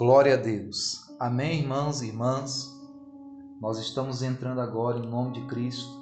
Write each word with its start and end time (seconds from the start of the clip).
Glória 0.00 0.32
a 0.32 0.36
Deus. 0.38 1.14
Amém, 1.20 1.60
irmãos 1.60 2.00
e 2.00 2.06
irmãs. 2.06 2.74
Nós 3.60 3.78
estamos 3.78 4.22
entrando 4.22 4.58
agora 4.58 4.98
em 4.98 5.06
nome 5.06 5.32
de 5.32 5.42
Cristo 5.42 5.92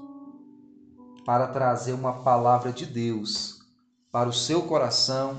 para 1.26 1.48
trazer 1.48 1.94
uma 1.94 2.22
palavra 2.22 2.72
de 2.72 2.86
Deus 2.86 3.58
para 4.12 4.28
o 4.28 4.32
seu 4.32 4.62
coração, 4.62 5.36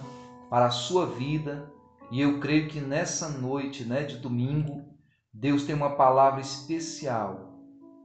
para 0.49 0.65
a 0.65 0.71
sua 0.71 1.05
vida, 1.05 1.71
e 2.11 2.19
eu 2.19 2.41
creio 2.41 2.67
que 2.67 2.81
nessa 2.81 3.29
noite, 3.29 3.85
né, 3.85 4.03
de 4.03 4.17
domingo, 4.17 4.83
Deus 5.33 5.63
tem 5.63 5.73
uma 5.73 5.91
palavra 5.91 6.41
especial 6.41 7.53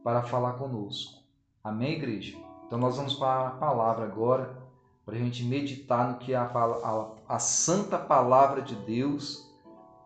para 0.05 0.23
falar 0.23 0.53
conosco. 0.53 1.21
Amém, 1.65 1.95
igreja? 1.95 2.39
Então 2.65 2.79
nós 2.79 2.97
vamos 2.97 3.15
para 3.15 3.49
a 3.49 3.51
palavra 3.51 4.05
agora, 4.05 4.57
para 5.05 5.17
a 5.17 5.19
gente 5.19 5.43
meditar 5.43 6.13
no 6.13 6.19
que 6.19 6.33
a, 6.33 6.45
a, 6.45 7.35
a 7.35 7.39
santa 7.41 7.99
palavra 7.99 8.63
de 8.63 8.77
Deus 8.77 9.53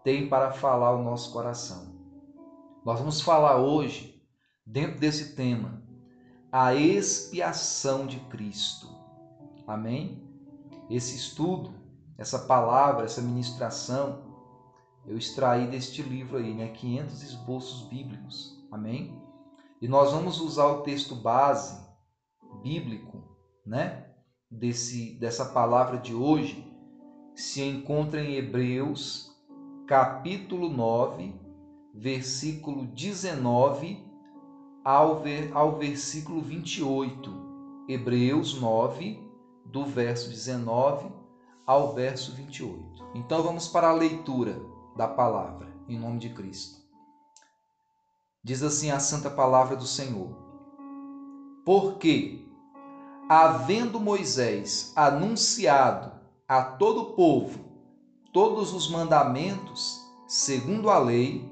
tem 0.08 0.26
para 0.26 0.50
falar 0.50 0.94
o 0.94 1.04
nosso 1.04 1.30
coração. 1.34 1.94
Nós 2.82 2.98
vamos 2.98 3.20
falar 3.20 3.58
hoje, 3.58 4.26
dentro 4.64 4.98
desse 4.98 5.36
tema, 5.36 5.82
a 6.50 6.74
expiação 6.74 8.06
de 8.06 8.18
Cristo. 8.20 8.88
Amém? 9.66 10.26
Esse 10.88 11.14
estudo, 11.14 11.74
essa 12.16 12.38
palavra, 12.38 13.04
essa 13.04 13.20
ministração, 13.20 14.22
eu 15.06 15.18
extraí 15.18 15.66
deste 15.66 16.00
livro 16.00 16.38
aí, 16.38 16.54
né? 16.54 16.68
500 16.68 17.22
esboços 17.22 17.86
bíblicos. 17.88 18.58
Amém? 18.72 19.14
E 19.78 19.86
nós 19.86 20.10
vamos 20.10 20.40
usar 20.40 20.68
o 20.68 20.80
texto 20.84 21.14
base 21.14 21.86
bíblico, 22.62 23.22
né? 23.66 24.06
Desse, 24.50 25.18
dessa 25.20 25.44
palavra 25.44 25.98
de 25.98 26.14
hoje, 26.14 26.66
se 27.34 27.60
encontra 27.62 28.22
em 28.22 28.36
Hebreus 28.36 29.27
capítulo 29.88 30.68
9, 30.68 31.34
versículo 31.94 32.84
19 32.88 34.06
ao, 34.84 35.22
ver, 35.22 35.50
ao 35.54 35.78
versículo 35.78 36.42
28. 36.42 37.48
Hebreus 37.88 38.60
9, 38.60 39.18
do 39.64 39.86
verso 39.86 40.28
19 40.28 41.10
ao 41.66 41.94
verso 41.94 42.34
28. 42.34 43.12
Então 43.14 43.42
vamos 43.42 43.66
para 43.66 43.88
a 43.88 43.94
leitura 43.94 44.60
da 44.94 45.08
palavra, 45.08 45.74
em 45.88 45.98
nome 45.98 46.18
de 46.18 46.28
Cristo. 46.34 46.82
Diz 48.44 48.62
assim 48.62 48.90
a 48.90 49.00
santa 49.00 49.30
palavra 49.30 49.74
do 49.74 49.86
Senhor: 49.86 50.36
Porque, 51.64 52.46
havendo 53.26 53.98
Moisés 53.98 54.92
anunciado 54.94 56.12
a 56.46 56.62
todo 56.62 57.00
o 57.00 57.12
povo 57.14 57.67
todos 58.32 58.72
os 58.72 58.88
mandamentos, 58.90 60.00
segundo 60.26 60.90
a 60.90 60.98
lei, 60.98 61.50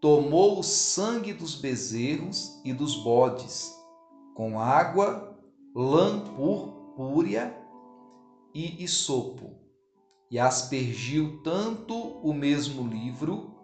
tomou 0.00 0.58
o 0.58 0.62
sangue 0.62 1.32
dos 1.32 1.54
bezerros 1.54 2.60
e 2.64 2.72
dos 2.72 2.96
bodes, 2.96 3.72
com 4.34 4.58
água, 4.58 5.38
lã 5.74 6.20
purpúrea 6.20 7.56
e 8.54 8.82
isopo, 8.82 9.52
e 10.30 10.38
aspergiu 10.38 11.40
tanto 11.42 11.94
o 11.94 12.32
mesmo 12.32 12.86
livro 12.86 13.54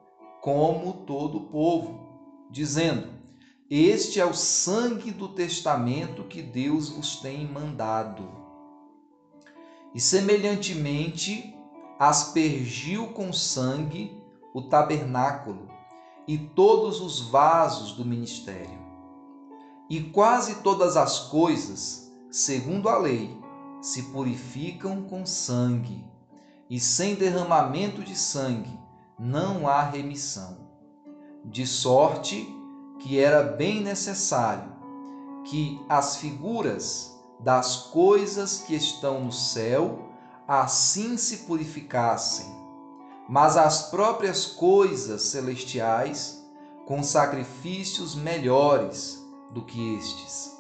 como 0.41 1.05
todo 1.05 1.39
o 1.39 1.47
povo, 1.49 2.47
dizendo: 2.51 3.09
Este 3.69 4.21
é 4.21 4.25
o 4.25 4.33
sangue 4.33 5.11
do 5.11 5.29
testamento 5.29 6.25
que 6.25 6.41
Deus 6.41 6.89
vos 6.89 7.17
tem 7.17 7.47
mandado. 7.47 8.27
E 9.95 10.01
semelhantemente, 10.01 11.58
aspergiu 11.99 13.09
com 13.09 13.33
sangue 13.33 14.17
o 14.55 14.63
tabernáculo 14.63 15.69
e 16.27 16.39
todos 16.39 17.01
os 17.01 17.21
vasos 17.21 17.93
do 17.93 18.05
ministério. 18.05 18.79
E 19.91 20.03
quase 20.03 20.57
todas 20.57 20.97
as 20.97 21.19
coisas, 21.19 22.13
segundo 22.31 22.89
a 22.89 22.99
lei, 22.99 23.37
se 23.81 24.03
purificam 24.05 25.03
com 25.03 25.25
sangue, 25.25 26.05
e 26.69 26.79
sem 26.79 27.15
derramamento 27.15 28.03
de 28.03 28.15
sangue 28.15 28.79
não 29.19 29.67
há 29.67 29.83
remissão. 29.83 30.69
De 31.45 31.67
sorte 31.67 32.47
que 32.99 33.19
era 33.19 33.43
bem 33.43 33.81
necessário 33.81 34.77
que 35.45 35.81
as 35.89 36.17
figuras 36.17 37.17
das 37.41 37.77
coisas 37.77 38.59
que 38.61 38.75
estão 38.75 39.25
no 39.25 39.33
céu 39.33 40.08
assim 40.49 41.19
se 41.19 41.39
purificassem, 41.39 42.47
mas 43.29 43.55
as 43.59 43.91
próprias 43.91 44.47
coisas 44.47 45.21
celestiais 45.21 46.43
com 46.87 47.03
sacrifícios 47.03 48.15
melhores 48.15 49.23
do 49.53 49.63
que 49.63 49.97
estes. 49.97 50.57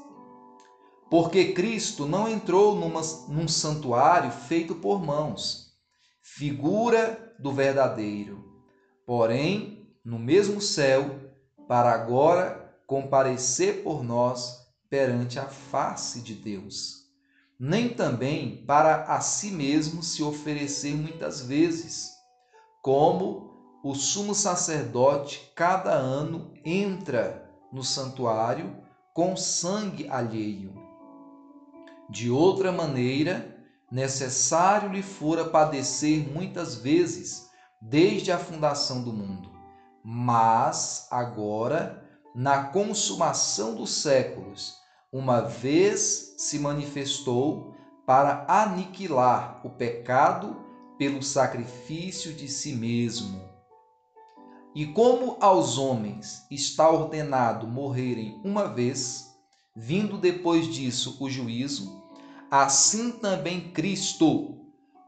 Porque 1.08 1.54
Cristo 1.54 2.06
não 2.06 2.28
entrou 2.28 2.74
numa, 2.74 3.00
num 3.28 3.48
santuário 3.48 4.30
feito 4.30 4.74
por 4.74 5.02
mãos, 5.02 5.72
figura 6.20 7.34
do 7.38 7.50
verdadeiro, 7.50 8.44
porém 9.06 9.88
no 10.04 10.18
mesmo 10.18 10.60
céu, 10.60 11.18
para 11.66 11.92
agora 11.92 12.78
comparecer 12.86 13.82
por 13.82 14.04
nós 14.04 14.68
perante 14.90 15.38
a 15.38 15.46
face 15.46 16.20
de 16.20 16.34
Deus 16.34 16.97
nem 17.58 17.88
também 17.88 18.64
para 18.64 19.04
a 19.04 19.20
si 19.20 19.50
mesmo 19.50 20.02
se 20.02 20.22
oferecer 20.22 20.94
muitas 20.94 21.40
vezes, 21.40 22.12
como 22.80 23.48
o 23.82 23.94
sumo 23.94 24.34
sacerdote 24.34 25.52
cada 25.56 25.92
ano 25.92 26.52
entra 26.64 27.50
no 27.72 27.82
santuário 27.82 28.76
com 29.12 29.36
sangue 29.36 30.08
alheio. 30.08 30.72
De 32.08 32.30
outra 32.30 32.70
maneira, 32.70 33.56
necessário 33.90 34.92
lhe 34.92 35.02
fora 35.02 35.44
padecer 35.44 36.26
muitas 36.32 36.76
vezes 36.76 37.48
desde 37.80 38.30
a 38.30 38.38
fundação 38.38 39.02
do 39.02 39.12
mundo. 39.12 39.50
Mas 40.04 41.06
agora, 41.10 42.04
na 42.34 42.64
consumação 42.64 43.74
dos 43.74 43.90
séculos, 43.90 44.76
uma 45.12 45.40
vez 45.40 46.34
se 46.36 46.58
manifestou 46.58 47.74
para 48.06 48.44
aniquilar 48.48 49.60
o 49.64 49.70
pecado 49.70 50.56
pelo 50.98 51.22
sacrifício 51.22 52.32
de 52.34 52.48
si 52.48 52.72
mesmo. 52.72 53.48
E 54.74 54.86
como 54.86 55.36
aos 55.40 55.78
homens 55.78 56.46
está 56.50 56.90
ordenado 56.90 57.66
morrerem 57.66 58.40
uma 58.44 58.68
vez, 58.68 59.34
vindo 59.74 60.18
depois 60.18 60.66
disso 60.66 61.16
o 61.20 61.30
juízo, 61.30 62.02
assim 62.50 63.10
também 63.12 63.72
Cristo, 63.72 64.56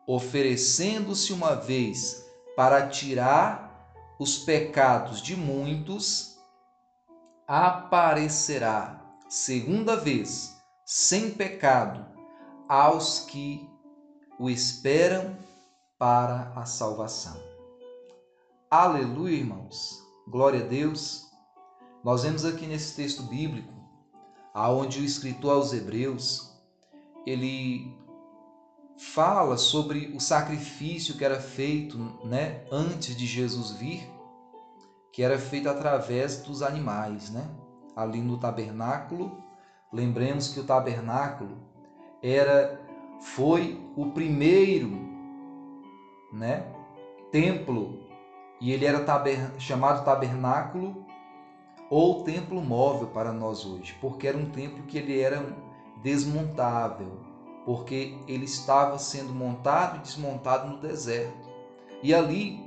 oferecendo-se 0.06 1.32
uma 1.32 1.54
vez 1.54 2.24
para 2.56 2.88
tirar 2.88 3.70
os 4.18 4.38
pecados 4.38 5.22
de 5.22 5.36
muitos, 5.36 6.38
aparecerá 7.46 8.99
segunda 9.30 9.94
vez, 9.94 10.60
sem 10.84 11.30
pecado, 11.30 12.04
aos 12.68 13.20
que 13.20 13.64
o 14.40 14.50
esperam 14.50 15.38
para 15.96 16.52
a 16.56 16.66
salvação. 16.66 17.40
Aleluia, 18.68 19.36
irmãos. 19.36 20.02
Glória 20.26 20.64
a 20.64 20.66
Deus. 20.66 21.30
Nós 22.02 22.24
vemos 22.24 22.44
aqui 22.44 22.66
nesse 22.66 22.96
texto 22.96 23.22
bíblico, 23.22 23.72
aonde 24.52 24.98
o 25.00 25.04
escritor 25.04 25.52
aos 25.52 25.72
Hebreus, 25.72 26.52
ele 27.24 27.96
fala 28.98 29.56
sobre 29.56 30.08
o 30.12 30.18
sacrifício 30.18 31.16
que 31.16 31.24
era 31.24 31.40
feito, 31.40 31.96
né, 32.24 32.64
antes 32.72 33.14
de 33.14 33.26
Jesus 33.26 33.70
vir, 33.70 34.10
que 35.12 35.22
era 35.22 35.38
feito 35.38 35.68
através 35.68 36.42
dos 36.42 36.62
animais, 36.62 37.30
né? 37.30 37.48
Ali 37.94 38.20
no 38.20 38.38
tabernáculo. 38.38 39.42
Lembremos 39.92 40.52
que 40.52 40.60
o 40.60 40.64
tabernáculo 40.64 41.58
era 42.22 42.80
foi 43.20 43.80
o 43.96 44.06
primeiro, 44.12 44.90
né, 46.32 46.66
templo 47.30 48.00
e 48.60 48.72
ele 48.72 48.84
era 48.84 49.04
taber, 49.04 49.50
chamado 49.58 50.04
tabernáculo 50.04 51.04
ou 51.88 52.22
templo 52.22 52.62
móvel 52.62 53.08
para 53.08 53.32
nós 53.32 53.66
hoje, 53.66 53.96
porque 54.00 54.26
era 54.26 54.38
um 54.38 54.50
templo 54.50 54.84
que 54.84 54.96
ele 54.96 55.18
era 55.18 55.44
desmontável, 56.02 57.18
porque 57.64 58.16
ele 58.28 58.44
estava 58.44 58.98
sendo 58.98 59.34
montado 59.34 59.96
e 59.96 60.00
desmontado 60.00 60.68
no 60.68 60.80
deserto. 60.80 61.48
E 62.02 62.14
ali 62.14 62.62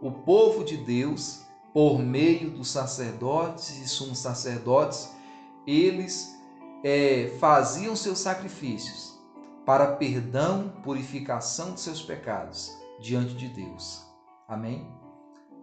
o 0.00 0.10
povo 0.10 0.64
de 0.64 0.76
Deus 0.76 1.46
por 1.72 1.98
meio 1.98 2.50
dos 2.50 2.70
sacerdotes 2.70 3.78
e 3.78 3.88
sumos 3.88 4.18
sacerdotes, 4.18 5.10
eles 5.66 6.34
é, 6.84 7.34
faziam 7.38 7.96
seus 7.96 8.18
sacrifícios 8.18 9.12
para 9.64 9.96
perdão, 9.96 10.72
purificação 10.82 11.74
de 11.74 11.80
seus 11.80 12.02
pecados 12.02 12.72
diante 13.00 13.34
de 13.34 13.48
Deus. 13.48 14.04
Amém? 14.48 15.02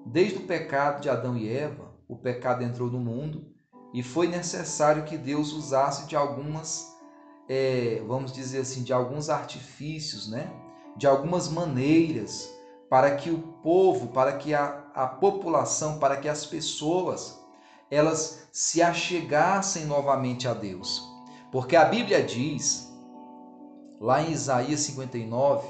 desde 0.06 0.38
o 0.38 0.42
pecado 0.42 1.02
de 1.02 1.10
Adão 1.10 1.38
e 1.38 1.50
Eva, 1.50 1.94
o 2.08 2.16
pecado 2.16 2.64
entrou 2.64 2.90
no 2.90 3.00
mundo 3.00 3.46
e 3.94 4.02
foi 4.02 4.28
necessário 4.28 5.04
que 5.04 5.18
Deus 5.18 5.54
usasse 5.54 6.08
de 6.08 6.16
algumas, 6.16 6.96
é, 7.48 8.02
vamos 8.08 8.32
dizer 8.32 8.62
assim, 8.62 8.84
de 8.84 8.94
alguns 8.94 9.30
artifícios, 9.30 10.30
né? 10.30 10.52
de 10.96 11.08
algumas 11.08 11.50
maneiras 11.50 12.50
para 12.90 13.16
que 13.16 13.30
o 13.30 13.38
povo, 13.64 14.08
para 14.08 14.34
que 14.34 14.54
a, 14.54 14.89
a 14.94 15.08
população, 15.08 16.00
para 16.00 16.18
que 16.18 16.28
as 16.28 16.46
pessoas, 16.46 17.40
elas 17.90 18.48
se 18.52 18.82
achegassem 18.82 19.86
novamente 19.86 20.48
a 20.48 20.54
Deus. 20.54 21.08
Porque 21.52 21.76
a 21.76 21.86
Bíblia 21.86 22.24
diz, 22.24 22.92
lá 24.00 24.22
em 24.22 24.32
Isaías 24.32 24.82
59, 24.82 25.68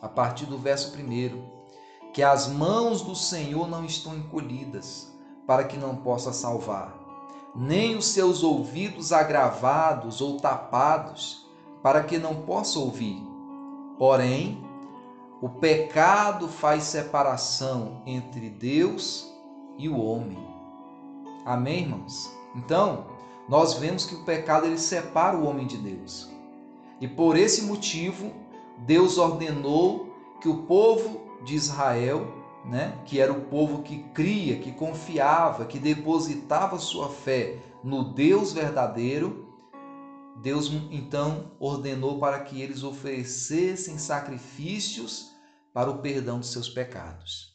a 0.00 0.08
partir 0.08 0.46
do 0.46 0.58
verso 0.58 0.96
1, 0.96 1.54
que 2.12 2.22
as 2.22 2.46
mãos 2.46 3.02
do 3.02 3.14
Senhor 3.14 3.68
não 3.68 3.84
estão 3.84 4.14
encolhidas 4.14 5.12
para 5.46 5.64
que 5.64 5.76
não 5.76 5.96
possa 5.96 6.32
salvar, 6.32 6.94
nem 7.54 7.96
os 7.96 8.06
seus 8.06 8.42
ouvidos 8.42 9.12
agravados 9.12 10.20
ou 10.20 10.38
tapados 10.38 11.44
para 11.82 12.02
que 12.02 12.18
não 12.18 12.42
possa 12.42 12.78
ouvir. 12.78 13.22
Porém, 13.98 14.63
o 15.44 15.48
pecado 15.50 16.48
faz 16.48 16.84
separação 16.84 18.00
entre 18.06 18.48
Deus 18.48 19.30
e 19.76 19.90
o 19.90 20.00
homem. 20.00 20.38
Amém, 21.44 21.82
irmãos? 21.82 22.32
Então, 22.56 23.08
nós 23.46 23.74
vemos 23.74 24.06
que 24.06 24.14
o 24.14 24.24
pecado 24.24 24.64
ele 24.64 24.78
separa 24.78 25.36
o 25.36 25.44
homem 25.44 25.66
de 25.66 25.76
Deus. 25.76 26.30
E 26.98 27.06
por 27.06 27.36
esse 27.36 27.60
motivo, 27.60 28.32
Deus 28.86 29.18
ordenou 29.18 30.16
que 30.40 30.48
o 30.48 30.62
povo 30.62 31.20
de 31.44 31.54
Israel, 31.54 32.26
né, 32.64 32.96
que 33.04 33.20
era 33.20 33.30
o 33.30 33.42
povo 33.42 33.82
que 33.82 33.98
cria, 34.14 34.56
que 34.56 34.72
confiava, 34.72 35.66
que 35.66 35.78
depositava 35.78 36.78
sua 36.78 37.10
fé 37.10 37.58
no 37.82 38.14
Deus 38.14 38.54
verdadeiro, 38.54 39.46
Deus 40.36 40.72
então 40.90 41.50
ordenou 41.60 42.18
para 42.18 42.38
que 42.38 42.62
eles 42.62 42.82
oferecessem 42.82 43.98
sacrifícios 43.98 45.33
para 45.74 45.90
o 45.90 45.98
perdão 45.98 46.38
de 46.38 46.46
seus 46.46 46.68
pecados. 46.68 47.52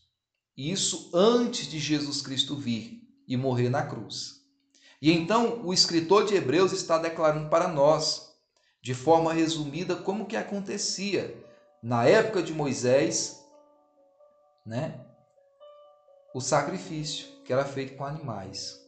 Isso 0.56 1.10
antes 1.13 1.68
de 1.68 1.80
Jesus 1.80 2.21
Cristo 2.21 2.54
vir 2.57 3.01
e 3.25 3.38
morrer 3.38 3.69
na 3.69 3.81
cruz. 3.81 4.42
E 5.01 5.10
então 5.10 5.66
o 5.66 5.74
escritor 5.74 6.25
de 6.25 6.36
Hebreus 6.36 6.74
está 6.74 6.98
declarando 6.98 7.50
para 7.50 7.69
nós, 7.69 8.36
de 8.81 8.94
forma 8.94 9.33
resumida, 9.33 9.95
como 9.95 10.25
que 10.25 10.36
acontecia 10.36 11.42
na 11.81 12.06
época 12.06 12.44
de 12.44 12.51
Moisés, 12.51 13.42
né? 14.65 15.00
O 16.36 16.42
sacrifício 16.42 17.27
que 17.45 17.54
era 17.54 17.63
feito 17.63 17.95
com 17.95 18.04
animais. 18.04 18.86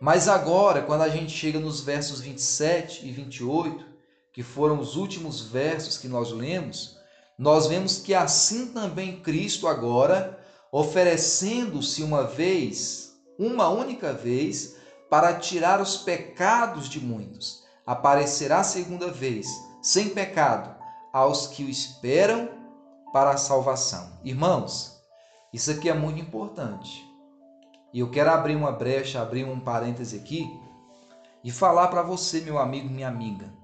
Mas 0.00 0.26
agora, 0.26 0.82
quando 0.82 1.02
a 1.02 1.08
gente 1.08 1.30
chega 1.30 1.60
nos 1.60 1.80
versos 1.80 2.20
27 2.20 3.06
e 3.06 3.12
28, 3.12 3.86
que 4.32 4.42
foram 4.42 4.80
os 4.80 4.96
últimos 4.96 5.40
versos 5.40 5.96
que 5.96 6.08
nós 6.08 6.32
lemos, 6.32 6.98
nós 7.38 7.66
vemos 7.66 7.98
que 7.98 8.14
assim 8.14 8.68
também 8.68 9.20
Cristo 9.20 9.66
agora, 9.66 10.38
oferecendo-se 10.70 12.02
uma 12.02 12.24
vez, 12.24 13.12
uma 13.38 13.68
única 13.68 14.12
vez, 14.12 14.76
para 15.10 15.34
tirar 15.34 15.80
os 15.80 15.96
pecados 15.96 16.88
de 16.88 17.00
muitos, 17.00 17.64
aparecerá 17.84 18.62
segunda 18.62 19.10
vez, 19.10 19.48
sem 19.82 20.10
pecado, 20.10 20.74
aos 21.12 21.48
que 21.48 21.64
o 21.64 21.68
esperam 21.68 22.48
para 23.12 23.30
a 23.30 23.36
salvação. 23.36 24.18
Irmãos, 24.24 25.00
isso 25.52 25.70
aqui 25.70 25.88
é 25.88 25.94
muito 25.94 26.20
importante. 26.20 27.04
E 27.92 28.00
eu 28.00 28.10
quero 28.10 28.30
abrir 28.30 28.56
uma 28.56 28.72
brecha, 28.72 29.20
abrir 29.20 29.44
um 29.44 29.60
parêntese 29.60 30.16
aqui 30.16 30.48
e 31.44 31.50
falar 31.50 31.88
para 31.88 32.02
você, 32.02 32.40
meu 32.40 32.58
amigo, 32.58 32.88
minha 32.88 33.06
amiga 33.08 33.63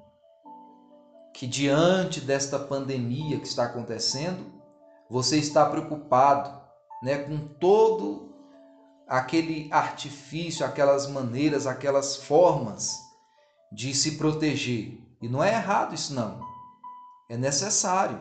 que 1.41 1.47
diante 1.47 2.21
desta 2.21 2.59
pandemia 2.59 3.41
que 3.41 3.47
está 3.47 3.65
acontecendo, 3.65 4.45
você 5.09 5.39
está 5.39 5.65
preocupado, 5.65 6.61
né, 7.03 7.17
com 7.17 7.39
todo 7.39 8.35
aquele 9.09 9.67
artifício, 9.73 10.67
aquelas 10.67 11.07
maneiras, 11.07 11.67
aquelas 11.67 12.17
formas 12.17 12.95
de 13.73 13.95
se 13.95 14.19
proteger. 14.19 15.01
E 15.23 15.31
não 15.31 15.43
é 15.43 15.55
errado 15.55 15.95
isso 15.95 16.13
não. 16.13 16.47
É 17.31 17.39
necessário 17.39 18.21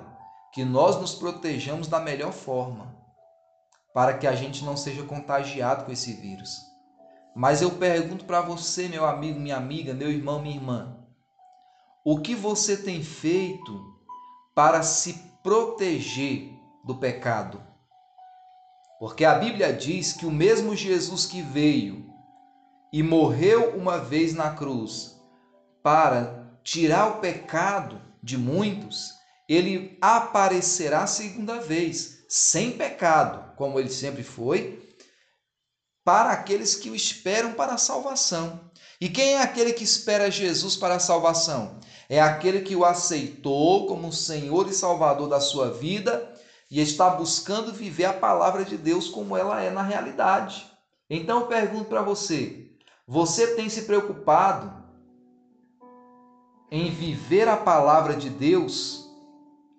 que 0.53 0.63
nós 0.63 0.95
nos 0.95 1.13
protejamos 1.13 1.89
da 1.89 1.99
melhor 1.99 2.31
forma, 2.31 2.95
para 3.93 4.17
que 4.17 4.27
a 4.27 4.33
gente 4.33 4.63
não 4.63 4.77
seja 4.77 5.03
contagiado 5.03 5.83
com 5.83 5.91
esse 5.91 6.13
vírus. 6.13 6.57
Mas 7.35 7.61
eu 7.61 7.71
pergunto 7.71 8.23
para 8.23 8.39
você, 8.39 8.87
meu 8.87 9.05
amigo, 9.05 9.41
minha 9.41 9.57
amiga, 9.57 9.93
meu 9.93 10.09
irmão, 10.09 10.41
minha 10.41 10.55
irmã, 10.55 10.98
o 12.11 12.21
que 12.21 12.33
você 12.33 12.75
tem 12.75 13.03
feito 13.03 13.95
para 14.55 14.81
se 14.81 15.13
proteger 15.43 16.49
do 16.83 16.95
pecado? 16.95 17.61
Porque 18.99 19.23
a 19.23 19.35
Bíblia 19.35 19.71
diz 19.71 20.11
que 20.11 20.25
o 20.25 20.31
mesmo 20.31 20.75
Jesus 20.75 21.27
que 21.27 21.43
veio 21.43 22.11
e 22.91 23.03
morreu 23.03 23.77
uma 23.77 23.99
vez 23.99 24.33
na 24.33 24.49
cruz 24.49 25.21
para 25.83 26.51
tirar 26.63 27.09
o 27.09 27.19
pecado 27.19 28.01
de 28.23 28.39
muitos, 28.39 29.13
ele 29.47 29.95
aparecerá 30.01 31.05
segunda 31.05 31.61
vez, 31.61 32.25
sem 32.27 32.71
pecado, 32.71 33.55
como 33.55 33.79
ele 33.79 33.91
sempre 33.91 34.23
foi, 34.23 34.97
para 36.03 36.31
aqueles 36.31 36.73
que 36.73 36.89
o 36.89 36.95
esperam 36.95 37.53
para 37.53 37.73
a 37.73 37.77
salvação. 37.77 38.68
E 39.01 39.07
quem 39.07 39.35
é 39.35 39.41
aquele 39.41 39.71
que 39.71 39.83
espera 39.83 40.29
Jesus 40.29 40.75
para 40.75 40.95
a 40.95 40.99
salvação? 40.99 41.79
É 42.09 42.19
aquele 42.19 42.61
que 42.61 42.75
o 42.75 42.83
aceitou 42.83 43.87
como 43.87 44.11
Senhor 44.11 44.67
e 44.67 44.73
Salvador 44.73 45.29
da 45.29 45.39
sua 45.39 45.71
vida 45.71 46.33
e 46.69 46.81
está 46.81 47.09
buscando 47.09 47.71
viver 47.71 48.05
a 48.05 48.13
palavra 48.13 48.65
de 48.65 48.77
Deus 48.77 49.07
como 49.07 49.37
ela 49.37 49.61
é 49.61 49.69
na 49.69 49.83
realidade. 49.83 50.69
Então 51.09 51.41
eu 51.41 51.47
pergunto 51.47 51.85
para 51.85 52.01
você: 52.01 52.71
você 53.07 53.55
tem 53.55 53.69
se 53.69 53.83
preocupado 53.83 54.71
em 56.69 56.91
viver 56.91 57.47
a 57.47 57.57
palavra 57.57 58.15
de 58.15 58.29
Deus, 58.29 59.09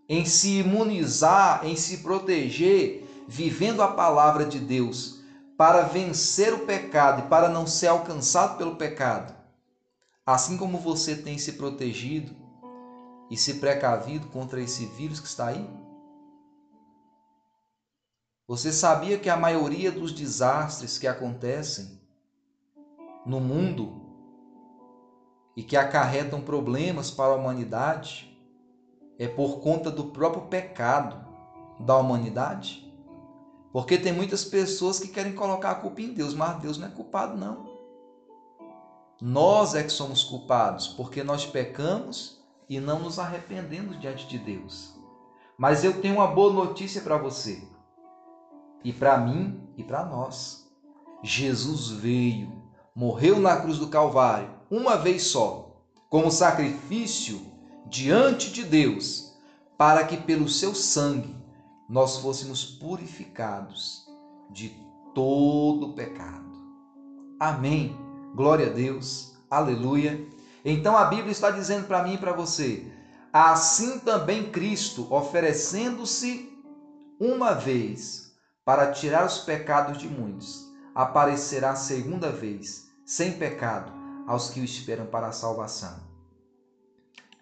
em 0.09 0.25
se 0.25 0.59
imunizar, 0.61 1.65
em 1.65 1.77
se 1.77 1.99
proteger, 1.99 3.07
vivendo 3.29 3.83
a 3.83 3.89
palavra 3.89 4.47
de 4.47 4.59
Deus? 4.59 5.20
Para 5.61 5.83
vencer 5.83 6.55
o 6.55 6.61
pecado 6.61 7.21
e 7.21 7.29
para 7.29 7.47
não 7.47 7.67
ser 7.67 7.89
alcançado 7.89 8.57
pelo 8.57 8.77
pecado, 8.77 9.37
assim 10.25 10.57
como 10.57 10.79
você 10.79 11.15
tem 11.15 11.37
se 11.37 11.53
protegido 11.53 12.35
e 13.31 13.37
se 13.37 13.61
precavido 13.61 14.29
contra 14.29 14.63
esse 14.63 14.87
vírus 14.87 15.21
que 15.21 15.27
está 15.27 15.49
aí? 15.49 15.69
Você 18.49 18.73
sabia 18.73 19.19
que 19.19 19.29
a 19.29 19.37
maioria 19.37 19.93
dos 19.93 20.13
desastres 20.13 20.97
que 20.97 21.07
acontecem 21.07 22.01
no 23.27 23.39
mundo 23.39 24.01
e 25.55 25.63
que 25.63 25.77
acarretam 25.77 26.41
problemas 26.41 27.11
para 27.11 27.35
a 27.35 27.37
humanidade 27.37 28.35
é 29.19 29.29
por 29.29 29.61
conta 29.61 29.91
do 29.91 30.05
próprio 30.05 30.47
pecado 30.47 31.23
da 31.79 31.99
humanidade? 31.99 32.90
Porque 33.73 33.97
tem 33.97 34.13
muitas 34.13 34.45
pessoas 34.45 34.99
que 34.99 35.09
querem 35.09 35.33
colocar 35.33 35.71
a 35.71 35.75
culpa 35.77 36.01
em 36.01 36.13
Deus, 36.13 36.35
mas 36.35 36.61
Deus 36.61 36.77
não 36.77 36.89
é 36.89 36.91
culpado, 36.91 37.37
não. 37.37 37.71
Nós 39.21 39.75
é 39.75 39.83
que 39.83 39.91
somos 39.91 40.25
culpados, 40.25 40.89
porque 40.89 41.23
nós 41.23 41.47
pecamos 41.47 42.41
e 42.69 42.81
não 42.81 43.01
nos 43.01 43.19
arrependemos 43.19 44.01
diante 44.01 44.27
de 44.27 44.39
Deus. 44.39 44.95
Mas 45.59 45.85
eu 45.85 46.01
tenho 46.01 46.15
uma 46.17 46.27
boa 46.27 46.53
notícia 46.53 47.03
para 47.03 47.19
você, 47.19 47.63
e 48.83 48.93
para 48.93 49.19
mim 49.19 49.69
e 49.77 49.85
para 49.85 50.05
nós. 50.05 50.69
Jesus 51.23 51.91
veio, 51.91 52.51
morreu 52.95 53.39
na 53.39 53.61
cruz 53.61 53.79
do 53.79 53.89
Calvário, 53.89 54.51
uma 54.71 54.97
vez 54.97 55.25
só, 55.25 55.85
como 56.09 56.31
sacrifício 56.31 57.41
diante 57.87 58.51
de 58.51 58.65
Deus, 58.65 59.37
para 59.77 60.05
que 60.05 60.17
pelo 60.17 60.49
seu 60.49 60.75
sangue 60.75 61.37
nós 61.91 62.19
fôssemos 62.19 62.65
purificados 62.65 64.07
de 64.49 64.69
todo 65.13 65.93
pecado. 65.93 66.49
Amém. 67.41 67.99
Glória 68.33 68.69
a 68.69 68.73
Deus. 68.73 69.35
Aleluia. 69.51 70.25
Então 70.65 70.97
a 70.97 71.07
Bíblia 71.07 71.33
está 71.33 71.51
dizendo 71.51 71.89
para 71.89 72.05
mim 72.05 72.15
e 72.15 72.19
para 72.19 72.33
você: 72.33 72.87
assim 73.33 73.99
também 73.99 74.53
Cristo, 74.53 75.13
oferecendo-se 75.13 76.49
uma 77.19 77.55
vez 77.55 78.33
para 78.65 78.93
tirar 78.93 79.27
os 79.27 79.39
pecados 79.39 79.99
de 79.99 80.07
muitos, 80.07 80.71
aparecerá 80.95 81.75
segunda 81.75 82.31
vez, 82.31 82.89
sem 83.05 83.33
pecado, 83.33 83.93
aos 84.29 84.51
que 84.51 84.61
o 84.61 84.65
esperam 84.65 85.07
para 85.07 85.27
a 85.27 85.33
salvação. 85.33 85.99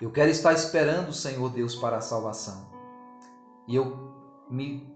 Eu 0.00 0.10
quero 0.10 0.30
estar 0.30 0.54
esperando 0.54 1.10
o 1.10 1.12
Senhor 1.12 1.50
Deus 1.50 1.74
para 1.74 1.98
a 1.98 2.00
salvação. 2.00 2.66
E 3.66 3.76
eu 3.76 4.07
me 4.50 4.86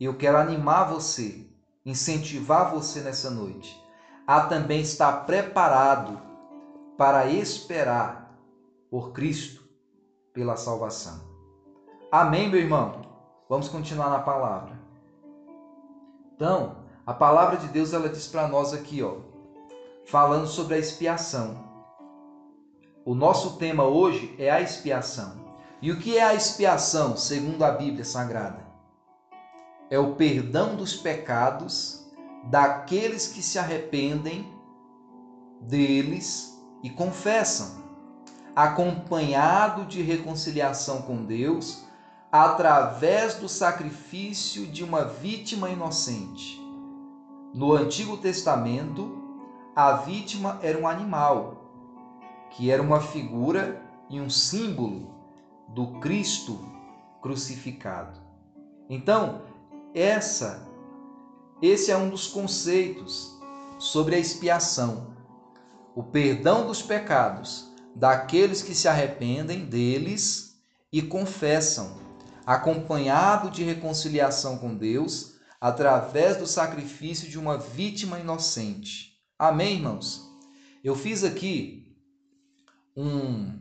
eu 0.00 0.16
quero 0.16 0.38
animar 0.38 0.84
você 0.84 1.46
incentivar 1.84 2.72
você 2.72 3.00
nessa 3.00 3.30
noite 3.30 3.80
a 4.26 4.42
também 4.42 4.80
estar 4.80 5.26
preparado 5.26 6.20
para 6.96 7.26
esperar 7.26 8.38
por 8.90 9.12
Cristo 9.12 9.62
pela 10.32 10.56
salvação. 10.56 11.20
Amém, 12.10 12.48
meu 12.48 12.60
irmão? 12.60 13.02
Vamos 13.48 13.68
continuar 13.68 14.10
na 14.10 14.20
palavra. 14.20 14.80
Então, 16.34 16.76
a 17.04 17.12
palavra 17.12 17.56
de 17.56 17.68
Deus 17.68 17.92
ela 17.92 18.08
diz 18.08 18.28
para 18.28 18.46
nós 18.48 18.72
aqui, 18.72 19.02
ó, 19.02 19.16
falando 20.06 20.46
sobre 20.46 20.74
a 20.74 20.78
expiação. 20.78 21.70
O 23.04 23.14
nosso 23.14 23.56
tema 23.56 23.84
hoje 23.84 24.34
é 24.38 24.50
a 24.50 24.60
expiação. 24.60 25.42
E 25.80 25.90
o 25.90 25.98
que 25.98 26.16
é 26.16 26.22
a 26.22 26.34
expiação, 26.34 27.16
segundo 27.16 27.64
a 27.64 27.72
Bíblia 27.72 28.04
Sagrada? 28.04 28.71
É 29.92 29.98
o 29.98 30.14
perdão 30.14 30.74
dos 30.74 30.96
pecados 30.96 32.10
daqueles 32.44 33.28
que 33.28 33.42
se 33.42 33.58
arrependem 33.58 34.50
deles 35.60 36.58
e 36.82 36.88
confessam, 36.88 37.84
acompanhado 38.56 39.84
de 39.84 40.00
reconciliação 40.00 41.02
com 41.02 41.22
Deus 41.22 41.84
através 42.32 43.34
do 43.34 43.50
sacrifício 43.50 44.66
de 44.66 44.82
uma 44.82 45.04
vítima 45.04 45.68
inocente. 45.68 46.58
No 47.52 47.74
Antigo 47.74 48.16
Testamento, 48.16 49.22
a 49.76 49.92
vítima 49.92 50.58
era 50.62 50.78
um 50.78 50.88
animal, 50.88 51.68
que 52.48 52.70
era 52.70 52.82
uma 52.82 53.02
figura 53.02 53.82
e 54.08 54.18
um 54.18 54.30
símbolo 54.30 55.14
do 55.68 56.00
Cristo 56.00 56.58
crucificado. 57.20 58.18
Então, 58.88 59.51
essa 59.94 60.72
esse 61.62 61.92
é 61.92 61.96
um 61.96 62.10
dos 62.10 62.26
conceitos 62.26 63.38
sobre 63.78 64.16
a 64.16 64.18
expiação, 64.18 65.14
o 65.94 66.02
perdão 66.02 66.66
dos 66.66 66.82
pecados 66.82 67.72
daqueles 67.94 68.62
que 68.62 68.74
se 68.74 68.88
arrependem 68.88 69.64
deles 69.64 70.60
e 70.92 71.00
confessam, 71.00 71.96
acompanhado 72.44 73.48
de 73.48 73.62
reconciliação 73.62 74.58
com 74.58 74.74
Deus 74.74 75.36
através 75.60 76.36
do 76.36 76.48
sacrifício 76.48 77.28
de 77.28 77.38
uma 77.38 77.56
vítima 77.56 78.18
inocente. 78.18 79.16
Amém, 79.38 79.74
irmãos? 79.76 80.28
Eu 80.82 80.96
fiz 80.96 81.22
aqui 81.22 81.96
um 82.96 83.60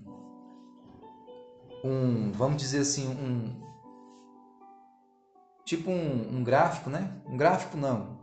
um, 1.83 2.31
vamos 2.31 2.61
dizer 2.61 2.79
assim, 2.79 3.07
um 3.07 3.70
tipo 5.65 5.89
um, 5.89 6.37
um 6.37 6.43
gráfico, 6.43 6.89
né? 6.89 7.11
Um 7.25 7.37
gráfico 7.37 7.77
não, 7.77 8.19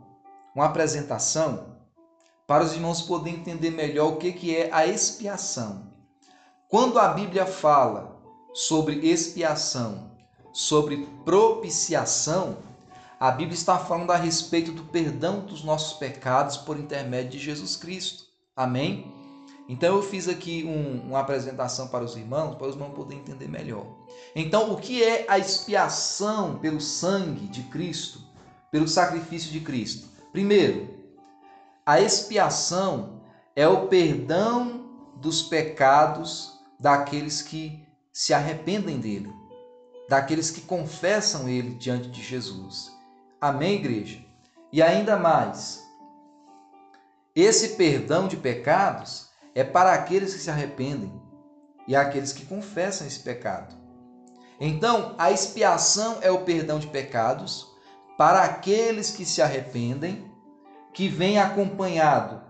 uma 0.55 0.65
apresentação 0.65 1.77
para 2.45 2.63
os 2.63 2.73
irmãos 2.73 3.01
poderem 3.01 3.39
entender 3.39 3.69
melhor 3.69 4.13
o 4.13 4.17
que, 4.17 4.31
que 4.31 4.55
é 4.55 4.69
a 4.73 4.85
expiação. 4.85 5.87
Quando 6.67 6.99
a 6.99 7.07
Bíblia 7.09 7.45
fala 7.45 8.19
sobre 8.53 9.07
expiação, 9.07 10.11
sobre 10.51 11.07
propiciação, 11.23 12.57
a 13.19 13.31
Bíblia 13.31 13.53
está 13.53 13.77
falando 13.77 14.11
a 14.11 14.15
respeito 14.15 14.71
do 14.71 14.83
perdão 14.83 15.41
dos 15.41 15.63
nossos 15.63 15.97
pecados 15.97 16.57
por 16.57 16.79
intermédio 16.79 17.31
de 17.31 17.39
Jesus 17.39 17.75
Cristo. 17.75 18.23
Amém? 18.55 19.18
Então 19.69 19.97
eu 19.97 20.01
fiz 20.01 20.27
aqui 20.27 20.65
um, 20.65 21.09
uma 21.09 21.19
apresentação 21.19 21.87
para 21.87 22.03
os 22.03 22.17
irmãos, 22.17 22.55
para 22.55 22.65
os 22.65 22.73
irmãos 22.73 22.95
poderem 22.95 23.21
entender 23.21 23.47
melhor. 23.47 23.85
Então, 24.35 24.73
o 24.73 24.77
que 24.77 25.03
é 25.03 25.25
a 25.29 25.37
expiação 25.37 26.57
pelo 26.57 26.81
sangue 26.81 27.47
de 27.47 27.61
Cristo, 27.63 28.19
pelo 28.71 28.87
sacrifício 28.87 29.51
de 29.51 29.59
Cristo? 29.59 30.07
Primeiro, 30.31 30.89
a 31.85 32.01
expiação 32.01 33.21
é 33.55 33.67
o 33.67 33.87
perdão 33.87 34.85
dos 35.17 35.43
pecados 35.43 36.59
daqueles 36.79 37.43
que 37.43 37.85
se 38.11 38.33
arrependem 38.33 38.99
dele, 38.99 39.31
daqueles 40.09 40.49
que 40.49 40.61
confessam 40.61 41.47
ele 41.47 41.75
diante 41.75 42.09
de 42.09 42.23
Jesus. 42.23 42.91
Amém, 43.39 43.75
igreja? 43.75 44.19
E 44.73 44.81
ainda 44.81 45.15
mais, 45.15 45.87
esse 47.35 47.75
perdão 47.75 48.27
de 48.27 48.35
pecados 48.35 49.28
é 49.55 49.63
para 49.63 49.93
aqueles 49.93 50.33
que 50.33 50.39
se 50.39 50.49
arrependem 50.49 51.11
e 51.87 51.95
aqueles 51.95 52.31
que 52.31 52.45
confessam 52.45 53.07
esse 53.07 53.19
pecado. 53.19 53.75
Então, 54.59 55.15
a 55.17 55.31
expiação 55.31 56.17
é 56.21 56.29
o 56.29 56.43
perdão 56.43 56.79
de 56.79 56.87
pecados 56.87 57.67
para 58.17 58.43
aqueles 58.43 59.11
que 59.11 59.25
se 59.25 59.41
arrependem, 59.41 60.29
que 60.93 61.07
vem 61.07 61.39
acompanhado 61.39 62.41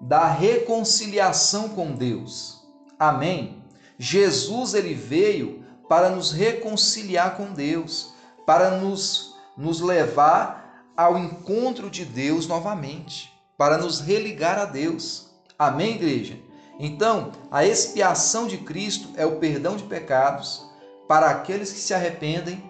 da 0.00 0.26
reconciliação 0.26 1.68
com 1.68 1.92
Deus. 1.92 2.66
Amém. 2.98 3.62
Jesus 3.98 4.74
ele 4.74 4.94
veio 4.94 5.64
para 5.88 6.10
nos 6.10 6.32
reconciliar 6.32 7.36
com 7.36 7.52
Deus, 7.52 8.14
para 8.44 8.78
nos 8.78 9.36
nos 9.56 9.80
levar 9.80 10.84
ao 10.96 11.18
encontro 11.18 11.88
de 11.88 12.04
Deus 12.04 12.46
novamente, 12.46 13.32
para 13.56 13.78
nos 13.78 14.00
religar 14.00 14.58
a 14.58 14.64
Deus. 14.64 15.25
Amém, 15.58 15.94
igreja? 15.94 16.38
Então, 16.78 17.32
a 17.50 17.64
expiação 17.64 18.46
de 18.46 18.58
Cristo 18.58 19.08
é 19.16 19.24
o 19.24 19.38
perdão 19.38 19.76
de 19.76 19.84
pecados 19.84 20.66
para 21.08 21.30
aqueles 21.30 21.72
que 21.72 21.78
se 21.78 21.94
arrependem 21.94 22.62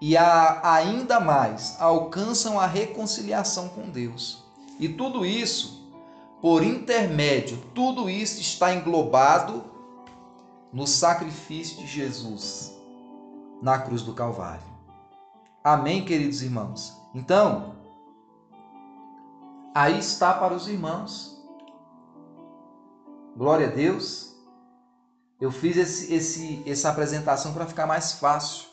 e 0.00 0.16
a, 0.16 0.60
ainda 0.74 1.20
mais 1.20 1.76
alcançam 1.80 2.58
a 2.58 2.66
reconciliação 2.66 3.68
com 3.68 3.90
Deus. 3.90 4.42
E 4.78 4.88
tudo 4.88 5.26
isso, 5.26 5.92
por 6.40 6.62
intermédio, 6.62 7.58
tudo 7.74 8.08
isso 8.08 8.40
está 8.40 8.74
englobado 8.74 9.64
no 10.72 10.86
sacrifício 10.86 11.76
de 11.78 11.86
Jesus 11.86 12.74
na 13.62 13.78
cruz 13.78 14.02
do 14.02 14.14
Calvário. 14.14 14.64
Amém, 15.62 16.04
queridos 16.04 16.42
irmãos? 16.42 16.94
Então, 17.14 17.76
aí 19.74 19.98
está 19.98 20.34
para 20.34 20.54
os 20.54 20.68
irmãos 20.68 21.33
Glória 23.36 23.66
a 23.66 23.70
Deus. 23.70 24.32
Eu 25.40 25.50
fiz 25.50 25.76
esse, 25.76 26.14
esse, 26.14 26.62
essa 26.64 26.88
apresentação 26.88 27.52
para 27.52 27.66
ficar 27.66 27.84
mais 27.84 28.12
fácil, 28.12 28.68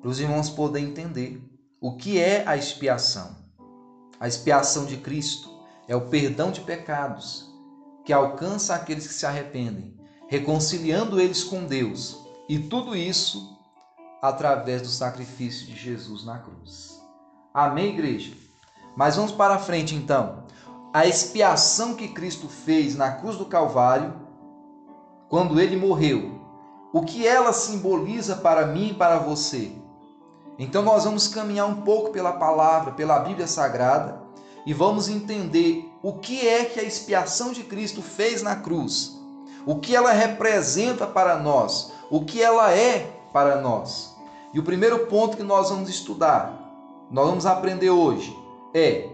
para 0.00 0.10
os 0.10 0.18
irmãos 0.18 0.50
poderem 0.50 0.88
entender 0.88 1.40
o 1.80 1.96
que 1.96 2.18
é 2.18 2.42
a 2.48 2.56
expiação. 2.56 3.36
A 4.18 4.26
expiação 4.26 4.86
de 4.86 4.96
Cristo 4.96 5.48
é 5.86 5.94
o 5.94 6.08
perdão 6.08 6.50
de 6.50 6.62
pecados 6.62 7.48
que 8.04 8.12
alcança 8.12 8.74
aqueles 8.74 9.06
que 9.06 9.14
se 9.14 9.24
arrependem, 9.24 9.96
reconciliando 10.26 11.20
eles 11.20 11.44
com 11.44 11.64
Deus. 11.64 12.18
E 12.48 12.58
tudo 12.58 12.96
isso 12.96 13.56
através 14.20 14.82
do 14.82 14.88
sacrifício 14.88 15.64
de 15.64 15.76
Jesus 15.76 16.24
na 16.24 16.38
cruz. 16.38 17.00
Amém, 17.54 17.94
igreja? 17.94 18.34
Mas 18.96 19.14
vamos 19.14 19.30
para 19.30 19.60
frente 19.60 19.94
então 19.94 20.45
a 20.92 21.06
expiação 21.06 21.94
que 21.94 22.08
Cristo 22.08 22.48
fez 22.48 22.94
na 22.94 23.10
cruz 23.12 23.36
do 23.36 23.46
Calvário, 23.46 24.14
quando 25.28 25.60
ele 25.60 25.76
morreu, 25.76 26.40
o 26.92 27.02
que 27.02 27.26
ela 27.26 27.52
simboliza 27.52 28.36
para 28.36 28.66
mim 28.66 28.88
e 28.88 28.94
para 28.94 29.18
você. 29.18 29.72
Então 30.58 30.82
nós 30.82 31.04
vamos 31.04 31.28
caminhar 31.28 31.68
um 31.68 31.82
pouco 31.82 32.10
pela 32.10 32.32
palavra, 32.32 32.92
pela 32.92 33.18
Bíblia 33.18 33.46
Sagrada 33.46 34.22
e 34.64 34.72
vamos 34.72 35.08
entender 35.08 35.92
o 36.02 36.14
que 36.14 36.46
é 36.46 36.64
que 36.64 36.80
a 36.80 36.82
expiação 36.82 37.52
de 37.52 37.62
Cristo 37.62 38.00
fez 38.00 38.42
na 38.42 38.56
cruz, 38.56 39.20
o 39.66 39.76
que 39.76 39.94
ela 39.94 40.12
representa 40.12 41.06
para 41.06 41.36
nós, 41.36 41.92
o 42.10 42.24
que 42.24 42.42
ela 42.42 42.72
é 42.72 43.20
para 43.32 43.60
nós. 43.60 44.16
E 44.54 44.58
o 44.58 44.62
primeiro 44.62 45.06
ponto 45.06 45.36
que 45.36 45.42
nós 45.42 45.68
vamos 45.68 45.90
estudar, 45.90 47.06
nós 47.10 47.28
vamos 47.28 47.44
aprender 47.44 47.90
hoje, 47.90 48.34
é 48.72 49.10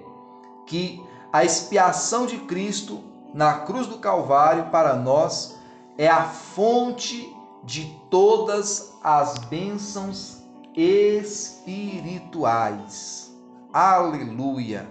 que 0.66 1.01
a 1.32 1.44
expiação 1.44 2.26
de 2.26 2.38
Cristo 2.40 3.02
na 3.32 3.60
cruz 3.60 3.86
do 3.86 3.98
Calvário 3.98 4.70
para 4.70 4.94
nós 4.96 5.56
é 5.96 6.06
a 6.06 6.24
fonte 6.24 7.34
de 7.64 7.90
todas 8.10 8.92
as 9.02 9.38
bênçãos 9.38 10.42
espirituais. 10.76 13.32
Aleluia! 13.72 14.86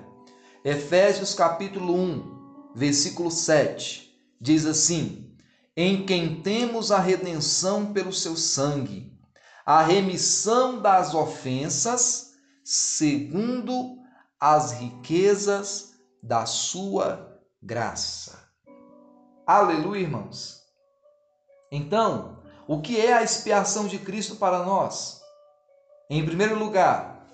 Efésios 0.65 1.35
capítulo 1.35 1.95
1, 1.95 2.71
versículo 2.73 3.29
7 3.29 4.09
diz 4.39 4.65
assim: 4.65 5.35
Em 5.77 6.03
quem 6.05 6.41
temos 6.41 6.91
a 6.91 6.99
redenção 6.99 7.93
pelo 7.93 8.11
seu 8.11 8.35
sangue, 8.35 9.15
a 9.63 9.83
remissão 9.83 10.81
das 10.81 11.13
ofensas, 11.13 12.31
segundo 12.63 13.99
as 14.39 14.71
riquezas 14.71 15.90
da 16.21 16.45
sua 16.45 17.39
graça. 17.61 18.51
Aleluia, 19.45 20.01
irmãos. 20.01 20.65
Então, 21.71 22.39
o 22.67 22.81
que 22.81 22.99
é 22.99 23.13
a 23.13 23.23
expiação 23.23 23.87
de 23.87 23.99
Cristo 23.99 24.35
para 24.35 24.63
nós? 24.63 25.21
Em 26.09 26.25
primeiro 26.25 26.59
lugar, 26.59 27.25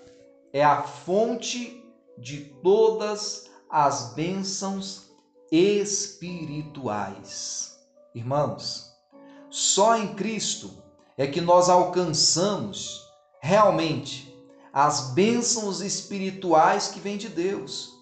é 0.54 0.64
a 0.64 0.84
fonte 0.84 1.84
de 2.18 2.42
todas 2.64 3.50
as 3.70 4.14
bênçãos 4.14 5.10
espirituais. 5.52 7.78
Irmãos, 8.14 8.94
só 9.50 9.98
em 9.98 10.14
Cristo 10.16 10.72
é 11.18 11.28
que 11.28 11.42
nós 11.42 11.68
alcançamos 11.70 13.06
realmente 13.42 14.34
as 14.72 15.10
bênçãos 15.12 15.82
espirituais 15.82 16.88
que 16.90 17.00
vêm 17.00 17.18
de 17.18 17.30
Deus. 17.30 17.97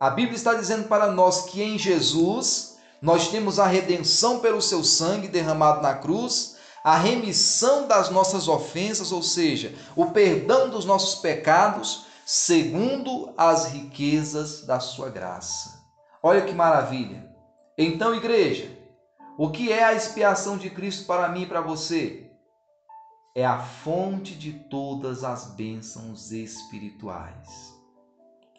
A 0.00 0.08
Bíblia 0.08 0.34
está 0.34 0.54
dizendo 0.54 0.88
para 0.88 1.12
nós 1.12 1.42
que 1.42 1.62
em 1.62 1.78
Jesus 1.78 2.78
nós 3.02 3.28
temos 3.28 3.58
a 3.58 3.66
redenção 3.66 4.40
pelo 4.40 4.62
seu 4.62 4.82
sangue 4.82 5.28
derramado 5.28 5.82
na 5.82 5.94
cruz, 5.94 6.56
a 6.82 6.96
remissão 6.96 7.86
das 7.86 8.08
nossas 8.08 8.48
ofensas, 8.48 9.12
ou 9.12 9.22
seja, 9.22 9.74
o 9.94 10.06
perdão 10.06 10.70
dos 10.70 10.86
nossos 10.86 11.16
pecados, 11.16 12.06
segundo 12.24 13.34
as 13.36 13.66
riquezas 13.66 14.62
da 14.62 14.80
sua 14.80 15.10
graça. 15.10 15.78
Olha 16.22 16.46
que 16.46 16.54
maravilha! 16.54 17.30
Então, 17.76 18.14
igreja, 18.14 18.74
o 19.36 19.50
que 19.50 19.70
é 19.70 19.84
a 19.84 19.92
expiação 19.92 20.56
de 20.56 20.70
Cristo 20.70 21.04
para 21.04 21.28
mim 21.28 21.42
e 21.42 21.46
para 21.46 21.60
você? 21.60 22.30
É 23.34 23.44
a 23.44 23.58
fonte 23.58 24.34
de 24.34 24.52
todas 24.70 25.24
as 25.24 25.48
bênçãos 25.48 26.32
espirituais. 26.32 27.74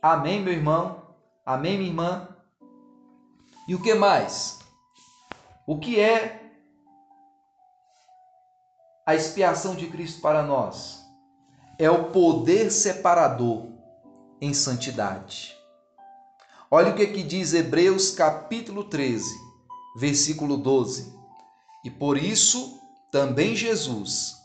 Amém, 0.04 0.40
meu 0.40 0.54
irmão? 0.54 1.01
Amém, 1.52 1.78
minha 1.78 1.90
irmã? 1.90 2.30
E 3.68 3.76
o 3.76 3.82
que 3.82 3.94
mais? 3.94 4.60
O 5.68 5.80
que 5.80 6.00
é 6.00 6.50
a 9.06 9.14
expiação 9.14 9.76
de 9.76 9.88
Cristo 9.88 10.22
para 10.22 10.44
nós? 10.44 11.04
É 11.78 11.92
o 11.92 12.06
poder 12.06 12.72
separador 12.72 13.68
em 14.40 14.54
santidade. 14.54 15.54
Olha 16.72 16.94
o 16.94 16.96
que, 16.96 17.06
que 17.08 17.22
diz 17.22 17.54
Hebreus 17.54 18.12
capítulo 18.12 18.86
13, 18.86 19.30
versículo 19.98 20.56
12. 20.56 21.14
E 21.84 21.90
por 21.90 22.18
isso 22.18 22.80
também 23.12 23.58
Jesus, 23.58 24.38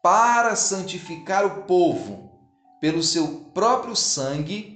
para 0.00 0.54
santificar 0.54 1.44
o 1.44 1.64
povo 1.64 2.30
pelo 2.80 3.02
seu 3.02 3.50
próprio 3.52 3.96
sangue, 3.96 4.75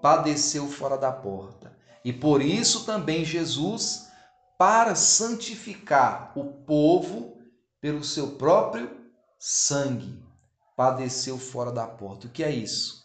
padeceu 0.00 0.68
fora 0.68 0.96
da 0.96 1.12
porta 1.12 1.78
e 2.04 2.12
por 2.12 2.40
isso 2.40 2.86
também 2.86 3.22
Jesus, 3.22 4.08
para 4.56 4.94
santificar 4.94 6.32
o 6.34 6.44
povo 6.44 7.36
pelo 7.80 8.02
seu 8.02 8.32
próprio 8.32 8.90
sangue, 9.38 10.18
padeceu 10.76 11.38
fora 11.38 11.70
da 11.70 11.86
porta. 11.86 12.26
O 12.26 12.30
que 12.30 12.42
é 12.42 12.50
isso? 12.50 13.04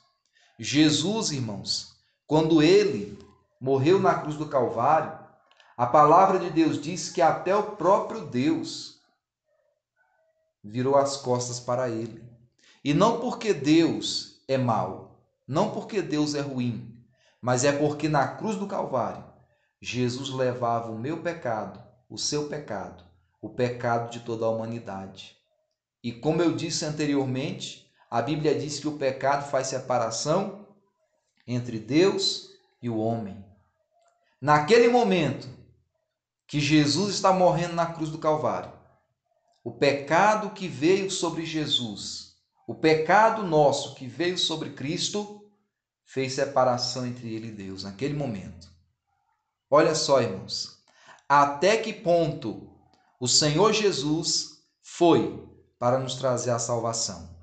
Jesus, 0.58 1.32
irmãos, 1.32 1.98
quando 2.26 2.62
ele 2.62 3.20
morreu 3.60 4.00
na 4.00 4.16
cruz 4.16 4.38
do 4.38 4.48
Calvário, 4.48 5.20
a 5.76 5.86
palavra 5.86 6.40
de 6.40 6.50
Deus 6.50 6.80
diz 6.82 7.10
que 7.10 7.22
até 7.22 7.56
o 7.56 7.76
próprio 7.76 8.22
Deus 8.22 9.02
virou 10.64 10.96
as 10.96 11.18
costas 11.18 11.60
para 11.60 11.90
ele. 11.90 12.24
E 12.84 12.94
não 12.94 13.20
porque 13.20 13.54
Deus 13.54 14.42
é 14.48 14.58
mau, 14.58 15.03
não 15.48 15.72
porque 15.72 16.02
Deus 16.02 16.36
é 16.36 16.42
ruim, 16.42 16.98
mas 17.42 17.64
é 17.64 17.72
porque 17.72 18.08
na 18.08 18.28
cruz 18.28 18.56
do 18.56 18.68
Calvário 18.68 19.24
Jesus 19.82 20.30
levava 20.30 20.92
o 20.92 20.98
meu 20.98 21.22
pecado, 21.22 21.84
o 22.10 22.18
seu 22.18 22.48
pecado, 22.48 23.04
o 23.42 23.50
pecado 23.50 24.10
de 24.10 24.22
toda 24.22 24.46
a 24.46 24.50
humanidade. 24.50 25.36
E 26.02 26.12
como 26.12 26.42
eu 26.42 26.56
disse 26.56 26.86
anteriormente, 26.86 27.92
a 28.10 28.22
Bíblia 28.22 28.58
diz 28.58 28.80
que 28.80 28.88
o 28.88 28.98
pecado 28.98 29.50
faz 29.50 29.68
separação 29.68 30.68
entre 31.46 31.80
Deus 31.80 32.50
e 32.82 32.90
o 32.90 32.98
homem. 32.98 33.44
Naquele 34.40 34.88
momento 34.88 35.50
que 36.48 36.60
Jesus 36.60 37.16
está 37.16 37.34
morrendo 37.34 37.74
na 37.74 37.88
cruz 37.88 38.10
do 38.10 38.18
Calvário, 38.18 38.72
o 39.64 39.72
pecado 39.72 40.52
que 40.52 40.68
veio 40.68 41.10
sobre 41.10 41.46
Jesus, 41.46 42.36
o 42.68 42.76
pecado 42.76 43.44
nosso 43.44 43.96
que 43.96 44.06
veio 44.06 44.38
sobre 44.38 44.72
Cristo, 44.72 45.43
fez 46.06 46.34
separação 46.34 47.06
entre 47.06 47.34
ele 47.34 47.48
e 47.48 47.52
Deus 47.52 47.84
naquele 47.84 48.14
momento. 48.14 48.72
Olha 49.70 49.96
só, 49.96 50.22
irmãos, 50.22 50.80
até 51.28 51.78
que 51.78 51.94
ponto 51.94 52.70
o 53.20 53.28
Senhor 53.28 53.74
Jesus 53.74 54.62
foi 54.82 55.48
para 55.80 55.98
nos 55.98 56.16
trazer 56.16 56.52
a 56.52 56.60
salvação. 56.60 57.34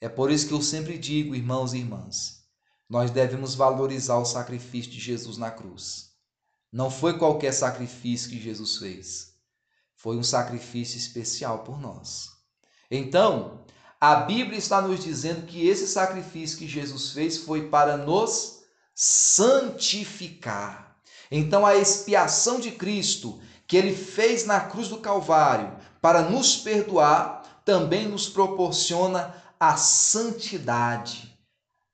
É 0.00 0.08
por 0.08 0.30
isso 0.30 0.46
que 0.46 0.54
eu 0.54 0.62
sempre 0.62 0.96
digo, 0.96 1.34
irmãos 1.34 1.72
e 1.72 1.78
irmãs, 1.78 2.44
nós 2.88 3.10
devemos 3.10 3.54
valorizar 3.54 4.18
o 4.18 4.24
sacrifício 4.24 4.92
de 4.92 5.00
Jesus 5.00 5.36
na 5.36 5.50
cruz. 5.50 6.12
Não 6.72 6.90
foi 6.90 7.18
qualquer 7.18 7.52
sacrifício 7.52 8.30
que 8.30 8.40
Jesus 8.40 8.76
fez, 8.76 9.34
foi 9.96 10.16
um 10.16 10.22
sacrifício 10.22 10.96
especial 10.96 11.64
por 11.64 11.80
nós. 11.80 12.28
Então, 12.90 13.64
a 14.00 14.16
Bíblia 14.16 14.58
está 14.58 14.80
nos 14.80 15.02
dizendo 15.02 15.46
que 15.46 15.66
esse 15.66 15.86
sacrifício 15.86 16.58
que 16.58 16.68
Jesus 16.68 17.10
fez 17.10 17.38
foi 17.38 17.68
para 17.68 17.96
nos 17.96 18.60
santificar. 18.94 20.96
Então, 21.30 21.66
a 21.66 21.76
expiação 21.76 22.60
de 22.60 22.70
Cristo 22.70 23.40
que 23.66 23.76
ele 23.76 23.94
fez 23.94 24.46
na 24.46 24.60
cruz 24.60 24.88
do 24.88 24.98
Calvário 24.98 25.76
para 26.00 26.22
nos 26.22 26.56
perdoar 26.56 27.42
também 27.64 28.08
nos 28.08 28.28
proporciona 28.28 29.34
a 29.60 29.76
santidade, 29.76 31.36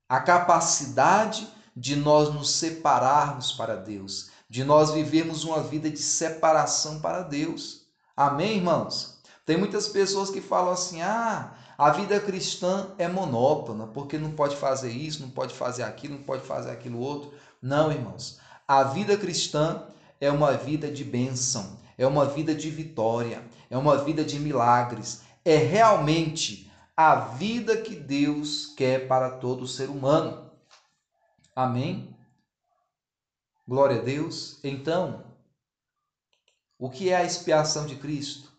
a 0.08 0.20
capacidade 0.20 1.48
de 1.74 1.96
nós 1.96 2.32
nos 2.32 2.50
separarmos 2.50 3.52
para 3.52 3.74
Deus, 3.74 4.30
de 4.48 4.62
nós 4.62 4.92
vivermos 4.92 5.42
uma 5.42 5.62
vida 5.62 5.90
de 5.90 5.98
separação 5.98 7.00
para 7.00 7.22
Deus. 7.22 7.86
Amém, 8.16 8.58
irmãos? 8.58 9.18
Tem 9.44 9.56
muitas 9.56 9.88
pessoas 9.88 10.30
que 10.30 10.40
falam 10.40 10.72
assim: 10.72 11.02
ah, 11.02 11.54
a 11.76 11.90
vida 11.90 12.20
cristã 12.20 12.94
é 12.98 13.08
monótona, 13.08 13.86
porque 13.86 14.16
não 14.16 14.32
pode 14.32 14.56
fazer 14.56 14.90
isso, 14.90 15.22
não 15.22 15.30
pode 15.30 15.54
fazer 15.54 15.82
aquilo, 15.82 16.14
não 16.14 16.22
pode 16.22 16.44
fazer 16.44 16.70
aquilo 16.70 17.00
outro. 17.00 17.32
Não, 17.60 17.90
irmãos. 17.90 18.38
A 18.66 18.84
vida 18.84 19.16
cristã 19.16 19.82
é 20.20 20.30
uma 20.30 20.52
vida 20.52 20.90
de 20.90 21.04
bênção, 21.04 21.78
é 21.98 22.06
uma 22.06 22.26
vida 22.26 22.54
de 22.54 22.70
vitória, 22.70 23.42
é 23.68 23.76
uma 23.76 23.98
vida 23.98 24.24
de 24.24 24.38
milagres. 24.38 25.22
É 25.44 25.56
realmente 25.56 26.70
a 26.96 27.16
vida 27.16 27.76
que 27.76 27.96
Deus 27.96 28.66
quer 28.66 29.08
para 29.08 29.30
todo 29.30 29.66
ser 29.66 29.90
humano. 29.90 30.50
Amém? 31.56 32.16
Glória 33.66 34.00
a 34.00 34.04
Deus. 34.04 34.60
Então, 34.62 35.24
o 36.78 36.88
que 36.88 37.10
é 37.10 37.16
a 37.16 37.24
expiação 37.24 37.86
de 37.86 37.96
Cristo 37.96 38.52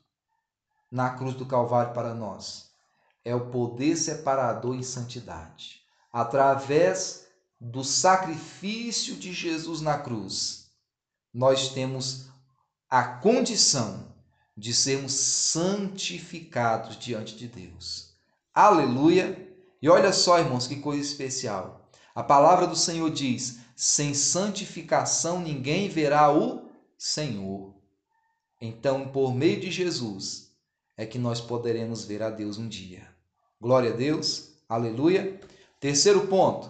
na 0.92 1.12
cruz 1.12 1.36
do 1.36 1.46
Calvário 1.46 1.94
para 1.94 2.14
nós? 2.14 2.65
É 3.26 3.34
o 3.34 3.50
poder 3.50 3.98
separador 3.98 4.76
em 4.76 4.84
santidade. 4.84 5.82
Através 6.14 7.26
do 7.60 7.84
sacrifício 7.84 9.16
de 9.16 9.34
Jesus 9.34 9.82
na 9.82 9.98
cruz, 9.98 10.68
nós 11.34 11.70
temos 11.70 12.28
a 12.90 13.04
condição 13.04 14.14
de 14.56 14.74
sermos 14.74 15.14
santificados 15.14 16.98
diante 16.98 17.36
de 17.36 17.48
Deus. 17.48 18.14
Aleluia! 18.54 19.54
E 19.82 19.90
olha 19.90 20.14
só, 20.14 20.40
irmãos, 20.40 20.68
que 20.68 20.78
coisa 20.78 21.02
especial. 21.02 21.90
A 22.14 22.24
palavra 22.24 22.66
do 22.66 22.76
Senhor 22.76 23.12
diz: 23.12 23.60
sem 23.76 24.14
santificação 24.14 25.42
ninguém 25.42 25.90
verá 25.90 26.32
o 26.32 26.70
Senhor. 26.98 27.76
Então, 28.62 29.10
por 29.10 29.36
meio 29.36 29.60
de 29.60 29.70
Jesus, 29.70 30.56
é 30.96 31.06
que 31.06 31.20
nós 31.20 31.42
poderemos 31.42 32.06
ver 32.06 32.24
a 32.24 32.30
Deus 32.30 32.58
um 32.58 32.70
dia. 32.70 33.15
Glória 33.60 33.94
a 33.94 33.96
Deus. 33.96 34.50
Aleluia. 34.68 35.40
Terceiro 35.80 36.28
ponto. 36.28 36.70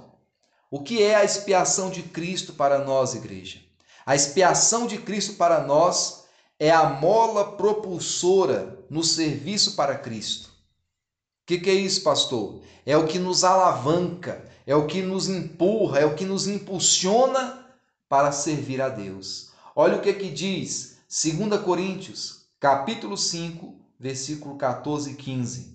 O 0.70 0.82
que 0.82 1.02
é 1.02 1.16
a 1.16 1.24
expiação 1.24 1.90
de 1.90 2.04
Cristo 2.04 2.54
para 2.54 2.80
nós, 2.80 3.16
igreja? 3.16 3.60
A 4.06 4.16
expiação 4.16 4.86
de 4.86 5.00
Cristo 5.00 5.34
para 5.34 5.64
nós 5.64 6.26
é 6.60 6.70
a 6.70 6.90
mola 6.90 7.54
propulsora 7.58 8.86
no 8.90 9.04
serviço 9.04 9.76
para 9.76 9.98
Cristo. 9.98 10.50
O 10.50 11.48
que, 11.48 11.60
que, 11.60 11.70
é 11.70 11.74
isso, 11.74 12.04
pastor? 12.04 12.62
É 12.86 12.96
o 12.96 13.08
que 13.08 13.20
nos 13.20 13.44
alavanca, 13.44 14.48
é 14.66 14.76
o 14.76 14.86
que 14.86 15.02
nos 15.02 15.28
empurra, 15.28 16.00
é 16.00 16.06
o 16.06 16.16
que 16.16 16.26
nos 16.26 16.48
impulsiona 16.48 17.66
para 18.08 18.32
servir 18.32 18.82
a 18.82 18.90
Deus. 18.90 19.52
Olha 19.76 19.98
o 19.98 20.02
que, 20.02 20.14
que 20.14 20.30
diz 20.30 20.98
2 21.10 21.62
Coríntios, 21.62 22.46
capítulo 22.60 23.18
5, 23.18 23.76
versículo 24.00 24.56
14 24.56 25.12
e 25.12 25.16
15 25.16 25.75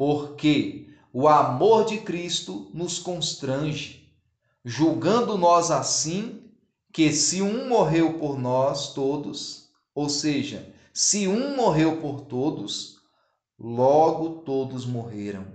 porque 0.00 0.88
o 1.12 1.28
amor 1.28 1.84
de 1.84 1.98
Cristo 1.98 2.70
nos 2.72 2.98
constrange, 2.98 4.10
julgando 4.64 5.36
nós 5.36 5.70
assim 5.70 6.50
que 6.90 7.12
se 7.12 7.42
um 7.42 7.68
morreu 7.68 8.14
por 8.14 8.38
nós 8.38 8.94
todos, 8.94 9.68
ou 9.94 10.08
seja, 10.08 10.74
se 10.94 11.28
um 11.28 11.54
morreu 11.54 12.00
por 12.00 12.22
todos, 12.22 12.96
logo 13.58 14.40
todos 14.40 14.86
morreram. 14.86 15.46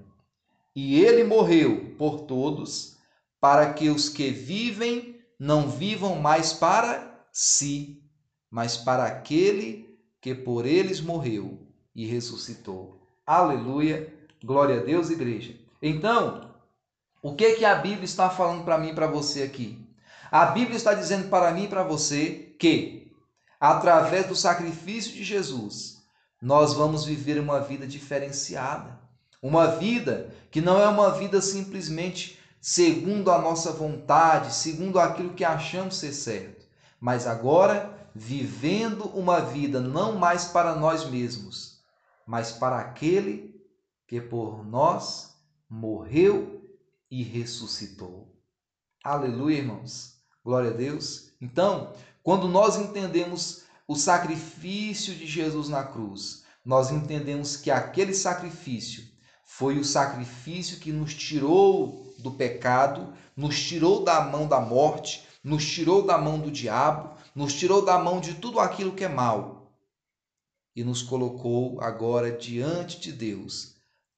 E 0.76 1.04
ele 1.04 1.24
morreu 1.24 1.96
por 1.98 2.20
todos, 2.20 2.98
para 3.42 3.74
que 3.74 3.90
os 3.90 4.10
que 4.10 4.30
vivem 4.30 5.20
não 5.40 5.68
vivam 5.68 6.18
mais 6.22 6.54
para 6.54 7.20
si, 7.34 8.00
mas 8.52 8.78
para 8.78 9.06
aquele 9.06 9.98
que 10.22 10.36
por 10.36 10.68
eles 10.68 11.02
morreu 11.02 11.68
e 11.96 12.06
ressuscitou. 12.06 13.02
Aleluia, 13.26 14.15
glória 14.46 14.80
a 14.80 14.84
Deus, 14.84 15.10
igreja. 15.10 15.56
Então, 15.82 16.52
o 17.22 17.36
que 17.36 17.56
que 17.56 17.66
a 17.66 17.74
Bíblia 17.74 18.06
está 18.06 18.30
falando 18.30 18.64
para 18.64 18.78
mim 18.78 18.90
e 18.90 18.96
para 18.96 19.08
você 19.08 19.42
aqui? 19.42 19.84
A 20.32 20.46
Bíblia 20.46 20.78
está 20.78 20.94
dizendo 20.94 21.30
para 21.30 21.52
mim 21.52 21.64
e 21.64 21.68
para 21.68 21.84
você 21.84 22.56
que 22.60 23.12
através 23.60 24.28
do 24.28 24.36
sacrifício 24.36 25.14
de 25.14 25.24
Jesus, 25.24 26.04
nós 26.40 26.74
vamos 26.74 27.04
viver 27.04 27.40
uma 27.40 27.60
vida 27.60 27.88
diferenciada. 27.88 29.00
Uma 29.42 29.68
vida 29.68 30.34
que 30.52 30.62
não 30.62 30.80
é 30.80 30.88
uma 30.88 31.12
vida 31.12 31.42
simplesmente 31.42 32.40
segundo 32.62 33.32
a 33.32 33.40
nossa 33.40 33.72
vontade, 33.72 34.54
segundo 34.54 35.00
aquilo 35.00 35.34
que 35.34 35.44
achamos 35.44 35.98
ser 35.98 36.14
certo, 36.14 36.66
mas 37.00 37.28
agora 37.28 37.96
vivendo 38.14 39.06
uma 39.10 39.40
vida 39.40 39.80
não 39.80 40.14
mais 40.14 40.46
para 40.46 40.76
nós 40.76 41.10
mesmos, 41.10 41.80
mas 42.26 42.52
para 42.52 42.80
aquele 42.80 43.55
que 44.08 44.22
por 44.22 44.66
nós 44.66 45.36
morreu 45.70 46.62
e 47.10 47.24
ressuscitou. 47.24 48.36
Aleluia, 49.04 49.58
irmãos. 49.58 50.16
Glória 50.44 50.72
a 50.72 50.74
Deus. 50.74 51.32
Então, 51.42 51.94
quando 52.22 52.48
nós 52.48 52.78
entendemos 52.78 53.64
o 53.88 53.96
sacrifício 53.96 55.14
de 55.14 55.26
Jesus 55.26 55.70
na 55.70 55.84
cruz, 55.84 56.44
nós 56.64 56.92
entendemos 56.92 57.58
que 57.58 57.70
aquele 57.70 58.14
sacrifício 58.14 59.04
foi 59.44 59.78
o 59.78 59.86
sacrifício 59.86 60.80
que 60.80 60.92
nos 60.92 61.14
tirou 61.14 62.16
do 62.18 62.32
pecado, 62.32 63.14
nos 63.36 63.60
tirou 63.62 64.04
da 64.04 64.22
mão 64.22 64.48
da 64.48 64.60
morte, 64.60 65.28
nos 65.44 65.64
tirou 65.66 66.04
da 66.04 66.18
mão 66.18 66.40
do 66.40 66.50
diabo, 66.50 67.16
nos 67.36 67.54
tirou 67.54 67.86
da 67.86 68.00
mão 68.00 68.20
de 68.20 68.36
tudo 68.36 68.60
aquilo 68.60 68.94
que 68.94 69.04
é 69.04 69.08
mal 69.08 69.72
e 70.76 70.84
nos 70.84 71.02
colocou 71.02 71.80
agora 71.82 72.32
diante 72.32 73.00
de 73.00 73.12
Deus 73.12 73.75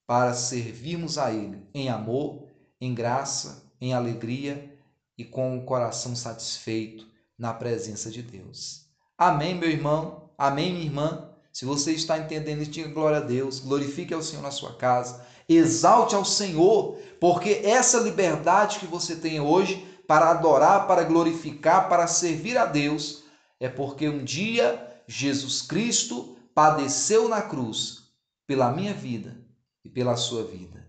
para 0.08 0.34
servirmos 0.34 1.18
a 1.18 1.34
Ele 1.34 1.62
em 1.74 1.90
amor, 1.90 2.48
em 2.80 2.96
graça, 2.96 3.70
em 3.80 3.94
alegria 3.94 4.74
e 5.18 5.26
com 5.26 5.58
o 5.58 5.66
coração 5.66 6.16
satisfeito 6.16 7.06
na 7.38 7.54
presença 7.54 8.10
de 8.10 8.24
Deus. 8.24 8.86
Amém, 9.18 9.54
meu 9.54 9.70
irmão? 9.70 10.30
Amém, 10.38 10.72
minha 10.72 10.86
irmã? 10.86 11.30
Se 11.52 11.66
você 11.66 11.92
está 11.92 12.18
entendendo 12.18 12.62
isso, 12.62 12.72
diga 12.72 12.90
glória 12.90 13.18
a 13.18 13.22
Deus, 13.22 13.60
glorifique 13.60 14.14
ao 14.14 14.22
Senhor 14.22 14.42
na 14.42 14.52
sua 14.52 14.76
casa, 14.76 15.26
exalte 15.50 16.16
ao 16.16 16.24
Senhor, 16.24 16.98
porque 17.20 17.62
essa 17.64 18.00
liberdade 18.00 18.80
que 18.80 18.86
você 18.86 19.16
tem 19.16 19.42
hoje 19.42 19.86
para 20.08 20.30
adorar, 20.30 20.88
para 20.88 21.04
glorificar, 21.04 21.90
para 21.90 22.08
servir 22.08 22.58
a 22.58 22.66
Deus, 22.66 23.24
é 23.60 23.68
porque 23.68 24.08
um 24.08 24.24
dia 24.24 25.02
Jesus 25.06 25.62
Cristo 25.62 26.38
padeceu 26.54 27.28
na 27.28 27.42
cruz 27.42 28.04
pela 28.46 28.72
minha 28.72 28.94
vida 28.94 29.47
e 29.88 29.90
pela 29.90 30.18
sua 30.18 30.44
vida. 30.44 30.86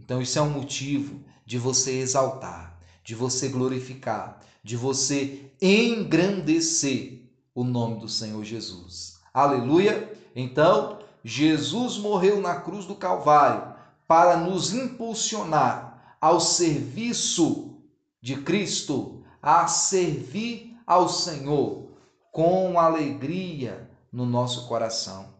Então, 0.00 0.22
isso 0.22 0.38
é 0.38 0.42
um 0.42 0.48
motivo 0.48 1.22
de 1.44 1.58
você 1.58 1.98
exaltar, 1.98 2.80
de 3.04 3.14
você 3.14 3.48
glorificar, 3.48 4.40
de 4.64 4.74
você 4.74 5.52
engrandecer 5.60 7.30
o 7.54 7.62
nome 7.62 8.00
do 8.00 8.08
Senhor 8.08 8.42
Jesus. 8.42 9.20
Aleluia! 9.34 10.10
Então, 10.34 11.00
Jesus 11.22 11.98
morreu 11.98 12.40
na 12.40 12.58
cruz 12.62 12.86
do 12.86 12.94
Calvário 12.94 13.74
para 14.06 14.38
nos 14.38 14.72
impulsionar 14.72 16.16
ao 16.18 16.40
serviço 16.40 17.76
de 18.22 18.40
Cristo, 18.40 19.22
a 19.42 19.66
servir 19.66 20.74
ao 20.86 21.06
Senhor 21.06 21.90
com 22.32 22.80
alegria 22.80 23.90
no 24.10 24.24
nosso 24.24 24.66
coração. 24.66 25.34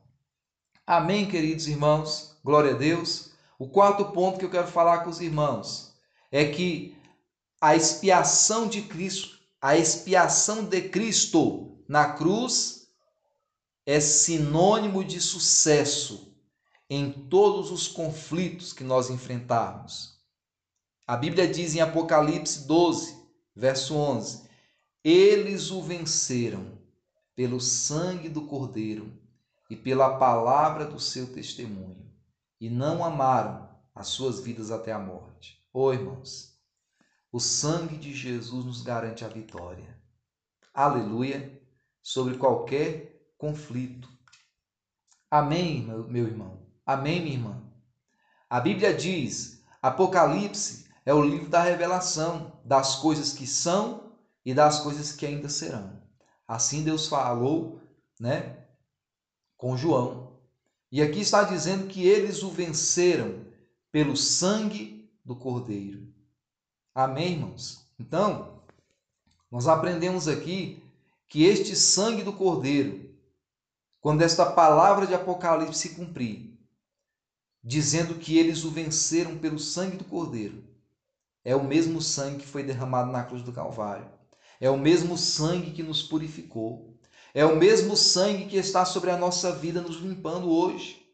Amém, 0.86 1.26
queridos 1.26 1.66
irmãos? 1.66 2.27
Glória 2.44 2.74
a 2.74 2.76
Deus. 2.76 3.30
O 3.58 3.68
quarto 3.68 4.06
ponto 4.06 4.38
que 4.38 4.44
eu 4.44 4.50
quero 4.50 4.68
falar 4.68 4.98
com 5.04 5.10
os 5.10 5.20
irmãos 5.20 5.94
é 6.30 6.44
que 6.44 6.96
a 7.60 7.74
expiação 7.74 8.68
de 8.68 8.82
Cristo, 8.82 9.38
a 9.60 9.76
expiação 9.76 10.64
de 10.64 10.88
Cristo 10.88 11.76
na 11.88 12.12
cruz 12.12 12.88
é 13.84 13.98
sinônimo 14.00 15.02
de 15.02 15.20
sucesso 15.20 16.36
em 16.90 17.10
todos 17.10 17.70
os 17.70 17.88
conflitos 17.88 18.72
que 18.72 18.84
nós 18.84 19.10
enfrentarmos. 19.10 20.18
A 21.06 21.16
Bíblia 21.16 21.48
diz 21.48 21.74
em 21.74 21.80
Apocalipse 21.80 22.66
12, 22.66 23.16
verso 23.56 23.94
11: 23.94 24.42
Eles 25.02 25.70
o 25.70 25.82
venceram 25.82 26.78
pelo 27.34 27.60
sangue 27.60 28.28
do 28.28 28.42
Cordeiro 28.42 29.12
e 29.70 29.76
pela 29.76 30.18
palavra 30.18 30.84
do 30.84 31.00
seu 31.00 31.32
testemunho, 31.32 32.07
e 32.60 32.68
não 32.68 33.04
amaram 33.04 33.68
as 33.94 34.08
suas 34.08 34.40
vidas 34.40 34.70
até 34.70 34.92
a 34.92 34.98
morte. 34.98 35.64
Ô 35.72 35.84
oh, 35.84 35.92
irmãos, 35.92 36.58
o 37.30 37.38
sangue 37.38 37.96
de 37.96 38.14
Jesus 38.14 38.64
nos 38.64 38.82
garante 38.82 39.24
a 39.24 39.28
vitória. 39.28 39.98
Aleluia! 40.72 41.60
Sobre 42.02 42.38
qualquer 42.38 43.32
conflito. 43.36 44.08
Amém, 45.30 45.82
meu 46.08 46.26
irmão. 46.26 46.66
Amém, 46.86 47.20
minha 47.20 47.34
irmã. 47.34 47.62
A 48.48 48.60
Bíblia 48.60 48.94
diz: 48.94 49.62
Apocalipse 49.82 50.88
é 51.04 51.12
o 51.12 51.22
livro 51.22 51.48
da 51.48 51.62
revelação 51.62 52.60
das 52.64 52.96
coisas 52.96 53.32
que 53.32 53.46
são 53.46 54.16
e 54.44 54.54
das 54.54 54.80
coisas 54.80 55.12
que 55.12 55.26
ainda 55.26 55.48
serão. 55.48 56.02
Assim 56.46 56.82
Deus 56.82 57.08
falou, 57.08 57.82
né, 58.18 58.66
com 59.56 59.76
João. 59.76 60.27
E 60.90 61.02
aqui 61.02 61.20
está 61.20 61.42
dizendo 61.42 61.86
que 61.86 62.06
eles 62.06 62.42
o 62.42 62.50
venceram 62.50 63.44
pelo 63.92 64.16
sangue 64.16 65.10
do 65.24 65.36
Cordeiro. 65.36 66.12
Amém, 66.94 67.32
irmãos? 67.32 67.86
Então, 67.98 68.62
nós 69.50 69.68
aprendemos 69.68 70.26
aqui 70.26 70.82
que 71.28 71.44
este 71.44 71.76
sangue 71.76 72.22
do 72.22 72.32
Cordeiro, 72.32 73.14
quando 74.00 74.22
esta 74.22 74.50
palavra 74.50 75.06
de 75.06 75.14
Apocalipse 75.14 75.78
se 75.78 75.94
cumprir, 75.94 76.58
dizendo 77.62 78.14
que 78.14 78.38
eles 78.38 78.64
o 78.64 78.70
venceram 78.70 79.36
pelo 79.38 79.58
sangue 79.58 79.98
do 79.98 80.04
Cordeiro, 80.04 80.64
é 81.44 81.54
o 81.54 81.64
mesmo 81.64 82.00
sangue 82.00 82.38
que 82.38 82.46
foi 82.46 82.62
derramado 82.62 83.12
na 83.12 83.24
cruz 83.24 83.42
do 83.42 83.52
Calvário. 83.52 84.10
É 84.60 84.68
o 84.68 84.78
mesmo 84.78 85.16
sangue 85.16 85.70
que 85.70 85.82
nos 85.82 86.02
purificou. 86.02 86.97
É 87.34 87.44
o 87.44 87.56
mesmo 87.56 87.96
sangue 87.96 88.46
que 88.46 88.56
está 88.56 88.84
sobre 88.84 89.10
a 89.10 89.16
nossa 89.16 89.52
vida 89.52 89.80
nos 89.80 89.96
limpando 89.96 90.50
hoje. 90.50 91.06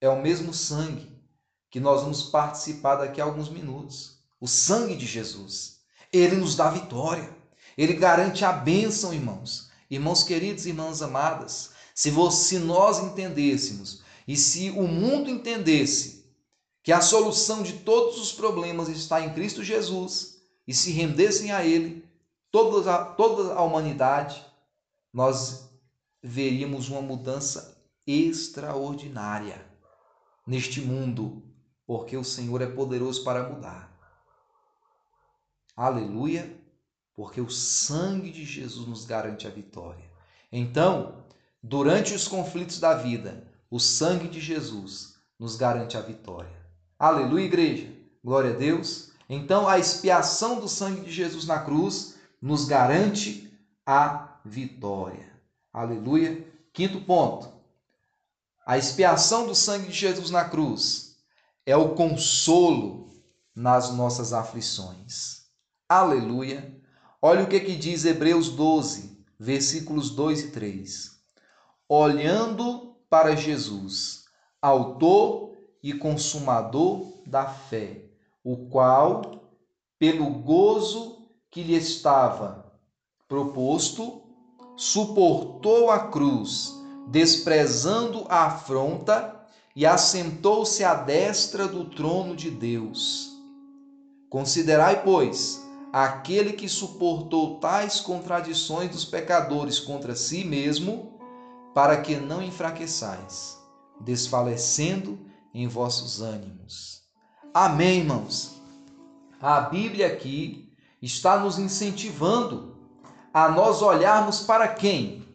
É 0.00 0.08
o 0.08 0.20
mesmo 0.20 0.54
sangue 0.54 1.10
que 1.70 1.80
nós 1.80 2.02
vamos 2.02 2.22
participar 2.24 2.96
daqui 2.96 3.20
a 3.20 3.24
alguns 3.24 3.48
minutos 3.48 4.18
o 4.40 4.46
sangue 4.46 4.94
de 4.94 5.06
Jesus. 5.06 5.80
Ele 6.12 6.36
nos 6.36 6.54
dá 6.54 6.70
vitória. 6.70 7.36
Ele 7.76 7.94
garante 7.94 8.44
a 8.44 8.52
bênção, 8.52 9.12
irmãos. 9.12 9.68
Irmãos 9.90 10.22
queridos, 10.22 10.66
irmãs 10.66 11.00
amadas, 11.00 11.70
se, 11.94 12.10
você, 12.10 12.56
se 12.56 12.58
nós 12.58 12.98
entendêssemos 12.98 14.02
e 14.26 14.36
se 14.36 14.70
o 14.70 14.82
mundo 14.82 15.30
entendesse 15.30 16.26
que 16.82 16.92
a 16.92 17.00
solução 17.00 17.62
de 17.62 17.72
todos 17.72 18.20
os 18.20 18.32
problemas 18.32 18.88
está 18.88 19.22
em 19.22 19.32
Cristo 19.32 19.64
Jesus 19.64 20.36
e 20.66 20.74
se 20.74 20.90
rendessem 20.90 21.52
a 21.52 21.64
Ele, 21.64 22.04
toda 22.50 22.94
a, 22.94 23.04
toda 23.04 23.54
a 23.54 23.62
humanidade, 23.62 24.44
nós 25.12 25.70
veríamos 26.22 26.88
uma 26.88 27.02
mudança 27.02 27.82
extraordinária 28.06 29.66
neste 30.46 30.80
mundo, 30.80 31.42
porque 31.86 32.16
o 32.16 32.24
Senhor 32.24 32.62
é 32.62 32.66
poderoso 32.66 33.22
para 33.22 33.48
mudar. 33.48 33.94
Aleluia, 35.76 36.58
porque 37.14 37.40
o 37.40 37.50
sangue 37.50 38.30
de 38.30 38.44
Jesus 38.44 38.86
nos 38.86 39.04
garante 39.04 39.46
a 39.46 39.50
vitória. 39.50 40.10
Então, 40.50 41.24
durante 41.62 42.14
os 42.14 42.26
conflitos 42.26 42.80
da 42.80 42.94
vida, 42.94 43.46
o 43.70 43.78
sangue 43.78 44.28
de 44.28 44.40
Jesus 44.40 45.18
nos 45.38 45.56
garante 45.56 45.96
a 45.96 46.00
vitória. 46.00 46.56
Aleluia, 46.98 47.44
igreja. 47.44 47.92
Glória 48.24 48.54
a 48.54 48.56
Deus. 48.56 49.12
Então, 49.28 49.68
a 49.68 49.78
expiação 49.78 50.58
do 50.58 50.68
sangue 50.68 51.02
de 51.02 51.12
Jesus 51.12 51.46
na 51.46 51.60
cruz 51.60 52.18
nos 52.40 52.64
garante 52.64 53.52
a 53.86 54.37
vitória. 54.48 55.30
Aleluia. 55.72 56.44
Quinto 56.72 57.00
ponto. 57.02 57.52
A 58.66 58.76
expiação 58.76 59.46
do 59.46 59.54
sangue 59.54 59.88
de 59.88 59.94
Jesus 59.94 60.30
na 60.30 60.44
cruz 60.44 61.16
é 61.64 61.76
o 61.76 61.94
consolo 61.94 63.10
nas 63.54 63.92
nossas 63.94 64.32
aflições. 64.32 65.46
Aleluia. 65.88 66.76
Olha 67.20 67.44
o 67.44 67.48
que, 67.48 67.60
que 67.60 67.76
diz 67.76 68.04
Hebreus 68.04 68.48
12, 68.50 69.24
versículos 69.38 70.10
2 70.10 70.40
e 70.40 70.50
3. 70.50 71.18
Olhando 71.88 72.96
para 73.08 73.34
Jesus, 73.34 74.24
autor 74.60 75.56
e 75.82 75.92
consumador 75.92 77.22
da 77.26 77.46
fé, 77.46 78.04
o 78.44 78.68
qual, 78.68 79.52
pelo 79.98 80.26
gozo 80.30 81.28
que 81.50 81.62
lhe 81.62 81.74
estava 81.74 82.72
proposto, 83.26 84.27
suportou 84.78 85.90
a 85.90 85.98
cruz, 85.98 86.72
desprezando 87.08 88.24
a 88.28 88.46
afronta, 88.46 89.34
e 89.74 89.84
assentou-se 89.86 90.82
à 90.82 90.94
destra 90.94 91.68
do 91.68 91.84
trono 91.84 92.34
de 92.34 92.50
Deus. 92.50 93.30
Considerai, 94.28 95.04
pois, 95.04 95.64
aquele 95.92 96.52
que 96.52 96.68
suportou 96.68 97.60
tais 97.60 98.00
contradições 98.00 98.90
dos 98.90 99.04
pecadores 99.04 99.78
contra 99.78 100.16
si 100.16 100.44
mesmo, 100.44 101.18
para 101.74 102.00
que 102.00 102.16
não 102.16 102.42
enfraqueçais, 102.42 103.58
desfalecendo 104.00 105.18
em 105.54 105.68
vossos 105.68 106.20
ânimos. 106.20 107.02
Amém, 107.54 108.00
irmãos. 108.00 108.60
A 109.40 109.60
Bíblia 109.60 110.08
aqui 110.08 110.72
está 111.00 111.38
nos 111.38 111.58
incentivando 111.58 112.77
a 113.32 113.48
nós 113.48 113.82
olharmos 113.82 114.40
para 114.40 114.68
quem? 114.68 115.26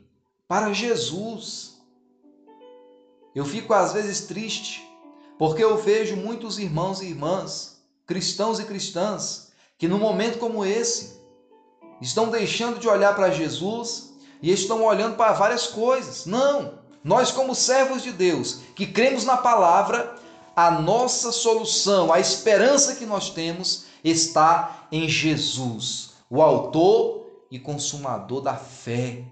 Para 0.47 0.73
Jesus. 0.73 1.77
Eu 3.36 3.45
fico 3.45 3.73
às 3.73 3.93
vezes 3.93 4.21
triste, 4.21 4.88
porque 5.38 5.63
eu 5.63 5.77
vejo 5.77 6.15
muitos 6.15 6.60
irmãos 6.60 7.01
e 7.01 7.08
irmãs, 7.08 7.82
cristãos 8.06 8.60
e 8.60 8.65
cristãs, 8.65 9.51
que 9.77 9.88
num 9.88 9.97
momento 9.97 10.39
como 10.39 10.65
esse 10.65 11.21
estão 11.99 12.29
deixando 12.29 12.79
de 12.79 12.88
olhar 12.88 13.15
para 13.15 13.32
Jesus 13.32 14.13
e 14.41 14.51
estão 14.51 14.84
olhando 14.84 15.15
para 15.15 15.34
várias 15.34 15.67
coisas. 15.67 16.25
Não! 16.25 16.84
Nós, 17.03 17.32
como 17.32 17.53
servos 17.53 18.01
de 18.01 18.12
Deus, 18.12 18.60
que 18.75 18.88
cremos 18.88 19.25
na 19.25 19.38
palavra, 19.38 20.15
a 20.56 20.71
nossa 20.71 21.32
solução, 21.32 22.13
a 22.13 22.19
esperança 22.19 22.95
que 22.95 23.06
nós 23.06 23.29
temos 23.29 23.86
está 24.03 24.88
em 24.91 25.10
Jesus, 25.10 26.12
o 26.29 26.41
Autor 26.41 27.22
e 27.54 27.60
Consumador 27.60 28.42
da 28.42 28.56
fé. 28.56 29.24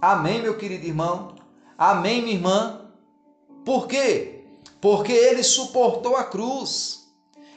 Amém, 0.00 0.40
meu 0.40 0.56
querido 0.56 0.86
irmão? 0.86 1.34
Amém, 1.76 2.22
minha 2.22 2.34
irmã? 2.34 2.90
Por 3.66 3.86
quê? 3.86 4.46
Porque 4.80 5.12
ele 5.12 5.42
suportou 5.42 6.16
a 6.16 6.24
cruz, 6.24 7.06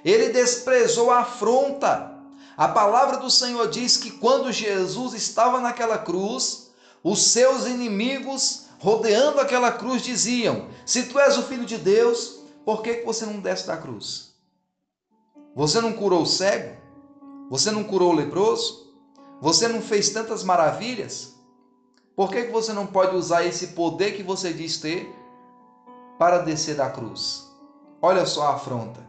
ele 0.03 0.27
desprezou 0.33 1.09
a 1.09 1.19
afronta. 1.19 2.21
A 2.57 2.67
palavra 2.67 3.15
do 3.15 3.31
Senhor 3.31 3.69
diz 3.69 3.95
que 3.95 4.11
quando 4.11 4.51
Jesus 4.51 5.13
estava 5.13 5.61
naquela 5.61 5.97
cruz, 5.97 6.69
os 7.01 7.23
seus 7.23 7.65
inimigos 7.65 8.65
rodeando 8.79 9.39
aquela 9.39 9.71
cruz 9.71 10.01
diziam: 10.01 10.67
Se 10.85 11.03
tu 11.03 11.17
és 11.17 11.37
o 11.37 11.43
filho 11.43 11.65
de 11.65 11.77
Deus, 11.77 12.41
por 12.65 12.81
que, 12.81 13.03
você 13.05 13.25
não 13.25 13.39
desce 13.39 13.67
da 13.67 13.77
cruz? 13.77 14.33
Você 15.55 15.79
não 15.79 15.93
curou 15.93 16.23
o 16.23 16.27
cego? 16.27 16.75
Você 17.49 17.71
não 17.71 17.85
curou 17.85 18.11
o 18.11 18.15
leproso? 18.15 18.82
Você 19.41 19.67
não 19.67 19.81
fez 19.81 20.09
tantas 20.09 20.43
maravilhas? 20.43 21.33
Por 22.15 22.29
que, 22.29 22.43
que 22.43 22.51
você 22.51 22.71
não 22.73 22.85
pode 22.85 23.15
usar 23.15 23.43
esse 23.43 23.67
poder 23.67 24.15
que 24.15 24.23
você 24.23 24.53
diz 24.53 24.77
ter 24.77 25.13
para 26.19 26.39
descer 26.39 26.75
da 26.75 26.89
cruz? 26.89 27.51
Olha 28.01 28.25
só 28.25 28.47
a 28.47 28.55
afronta. 28.55 29.01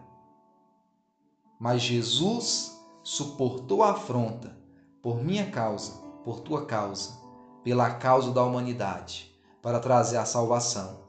Mas 1.58 1.82
Jesus 1.82 2.80
suportou 3.02 3.82
a 3.82 3.90
afronta 3.90 4.56
por 5.02 5.22
minha 5.22 5.50
causa, 5.50 5.92
por 6.24 6.40
tua 6.40 6.64
causa, 6.64 7.18
pela 7.62 7.90
causa 7.90 8.30
da 8.30 8.42
humanidade, 8.42 9.34
para 9.60 9.78
trazer 9.78 10.16
a 10.16 10.24
salvação. 10.24 11.04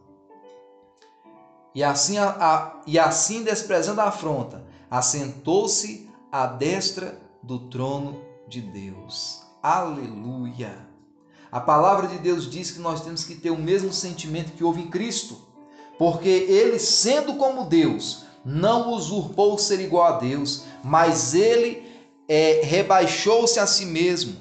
E 1.74 1.84
assim, 1.84 2.18
a, 2.18 2.30
a, 2.30 2.82
e 2.88 3.00
assim 3.00 3.44
desprezando 3.44 4.02
a 4.02 4.06
afronta, 4.06 4.66
assentou-se 4.90 6.10
à 6.32 6.46
destra 6.48 7.20
do 7.42 7.60
trono 7.70 8.25
de 8.48 8.62
Deus. 8.62 9.42
Aleluia! 9.62 10.88
A 11.52 11.60
palavra 11.60 12.08
de 12.08 12.18
Deus 12.18 12.50
diz 12.50 12.72
que 12.72 12.80
nós 12.80 13.02
temos 13.02 13.24
que 13.24 13.36
ter 13.36 13.50
o 13.50 13.58
mesmo 13.58 13.94
sentimento 13.94 14.54
que 14.54 14.64
houve 14.64 14.82
em 14.82 14.90
Cristo, 14.90 15.38
porque 15.98 16.28
ele, 16.28 16.78
sendo 16.78 17.36
como 17.36 17.66
Deus, 17.66 18.26
não 18.44 18.94
usurpou 18.94 19.58
ser 19.58 19.80
igual 19.80 20.06
a 20.06 20.18
Deus, 20.18 20.66
mas 20.84 21.34
ele 21.34 21.84
é, 22.28 22.62
rebaixou-se 22.64 23.60
a 23.60 23.66
si 23.66 23.86
mesmo, 23.86 24.36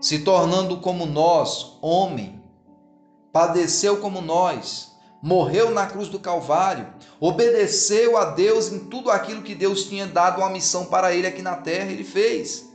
se 0.00 0.18
tornando 0.20 0.78
como 0.78 1.06
nós, 1.06 1.78
homem, 1.80 2.42
padeceu 3.32 3.98
como 3.98 4.20
nós, 4.20 4.92
morreu 5.22 5.70
na 5.70 5.86
cruz 5.86 6.08
do 6.08 6.18
Calvário, 6.18 6.86
obedeceu 7.18 8.16
a 8.16 8.26
Deus 8.26 8.70
em 8.70 8.80
tudo 8.80 9.10
aquilo 9.10 9.42
que 9.42 9.54
Deus 9.54 9.84
tinha 9.84 10.06
dado 10.06 10.38
uma 10.38 10.50
missão 10.50 10.84
para 10.84 11.14
ele 11.14 11.26
aqui 11.26 11.42
na 11.42 11.56
terra, 11.56 11.90
ele 11.90 12.04
fez. 12.04 12.65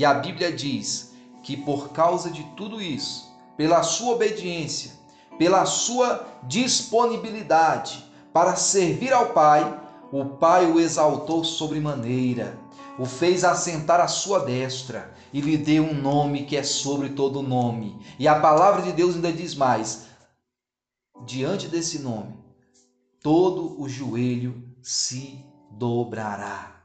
E 0.00 0.04
a 0.06 0.14
Bíblia 0.14 0.50
diz 0.50 1.12
que 1.42 1.58
por 1.58 1.90
causa 1.90 2.30
de 2.30 2.42
tudo 2.56 2.80
isso, 2.80 3.30
pela 3.54 3.82
sua 3.82 4.14
obediência, 4.14 4.92
pela 5.36 5.66
sua 5.66 6.26
disponibilidade 6.44 8.02
para 8.32 8.56
servir 8.56 9.12
ao 9.12 9.34
Pai, 9.34 9.78
o 10.10 10.24
Pai 10.24 10.64
o 10.64 10.80
exaltou 10.80 11.44
sobremaneira, 11.44 12.58
o 12.98 13.04
fez 13.04 13.44
assentar 13.44 14.00
à 14.00 14.08
sua 14.08 14.38
destra 14.38 15.12
e 15.34 15.42
lhe 15.42 15.58
deu 15.58 15.84
um 15.84 15.92
nome 15.92 16.46
que 16.46 16.56
é 16.56 16.62
sobre 16.62 17.10
todo 17.10 17.42
nome. 17.42 18.00
E 18.18 18.26
a 18.26 18.40
palavra 18.40 18.80
de 18.80 18.92
Deus 18.92 19.16
ainda 19.16 19.30
diz 19.30 19.54
mais: 19.54 20.06
diante 21.26 21.68
desse 21.68 21.98
nome, 21.98 22.38
todo 23.22 23.78
o 23.78 23.86
joelho 23.86 24.64
se 24.82 25.44
dobrará. 25.70 26.84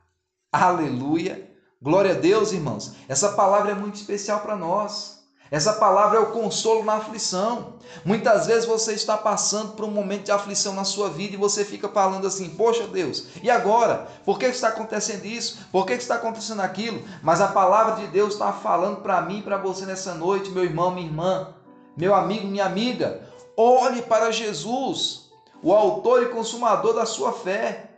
Aleluia! 0.52 1.55
Glória 1.86 2.14
a 2.14 2.16
Deus, 2.16 2.52
irmãos. 2.52 2.96
Essa 3.08 3.34
palavra 3.34 3.74
é 3.74 3.76
muito 3.76 3.94
especial 3.94 4.40
para 4.40 4.56
nós. 4.56 5.24
Essa 5.52 5.72
palavra 5.74 6.18
é 6.18 6.20
o 6.20 6.32
consolo 6.32 6.84
na 6.84 6.96
aflição. 6.96 7.76
Muitas 8.04 8.48
vezes 8.48 8.66
você 8.66 8.94
está 8.94 9.16
passando 9.16 9.74
por 9.74 9.86
um 9.86 9.92
momento 9.92 10.24
de 10.24 10.32
aflição 10.32 10.74
na 10.74 10.84
sua 10.84 11.10
vida 11.10 11.36
e 11.36 11.38
você 11.38 11.64
fica 11.64 11.88
falando 11.88 12.26
assim: 12.26 12.50
Poxa 12.50 12.88
Deus, 12.88 13.28
e 13.44 13.52
agora? 13.52 14.08
Por 14.26 14.40
que 14.40 14.48
está 14.48 14.70
acontecendo 14.70 15.26
isso? 15.26 15.60
Por 15.72 15.86
que 15.86 15.94
está 15.94 16.16
acontecendo 16.16 16.62
aquilo? 16.62 17.04
Mas 17.22 17.40
a 17.40 17.50
palavra 17.50 18.02
de 18.02 18.08
Deus 18.08 18.34
está 18.34 18.52
falando 18.52 19.02
para 19.02 19.22
mim 19.22 19.38
e 19.38 19.44
para 19.44 19.58
você 19.58 19.86
nessa 19.86 20.16
noite, 20.16 20.50
meu 20.50 20.64
irmão, 20.64 20.90
minha 20.90 21.06
irmã, 21.06 21.54
meu 21.96 22.16
amigo, 22.16 22.48
minha 22.48 22.66
amiga. 22.66 23.30
Olhe 23.56 24.02
para 24.02 24.32
Jesus, 24.32 25.30
o 25.62 25.72
autor 25.72 26.24
e 26.24 26.30
consumador 26.30 26.96
da 26.96 27.06
sua 27.06 27.32
fé. 27.32 27.92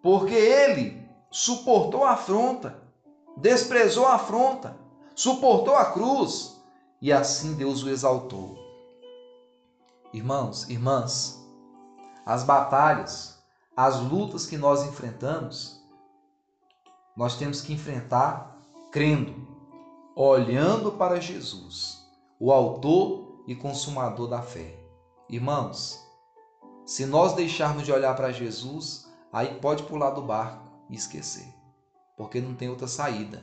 Porque 0.00 0.34
ele 0.34 0.97
suportou 1.30 2.04
a 2.04 2.12
afronta, 2.12 2.82
desprezou 3.36 4.06
a 4.06 4.14
afronta, 4.14 4.76
suportou 5.14 5.74
a 5.74 5.86
cruz 5.86 6.60
e 7.00 7.12
assim 7.12 7.54
Deus 7.54 7.82
o 7.82 7.90
exaltou. 7.90 8.58
Irmãos, 10.12 10.68
irmãs, 10.68 11.38
as 12.24 12.42
batalhas, 12.42 13.38
as 13.76 14.00
lutas 14.00 14.46
que 14.46 14.56
nós 14.56 14.82
enfrentamos, 14.82 15.80
nós 17.16 17.36
temos 17.36 17.60
que 17.60 17.72
enfrentar 17.72 18.58
crendo, 18.90 19.46
olhando 20.16 20.92
para 20.92 21.20
Jesus, 21.20 22.06
o 22.40 22.52
autor 22.52 23.42
e 23.46 23.54
consumador 23.54 24.28
da 24.28 24.40
fé. 24.40 24.78
Irmãos, 25.28 26.02
se 26.86 27.04
nós 27.04 27.34
deixarmos 27.34 27.84
de 27.84 27.92
olhar 27.92 28.16
para 28.16 28.32
Jesus, 28.32 29.06
aí 29.32 29.58
pode 29.60 29.82
pular 29.82 30.10
do 30.10 30.22
barco 30.22 30.67
e 30.88 30.94
esquecer, 30.94 31.46
porque 32.16 32.40
não 32.40 32.54
tem 32.54 32.68
outra 32.68 32.86
saída, 32.86 33.42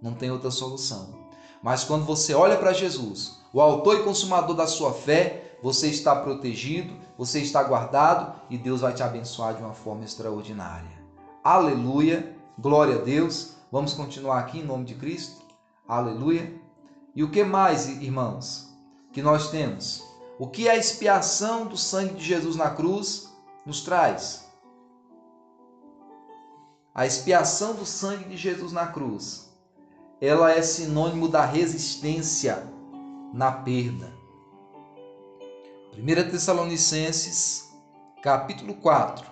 não 0.00 0.14
tem 0.14 0.30
outra 0.30 0.50
solução. 0.50 1.22
Mas 1.62 1.84
quando 1.84 2.04
você 2.04 2.34
olha 2.34 2.56
para 2.56 2.72
Jesus, 2.72 3.40
o 3.52 3.60
autor 3.60 4.00
e 4.00 4.02
consumador 4.02 4.56
da 4.56 4.66
sua 4.66 4.92
fé, 4.92 5.56
você 5.62 5.88
está 5.88 6.16
protegido, 6.16 6.92
você 7.16 7.40
está 7.40 7.62
guardado 7.62 8.40
e 8.50 8.58
Deus 8.58 8.80
vai 8.80 8.92
te 8.92 9.02
abençoar 9.02 9.54
de 9.54 9.62
uma 9.62 9.74
forma 9.74 10.04
extraordinária. 10.04 10.90
Aleluia, 11.44 12.36
glória 12.58 12.96
a 12.96 13.02
Deus. 13.02 13.52
Vamos 13.70 13.94
continuar 13.94 14.40
aqui 14.40 14.58
em 14.58 14.64
nome 14.64 14.84
de 14.84 14.94
Cristo. 14.94 15.40
Aleluia. 15.86 16.52
E 17.14 17.22
o 17.22 17.30
que 17.30 17.44
mais, 17.44 17.88
irmãos? 17.88 18.72
que 19.12 19.22
nós 19.22 19.50
temos. 19.50 20.02
O 20.38 20.48
que 20.48 20.68
a 20.68 20.76
expiação 20.76 21.66
do 21.66 21.76
sangue 21.76 22.14
de 22.14 22.24
Jesus 22.24 22.56
na 22.56 22.70
cruz 22.70 23.30
nos 23.64 23.82
traz? 23.82 24.48
A 26.94 27.06
expiação 27.06 27.74
do 27.74 27.86
sangue 27.86 28.26
de 28.26 28.36
Jesus 28.36 28.70
na 28.70 28.86
cruz, 28.86 29.50
ela 30.20 30.52
é 30.52 30.60
sinônimo 30.60 31.26
da 31.26 31.42
resistência 31.42 32.70
na 33.32 33.50
perda. 33.50 34.12
1 35.96 36.30
Tessalonicenses, 36.30 37.72
capítulo 38.22 38.74
4, 38.74 39.26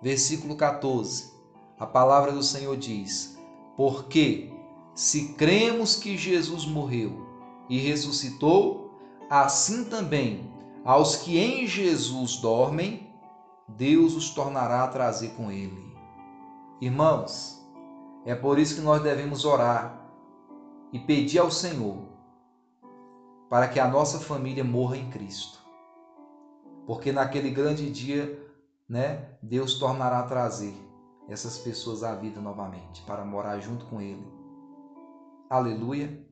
versículo 0.00 0.56
14. 0.56 1.30
A 1.78 1.84
palavra 1.84 2.32
do 2.32 2.42
Senhor 2.42 2.74
diz: 2.74 3.36
Porque 3.76 4.50
se 4.94 5.34
cremos 5.34 5.94
que 5.94 6.16
Jesus 6.16 6.64
morreu 6.64 7.26
e 7.68 7.78
ressuscitou, 7.78 8.98
assim 9.28 9.84
também 9.84 10.50
aos 10.86 11.16
que 11.16 11.38
em 11.38 11.66
Jesus 11.66 12.36
dormem, 12.36 13.06
Deus 13.68 14.14
os 14.14 14.30
tornará 14.30 14.84
a 14.84 14.88
trazer 14.88 15.32
com 15.36 15.52
ele. 15.52 15.87
Irmãos, 16.80 17.60
é 18.24 18.36
por 18.36 18.56
isso 18.56 18.76
que 18.76 18.80
nós 18.80 19.02
devemos 19.02 19.44
orar 19.44 19.98
e 20.92 20.98
pedir 21.00 21.40
ao 21.40 21.50
Senhor 21.50 22.06
para 23.50 23.66
que 23.66 23.80
a 23.80 23.88
nossa 23.88 24.20
família 24.20 24.62
morra 24.62 24.96
em 24.96 25.10
Cristo. 25.10 25.58
Porque 26.86 27.10
naquele 27.10 27.50
grande 27.50 27.90
dia, 27.90 28.40
né, 28.88 29.28
Deus 29.42 29.74
tornará 29.80 30.20
a 30.20 30.28
trazer 30.28 30.76
essas 31.28 31.58
pessoas 31.58 32.04
à 32.04 32.14
vida 32.14 32.40
novamente 32.40 33.02
para 33.02 33.24
morar 33.24 33.58
junto 33.58 33.84
com 33.86 34.00
ele. 34.00 34.24
Aleluia. 35.50 36.24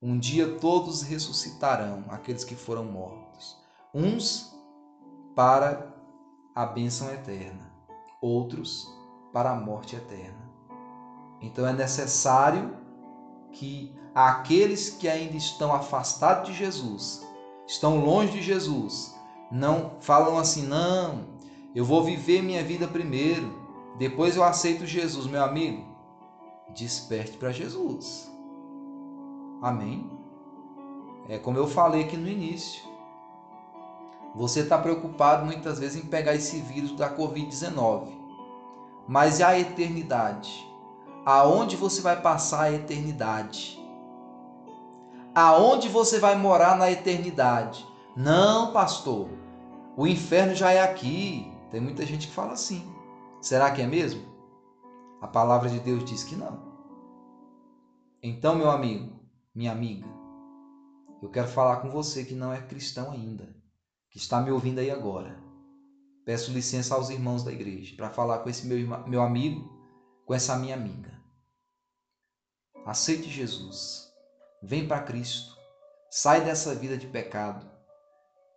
Um 0.00 0.18
dia 0.18 0.56
todos 0.58 1.02
ressuscitarão, 1.02 2.04
aqueles 2.10 2.44
que 2.44 2.54
foram 2.54 2.84
mortos. 2.84 3.56
Uns 3.92 4.54
para 5.34 5.92
a 6.54 6.64
bênção 6.64 7.12
eterna, 7.12 7.72
outros 8.22 8.84
para 8.84 8.99
a 9.34 9.54
morte 9.54 9.96
eterna. 9.96 10.50
Então 11.40 11.66
é 11.66 11.72
necessário 11.72 12.76
que 13.52 13.94
aqueles 14.14 14.90
que 14.90 15.08
ainda 15.08 15.36
estão 15.36 15.72
afastados 15.72 16.50
de 16.50 16.54
Jesus, 16.56 17.26
estão 17.66 18.04
longe 18.04 18.32
de 18.32 18.42
Jesus, 18.42 19.14
não 19.50 19.92
falam 20.00 20.38
assim, 20.38 20.66
não, 20.66 21.24
eu 21.74 21.84
vou 21.84 22.04
viver 22.04 22.42
minha 22.42 22.62
vida 22.62 22.86
primeiro, 22.86 23.60
depois 23.98 24.36
eu 24.36 24.44
aceito 24.44 24.86
Jesus, 24.86 25.26
meu 25.26 25.42
amigo. 25.42 25.84
Desperte 26.74 27.36
para 27.36 27.52
Jesus. 27.52 28.30
Amém? 29.60 30.10
É 31.28 31.38
como 31.38 31.58
eu 31.58 31.66
falei 31.66 32.04
aqui 32.04 32.16
no 32.16 32.28
início. 32.28 32.82
Você 34.34 34.60
está 34.60 34.78
preocupado 34.78 35.44
muitas 35.44 35.78
vezes 35.78 36.02
em 36.02 36.06
pegar 36.06 36.34
esse 36.34 36.60
vírus 36.60 36.92
da 36.92 37.14
Covid-19. 37.14 38.19
Mas 39.08 39.38
e 39.38 39.42
a 39.42 39.58
eternidade? 39.58 40.66
Aonde 41.24 41.76
você 41.76 42.00
vai 42.00 42.20
passar 42.20 42.62
a 42.62 42.72
eternidade? 42.72 43.78
Aonde 45.34 45.88
você 45.88 46.18
vai 46.18 46.36
morar 46.36 46.76
na 46.76 46.90
eternidade? 46.90 47.86
Não, 48.16 48.72
pastor. 48.72 49.28
O 49.96 50.06
inferno 50.06 50.54
já 50.54 50.72
é 50.72 50.82
aqui. 50.82 51.52
Tem 51.70 51.80
muita 51.80 52.04
gente 52.04 52.26
que 52.26 52.34
fala 52.34 52.52
assim. 52.52 52.84
Será 53.40 53.70
que 53.70 53.82
é 53.82 53.86
mesmo? 53.86 54.22
A 55.20 55.26
palavra 55.28 55.68
de 55.68 55.78
Deus 55.80 56.04
diz 56.04 56.24
que 56.24 56.34
não. 56.34 56.58
Então, 58.22 58.54
meu 58.54 58.70
amigo, 58.70 59.20
minha 59.54 59.72
amiga, 59.72 60.06
eu 61.22 61.28
quero 61.28 61.48
falar 61.48 61.76
com 61.76 61.90
você 61.90 62.24
que 62.24 62.34
não 62.34 62.52
é 62.52 62.60
cristão 62.60 63.10
ainda, 63.10 63.54
que 64.10 64.18
está 64.18 64.40
me 64.40 64.50
ouvindo 64.50 64.78
aí 64.78 64.90
agora. 64.90 65.38
Peço 66.24 66.52
licença 66.52 66.94
aos 66.94 67.10
irmãos 67.10 67.42
da 67.42 67.52
igreja 67.52 67.96
para 67.96 68.10
falar 68.10 68.38
com 68.38 68.50
esse 68.50 68.66
meu, 68.66 68.78
meu 69.06 69.22
amigo, 69.22 69.80
com 70.26 70.34
essa 70.34 70.56
minha 70.56 70.74
amiga. 70.74 71.20
Aceite 72.84 73.28
Jesus. 73.28 74.10
Vem 74.62 74.86
para 74.86 75.02
Cristo. 75.02 75.56
Sai 76.10 76.44
dessa 76.44 76.74
vida 76.74 76.96
de 76.96 77.06
pecado. 77.06 77.70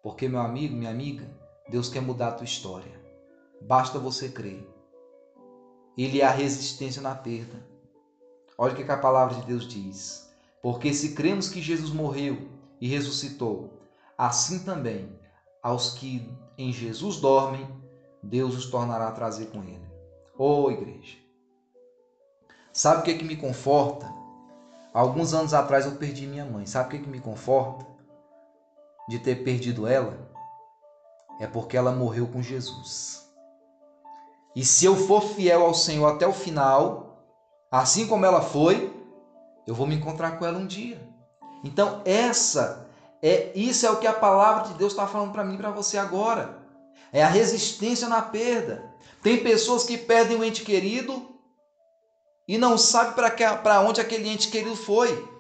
Porque, 0.02 0.28
meu 0.28 0.40
amigo, 0.40 0.76
minha 0.76 0.92
amiga, 0.92 1.30
Deus 1.70 1.88
quer 1.88 2.02
mudar 2.02 2.30
a 2.30 2.34
tua 2.34 2.46
história. 2.46 3.02
Basta 3.62 3.98
você 4.00 4.30
crer. 4.30 4.68
Ele 5.98 6.22
é 6.22 6.26
a 6.26 6.32
resistência 6.32 7.02
na 7.02 7.16
perda. 7.16 7.66
Olha 8.58 8.74
o 8.74 8.76
que 8.76 8.92
a 8.92 8.98
palavra 8.98 9.36
de 9.36 9.46
Deus 9.46 9.68
diz. 9.68 10.30
Porque 10.62 10.94
se 10.94 11.14
cremos 11.14 11.50
que 11.50 11.62
Jesus 11.62 11.92
morreu 11.92 12.50
e 12.80 12.88
ressuscitou, 12.88 13.82
assim 14.18 14.64
também 14.64 15.18
aos 15.62 15.94
que 15.94 16.30
em 16.58 16.72
Jesus 16.72 17.18
dormem, 17.18 17.68
Deus 18.22 18.56
os 18.56 18.66
tornará 18.68 19.08
a 19.08 19.12
trazer 19.12 19.48
com 19.48 19.64
ele. 19.64 19.88
Ô 20.38 20.64
oh, 20.64 20.72
igreja, 20.72 21.18
sabe 22.72 23.02
o 23.02 23.04
que, 23.04 23.12
é 23.12 23.18
que 23.18 23.24
me 23.24 23.36
conforta? 23.36 24.12
Alguns 24.94 25.34
anos 25.34 25.54
atrás 25.54 25.86
eu 25.86 25.94
perdi 25.94 26.28
minha 26.28 26.46
mãe. 26.46 26.66
Sabe 26.66 26.88
o 26.88 26.92
que, 26.92 26.98
é 26.98 27.02
que 27.02 27.10
me 27.10 27.20
conforta? 27.20 27.86
De 29.10 29.20
ter 29.20 29.44
perdido 29.44 29.88
ela? 29.88 30.32
É 31.40 31.48
porque 31.48 31.76
ela 31.76 31.92
morreu 31.92 32.28
com 32.28 32.42
Jesus. 32.42 33.28
E 34.56 34.64
se 34.64 34.86
eu 34.86 34.96
for 34.96 35.22
fiel 35.22 35.66
ao 35.66 35.74
Senhor 35.74 36.08
até 36.08 36.28
o 36.28 36.34
final, 36.34 37.26
assim 37.72 38.08
como 38.08 38.26
ela 38.26 38.42
foi, 38.42 38.94
eu 39.66 39.74
vou 39.74 39.88
me 39.88 39.96
encontrar 39.96 40.38
com 40.38 40.46
ela 40.46 40.60
um 40.60 40.68
dia. 40.68 41.02
Então, 41.64 42.02
essa 42.06 42.83
é 43.26 43.58
isso 43.58 43.86
é 43.86 43.90
o 43.90 44.00
que 44.00 44.06
a 44.06 44.12
palavra 44.12 44.68
de 44.68 44.74
Deus 44.74 44.92
está 44.92 45.08
falando 45.08 45.32
para 45.32 45.46
mim 45.46 45.56
e 45.56 45.58
para 45.58 45.72
você 45.72 45.98
agora. 45.98 46.62
É 47.14 47.24
a 47.24 47.30
resistência 47.30 48.10
na 48.10 48.22
perda. 48.22 48.94
Tem 49.22 49.42
pessoas 49.42 49.86
que 49.86 49.98
perdem 49.98 50.38
o 50.38 50.44
ente 50.44 50.66
querido 50.66 51.34
e 52.46 52.58
não 52.58 52.78
sabe 52.78 53.16
para 53.16 53.80
onde 53.80 54.02
aquele 54.02 54.28
ente 54.28 54.50
querido 54.50 54.76
foi. 54.76 55.32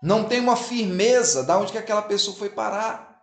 Não 0.00 0.28
tem 0.28 0.38
uma 0.38 0.54
firmeza 0.54 1.42
de 1.42 1.50
onde 1.50 1.72
que 1.72 1.78
aquela 1.78 2.02
pessoa 2.02 2.36
foi 2.36 2.50
parar. 2.50 3.20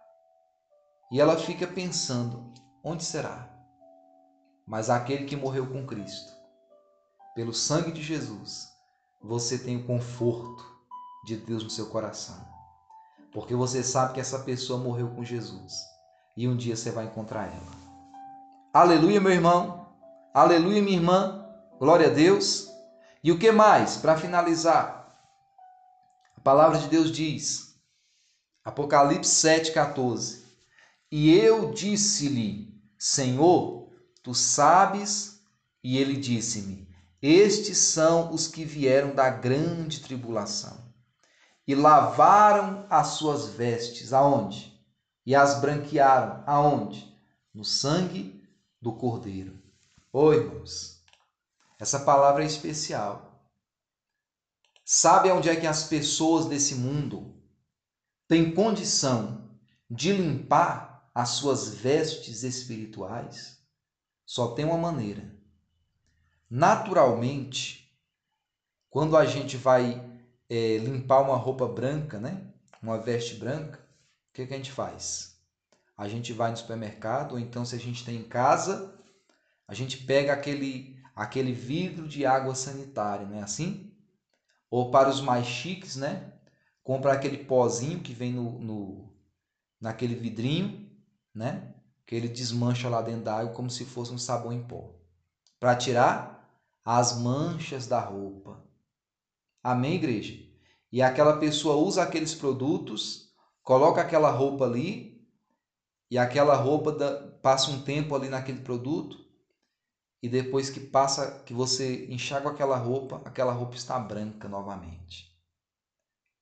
E 1.10 1.22
ela 1.22 1.38
fica 1.38 1.66
pensando: 1.66 2.52
onde 2.84 3.06
será? 3.06 3.48
Mas 4.68 4.90
aquele 4.90 5.24
que 5.24 5.38
morreu 5.38 5.68
com 5.68 5.88
Cristo, 5.88 6.34
pelo 7.34 7.54
sangue 7.54 7.94
de 7.94 8.04
Jesus, 8.04 8.68
você 9.22 9.58
tem 9.58 9.78
o 9.78 9.88
conforto 9.88 10.66
de 11.26 11.38
Deus 11.38 11.64
no 11.64 11.70
seu 11.70 11.86
coração. 11.86 12.53
Porque 13.34 13.56
você 13.56 13.84
sabe 13.84 14.14
que 14.14 14.20
essa 14.20 14.40
pessoa 14.40 14.80
morreu 14.80 15.10
com 15.10 15.24
Jesus 15.24 15.74
e 16.38 16.48
um 16.48 16.56
dia 16.56 16.76
você 16.76 16.92
vai 16.92 17.06
encontrar 17.06 17.48
ela. 17.48 17.84
Aleluia, 18.74 19.20
meu 19.20 19.32
irmão. 19.32 19.88
Aleluia, 20.34 20.82
minha 20.82 20.98
irmã. 20.98 21.46
Glória 21.80 22.08
a 22.08 22.14
Deus. 22.14 22.70
E 23.24 23.32
o 23.32 23.40
que 23.40 23.52
mais? 23.52 23.98
Para 23.98 24.18
finalizar, 24.18 25.18
a 26.38 26.42
palavra 26.42 26.78
de 26.78 26.88
Deus 26.88 27.12
diz, 27.12 27.76
Apocalipse 28.64 29.48
7,14: 29.48 30.44
E 31.12 31.32
eu 31.32 31.72
disse-lhe, 31.72 32.80
Senhor, 32.98 33.90
tu 34.22 34.34
sabes, 34.34 35.42
e 35.84 35.98
ele 35.98 36.18
disse-me: 36.18 36.88
estes 37.22 37.78
são 37.78 38.34
os 38.34 38.48
que 38.48 38.66
vieram 38.66 39.16
da 39.16 39.30
grande 39.30 40.02
tribulação 40.02 40.83
e 41.68 41.76
lavaram 41.76 42.86
as 42.90 43.08
suas 43.08 43.48
vestes 43.48 44.14
aonde? 44.14 44.74
E 45.26 45.36
as 45.36 45.60
branquearam 45.62 46.44
aonde? 46.46 47.12
No 47.54 47.64
sangue 47.64 48.44
do 48.82 48.94
Cordeiro. 48.94 49.62
Oi, 50.12 50.38
irmãos. 50.38 51.04
Essa 51.80 52.00
palavra 52.00 52.44
é 52.44 52.48
especial. 52.48 53.42
Sabe 54.84 55.32
onde 55.32 55.50
é 55.50 55.56
que 55.56 55.68
as 55.68 55.86
pessoas 55.86 56.46
desse 56.46 56.76
mundo 56.76 57.42
têm 58.28 58.54
condição 58.54 59.50
de 59.90 60.12
limpar 60.12 61.10
as 61.16 61.30
suas 61.30 61.70
vestes 61.70 62.44
espirituais? 62.44 63.60
Só 64.26 64.54
tem 64.54 64.66
uma 64.66 64.78
maneira 64.78 65.34
naturalmente, 66.56 67.92
quando 68.88 69.18
a 69.18 69.26
gente 69.26 69.58
vai 69.58 70.13
é, 70.50 70.78
limpar 70.78 71.22
uma 71.22 71.36
roupa 71.36 71.68
branca, 71.68 72.20
né? 72.20 72.54
uma 72.84 72.98
veste 72.98 73.36
branca, 73.36 73.80
o 73.80 74.34
que, 74.34 74.46
que 74.46 74.54
a 74.54 74.58
gente 74.58 74.72
faz? 74.72 75.42
A 75.98 76.08
gente 76.08 76.34
vai 76.34 76.52
no 76.52 76.58
supermercado, 76.58 77.34
ou 77.34 77.40
então 77.40 77.64
se 77.64 77.76
a 77.76 77.80
gente 77.80 78.04
tem 78.04 78.18
em 78.18 78.24
casa, 78.24 78.94
a 79.68 79.74
gente 79.74 79.98
pega 80.04 80.34
aquele, 80.34 81.00
aquele 81.16 81.54
vidro 81.54 82.08
de 82.08 82.26
água 82.26 82.54
sanitária, 82.54 83.26
não 83.26 83.38
é 83.38 83.44
assim? 83.44 83.96
Ou 84.70 84.92
para 84.92 85.10
os 85.10 85.22
mais 85.22 85.46
chiques, 85.46 85.96
né? 85.96 86.34
Compra 86.84 87.14
aquele 87.14 87.38
pozinho 87.46 88.02
que 88.02 88.14
vem 88.14 88.34
no, 88.34 88.60
no 88.60 89.14
naquele 89.80 90.16
vidrinho, 90.16 90.90
né? 91.34 91.74
Que 92.06 92.16
ele 92.16 92.28
desmancha 92.28 92.90
lá 92.90 93.02
dentro 93.02 93.24
da 93.24 93.38
água 93.38 93.54
como 93.54 93.70
se 93.70 93.86
fosse 93.86 94.12
um 94.12 94.18
sabão 94.18 94.52
em 94.52 94.64
pó. 94.64 94.94
Para 95.60 95.76
tirar 95.76 96.50
as 96.84 97.18
manchas 97.18 97.88
da 97.88 98.00
roupa. 98.00 98.63
Amém, 99.64 99.94
igreja? 99.94 100.38
E 100.92 101.02
aquela 101.02 101.38
pessoa 101.38 101.78
usa 101.78 102.04
aqueles 102.04 102.36
produtos, 102.36 103.34
coloca 103.64 104.02
aquela 104.02 104.30
roupa 104.30 104.66
ali, 104.66 105.26
e 106.12 106.18
aquela 106.18 106.56
roupa 106.56 106.92
da, 106.92 107.32
passa 107.42 107.72
um 107.72 107.82
tempo 107.82 108.14
ali 108.14 108.28
naquele 108.28 108.60
produto, 108.60 109.18
e 110.22 110.30
depois 110.30 110.70
que 110.70 110.80
passa, 110.80 111.44
que 111.46 111.54
você 111.54 112.06
enxaga 112.08 112.50
aquela 112.50 112.78
roupa, 112.78 113.22
aquela 113.26 113.52
roupa 113.52 113.76
está 113.76 113.98
branca 113.98 114.48
novamente. 114.48 115.34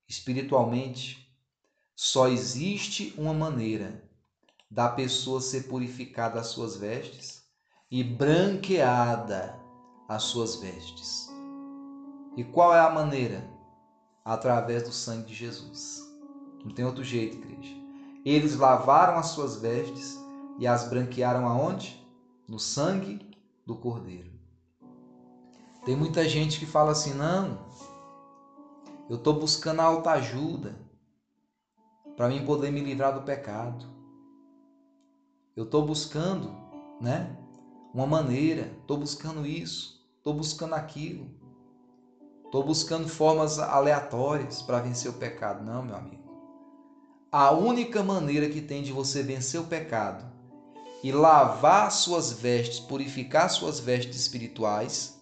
Espiritualmente, 0.07 1.32
só 1.95 2.28
existe 2.28 3.13
uma 3.17 3.34
maneira 3.34 4.03
da 4.69 4.89
pessoa 4.89 5.39
ser 5.39 5.67
purificada 5.67 6.36
das 6.36 6.47
suas 6.47 6.76
vestes 6.76 7.43
e 7.89 8.03
branqueada 8.03 9.57
as 10.07 10.24
suas 10.24 10.55
vestes. 10.57 11.30
E 12.36 12.43
qual 12.43 12.73
é 12.73 12.79
a 12.79 12.89
maneira? 12.89 13.49
Através 14.23 14.84
do 14.84 14.91
sangue 14.91 15.27
de 15.27 15.34
Jesus. 15.34 16.01
Não 16.63 16.71
tem 16.71 16.86
outro 16.86 17.03
jeito, 17.03 17.38
igreja. 17.38 17.75
Eles 18.23 18.55
lavaram 18.55 19.17
as 19.17 19.27
suas 19.27 19.57
vestes 19.57 20.19
e 20.59 20.67
as 20.67 20.88
branquearam 20.88 21.47
aonde? 21.47 21.99
No 22.47 22.59
sangue 22.59 23.19
do 23.65 23.75
Cordeiro. 23.75 24.32
Tem 25.84 25.95
muita 25.95 26.27
gente 26.29 26.59
que 26.59 26.65
fala 26.65 26.91
assim: 26.91 27.13
não, 27.13 27.57
eu 29.09 29.15
estou 29.17 29.34
buscando 29.34 29.79
a 29.82 29.86
alta 29.86 30.11
ajuda 30.11 30.75
para 32.15 32.29
mim 32.29 32.45
poder 32.45 32.71
me 32.71 32.82
livrar 32.82 33.13
do 33.13 33.25
pecado. 33.25 33.86
Eu 35.55 35.63
estou 35.63 35.86
buscando, 35.86 36.55
né? 36.99 37.36
Uma 37.93 38.05
maneira, 38.05 38.71
estou 38.79 38.97
buscando 38.97 39.45
isso, 39.45 40.07
estou 40.17 40.34
buscando 40.34 40.75
aquilo, 40.75 41.29
estou 42.52 42.66
buscando 42.66 43.08
formas 43.08 43.60
aleatórias 43.60 44.62
para 44.62 44.82
vencer 44.82 45.10
o 45.10 45.14
pecado. 45.14 45.64
Não, 45.64 45.84
meu 45.84 45.95
amigo. 45.95 46.22
A 47.32 47.52
única 47.52 48.04
maneira 48.04 48.49
que 48.49 48.60
tem 48.60 48.84
de 48.84 48.91
você 48.91 49.24
vencer 49.24 49.62
o 49.62 49.68
pecado 49.68 50.30
e 51.02 51.14
lavar 51.14 51.89
suas 51.93 52.34
vestes, 52.34 52.78
purificar 52.78 53.49
suas 53.49 53.80
vestes 53.80 54.18
espirituais, 54.18 55.18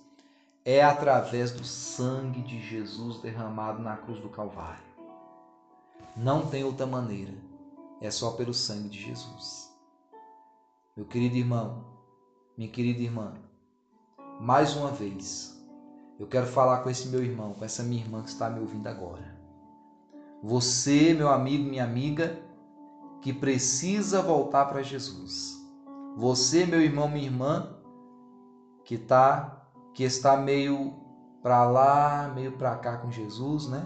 é 0.65 0.83
através 0.83 1.51
do 1.51 1.63
sangue 1.63 2.41
de 2.41 2.67
Jesus 2.67 3.21
derramado 3.21 3.79
na 3.79 3.95
cruz 3.95 4.19
do 4.19 4.29
Calvário. 4.29 4.89
Não 6.17 6.47
tem 6.47 6.63
outra 6.63 6.87
maneira, 6.87 7.35
é 8.01 8.09
só 8.09 8.31
pelo 8.31 8.55
sangue 8.55 8.89
de 8.89 8.99
Jesus. 9.05 9.71
Meu 10.97 11.05
querido 11.05 11.35
irmão, 11.35 11.85
minha 12.57 12.71
querida 12.71 13.03
irmã, 13.03 13.35
mais 14.41 14.75
uma 14.75 14.89
vez, 14.89 15.58
eu 16.19 16.27
quero 16.27 16.45
falar 16.45 16.79
com 16.79 16.89
esse 16.89 17.07
meu 17.07 17.23
irmão, 17.23 17.53
com 17.53 17.63
essa 17.63 17.81
minha 17.81 18.03
irmã 18.03 18.21
que 18.21 18.29
está 18.29 18.49
me 18.49 18.59
ouvindo 18.59 18.87
agora. 18.87 19.39
Você, 20.43 21.13
meu 21.13 21.29
amigo, 21.29 21.63
minha 21.63 21.83
amiga, 21.83 22.37
que 23.21 23.33
precisa 23.33 24.21
voltar 24.21 24.65
para 24.65 24.83
Jesus. 24.83 25.57
Você, 26.17 26.65
meu 26.65 26.81
irmão, 26.81 27.07
minha 27.07 27.25
irmã, 27.25 27.75
que 28.83 28.97
tá 28.97 29.55
que 29.93 30.03
está 30.03 30.37
meio 30.37 30.93
para 31.41 31.65
lá, 31.69 32.31
meio 32.33 32.53
para 32.53 32.75
cá 32.77 32.97
com 32.97 33.11
Jesus, 33.11 33.67
né? 33.67 33.85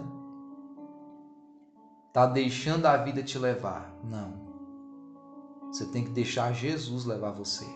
Tá 2.12 2.26
deixando 2.26 2.86
a 2.86 2.96
vida 2.96 3.22
te 3.22 3.38
levar. 3.38 3.92
Não. 4.04 4.44
Você 5.72 5.86
tem 5.86 6.04
que 6.04 6.10
deixar 6.10 6.52
Jesus 6.52 7.04
levar 7.04 7.32
você. 7.32 7.66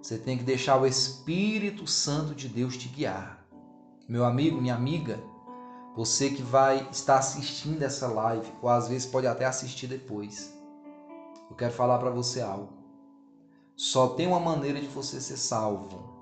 Você 0.00 0.18
tem 0.18 0.38
que 0.38 0.44
deixar 0.44 0.76
o 0.80 0.86
Espírito 0.86 1.86
Santo 1.86 2.34
de 2.34 2.48
Deus 2.48 2.76
te 2.76 2.88
guiar. 2.88 3.43
Meu 4.06 4.24
amigo, 4.24 4.60
minha 4.60 4.74
amiga, 4.74 5.22
você 5.96 6.28
que 6.28 6.42
vai 6.42 6.88
estar 6.90 7.18
assistindo 7.18 7.82
essa 7.82 8.06
live, 8.06 8.52
ou 8.60 8.68
às 8.68 8.88
vezes 8.88 9.06
pode 9.06 9.26
até 9.26 9.44
assistir 9.46 9.86
depois. 9.86 10.54
Eu 11.48 11.56
quero 11.56 11.72
falar 11.72 11.98
para 11.98 12.10
você 12.10 12.42
algo. 12.42 12.72
Só 13.76 14.08
tem 14.08 14.26
uma 14.26 14.40
maneira 14.40 14.80
de 14.80 14.88
você 14.88 15.20
ser 15.20 15.36
salvo. 15.36 16.12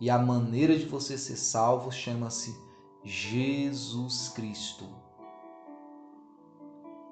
E 0.00 0.08
a 0.08 0.18
maneira 0.18 0.76
de 0.76 0.86
você 0.86 1.18
ser 1.18 1.36
salvo 1.36 1.92
chama-se 1.92 2.56
Jesus 3.04 4.28
Cristo. 4.30 4.86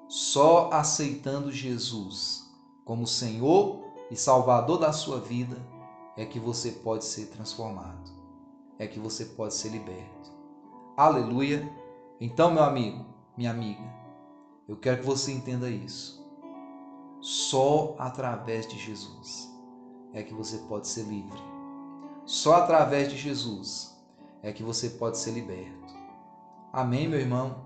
Só 0.07 0.71
aceitando 0.71 1.51
Jesus 1.51 2.49
como 2.83 3.05
Senhor 3.05 3.83
e 4.09 4.15
Salvador 4.15 4.79
da 4.79 4.91
sua 4.91 5.19
vida 5.19 5.57
é 6.17 6.25
que 6.25 6.39
você 6.39 6.71
pode 6.71 7.05
ser 7.05 7.27
transformado, 7.27 8.11
é 8.79 8.87
que 8.87 8.99
você 8.99 9.25
pode 9.25 9.53
ser 9.53 9.69
liberto. 9.69 10.31
Aleluia! 10.95 11.69
Então, 12.19 12.51
meu 12.51 12.63
amigo, 12.63 13.05
minha 13.37 13.51
amiga, 13.51 13.83
eu 14.67 14.77
quero 14.77 15.01
que 15.01 15.05
você 15.05 15.31
entenda 15.31 15.69
isso. 15.69 16.25
Só 17.21 17.95
através 17.99 18.67
de 18.67 18.79
Jesus 18.79 19.53
é 20.13 20.23
que 20.23 20.33
você 20.33 20.57
pode 20.59 20.87
ser 20.87 21.03
livre. 21.03 21.39
Só 22.25 22.55
através 22.55 23.09
de 23.09 23.17
Jesus 23.17 23.97
é 24.41 24.53
que 24.53 24.63
você 24.63 24.89
pode 24.91 25.17
ser 25.17 25.31
liberto. 25.31 25.93
Amém, 26.71 27.07
meu 27.07 27.19
irmão? 27.19 27.65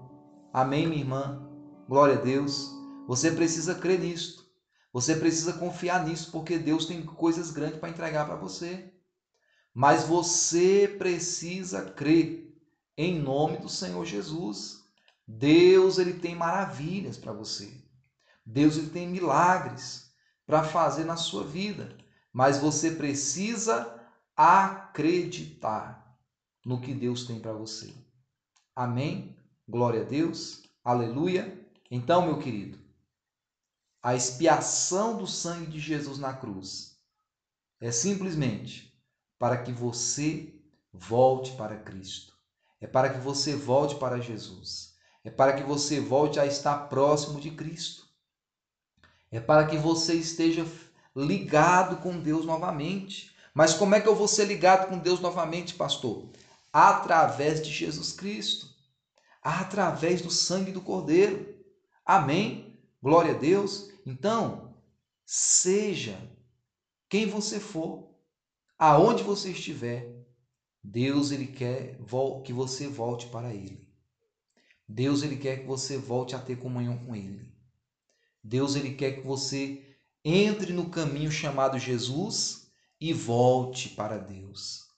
Amém, 0.52 0.88
minha 0.88 1.02
irmã? 1.02 1.48
Glória 1.88 2.16
a 2.16 2.22
Deus. 2.22 2.72
Você 3.08 3.32
precisa 3.32 3.76
crer 3.76 4.00
nisto. 4.00 4.44
Você 4.92 5.16
precisa 5.16 5.54
confiar 5.54 6.06
nisso, 6.06 6.32
porque 6.32 6.58
Deus 6.58 6.86
tem 6.86 7.04
coisas 7.04 7.52
grandes 7.52 7.80
para 7.80 7.90
entregar 7.90 8.26
para 8.26 8.36
você. 8.36 8.93
Mas 9.74 10.04
você 10.04 10.88
precisa 10.88 11.92
crer 11.92 12.56
em 12.96 13.20
nome 13.20 13.58
do 13.58 13.68
Senhor 13.68 14.06
Jesus. 14.06 14.84
Deus 15.28 15.98
ele 15.98 16.14
tem 16.14 16.36
maravilhas 16.36 17.18
para 17.18 17.34
você. 17.34 17.82
Deus 18.46 18.78
ele 18.78 18.90
tem 18.90 19.08
milagres 19.08 20.14
para 20.46 20.64
fazer 20.64 21.06
na 21.06 21.16
sua 21.16 21.44
vida. 21.44 21.98
Mas 22.32 22.58
você 22.58 22.92
precisa 22.92 24.00
acreditar 24.36 26.18
no 26.66 26.80
que 26.80 26.94
Deus 26.94 27.26
tem 27.26 27.40
para 27.40 27.54
você. 27.54 27.94
Amém? 28.76 29.38
Glória 29.68 30.02
a 30.02 30.06
Deus. 30.06 30.64
Aleluia. 30.84 31.60
Então, 31.90 32.26
meu 32.26 32.40
querido, 32.40 32.80
a 34.02 34.16
expiação 34.16 35.18
do 35.18 35.26
sangue 35.26 35.68
de 35.68 35.80
Jesus 35.80 36.18
na 36.18 36.34
cruz 36.34 37.00
é 37.80 37.92
simplesmente 37.92 38.93
para 39.44 39.58
que 39.58 39.74
você 39.74 40.54
volte 40.94 41.52
para 41.58 41.76
Cristo. 41.76 42.32
É 42.80 42.88
para 42.88 43.10
que 43.10 43.20
você 43.20 43.54
volte 43.54 43.96
para 43.96 44.22
Jesus. 44.22 44.96
É 45.22 45.30
para 45.30 45.52
que 45.52 45.64
você 45.64 46.00
volte 46.00 46.40
a 46.40 46.46
estar 46.46 46.88
próximo 46.88 47.42
de 47.42 47.52
Cristo. 47.52 48.08
É 49.30 49.42
para 49.42 49.68
que 49.68 49.76
você 49.76 50.14
esteja 50.14 50.66
ligado 51.14 51.98
com 51.98 52.22
Deus 52.22 52.46
novamente. 52.46 53.36
Mas 53.54 53.74
como 53.74 53.94
é 53.96 54.00
que 54.00 54.08
eu 54.08 54.16
vou 54.16 54.30
ser 54.30 54.46
ligado 54.46 54.88
com 54.88 54.98
Deus 54.98 55.20
novamente, 55.20 55.74
pastor? 55.74 56.30
Através 56.72 57.62
de 57.62 57.70
Jesus 57.70 58.14
Cristo, 58.14 58.70
através 59.42 60.22
do 60.22 60.32
sangue 60.32 60.72
do 60.72 60.80
Cordeiro. 60.80 61.54
Amém? 62.06 62.80
Glória 63.02 63.36
a 63.36 63.38
Deus. 63.38 63.90
Então, 64.06 64.74
seja 65.26 66.18
quem 67.10 67.26
você 67.26 67.60
for, 67.60 68.13
aonde 68.86 69.24
você 69.24 69.52
estiver, 69.52 70.14
Deus 70.84 71.32
ele 71.32 71.48
quer 71.48 71.98
que 72.44 72.52
você 72.52 72.86
volte 72.86 73.28
para 73.28 73.54
ele. 73.54 73.88
Deus 74.86 75.24
ele 75.24 75.38
quer 75.38 75.62
que 75.62 75.66
você 75.66 75.98
volte 75.98 76.36
a 76.36 76.40
ter 76.40 76.58
comunhão 76.58 76.98
com 76.98 77.16
ele. 77.16 77.56
Deus 78.44 78.76
ele 78.76 78.94
quer 78.96 79.14
que 79.14 79.26
você 79.26 79.96
entre 80.22 80.74
no 80.74 80.90
caminho 80.90 81.32
chamado 81.32 81.80
Jesus 81.80 82.68
e 83.00 83.14
volte 83.14 83.88
para 83.88 84.18
Deus. 84.18 84.90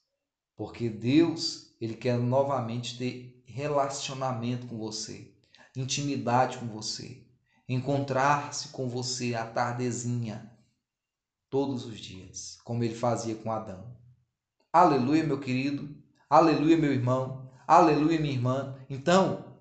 Porque 0.56 0.90
Deus, 0.90 1.76
ele 1.80 1.94
quer 1.94 2.18
novamente 2.18 2.98
ter 2.98 3.44
relacionamento 3.46 4.66
com 4.66 4.80
você, 4.80 5.32
intimidade 5.76 6.58
com 6.58 6.66
você, 6.66 7.24
encontrar-se 7.70 8.70
com 8.70 8.90
você 8.90 9.36
à 9.36 9.46
tardezinha, 9.46 10.55
todos 11.50 11.86
os 11.86 12.00
dias, 12.00 12.60
como 12.64 12.84
ele 12.84 12.96
fazia 12.96 13.36
com 13.36 13.52
Adão. 13.52 13.96
Aleluia, 14.72 15.24
meu 15.24 15.40
querido. 15.40 15.96
Aleluia, 16.30 16.78
meu 16.78 16.92
irmão. 16.92 17.50
Aleluia, 17.68 18.20
minha 18.20 18.34
irmã. 18.34 18.76
Então, 18.90 19.56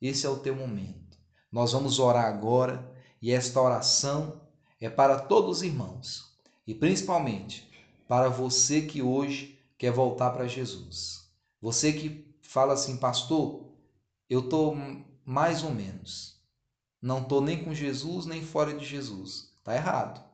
esse 0.00 0.24
é 0.24 0.28
o 0.28 0.38
teu 0.38 0.54
momento. 0.54 1.18
Nós 1.50 1.72
vamos 1.72 1.98
orar 1.98 2.26
agora 2.26 2.88
e 3.20 3.32
esta 3.32 3.60
oração 3.60 4.40
é 4.80 4.88
para 4.88 5.18
todos 5.18 5.58
os 5.58 5.62
irmãos 5.62 6.38
e 6.66 6.74
principalmente 6.74 7.68
para 8.06 8.28
você 8.28 8.82
que 8.82 9.02
hoje 9.02 9.58
quer 9.76 9.92
voltar 9.92 10.30
para 10.30 10.46
Jesus. 10.46 11.28
Você 11.60 11.92
que 11.92 12.34
fala 12.40 12.74
assim, 12.74 12.96
pastor, 12.96 13.68
eu 14.28 14.40
estou 14.40 14.76
mais 15.24 15.64
ou 15.64 15.74
menos. 15.74 16.40
Não 17.02 17.22
estou 17.22 17.40
nem 17.40 17.64
com 17.64 17.74
Jesus, 17.74 18.26
nem 18.26 18.42
fora 18.42 18.72
de 18.72 18.84
Jesus. 18.84 19.52
Está 19.58 19.74
errado. 19.74 20.29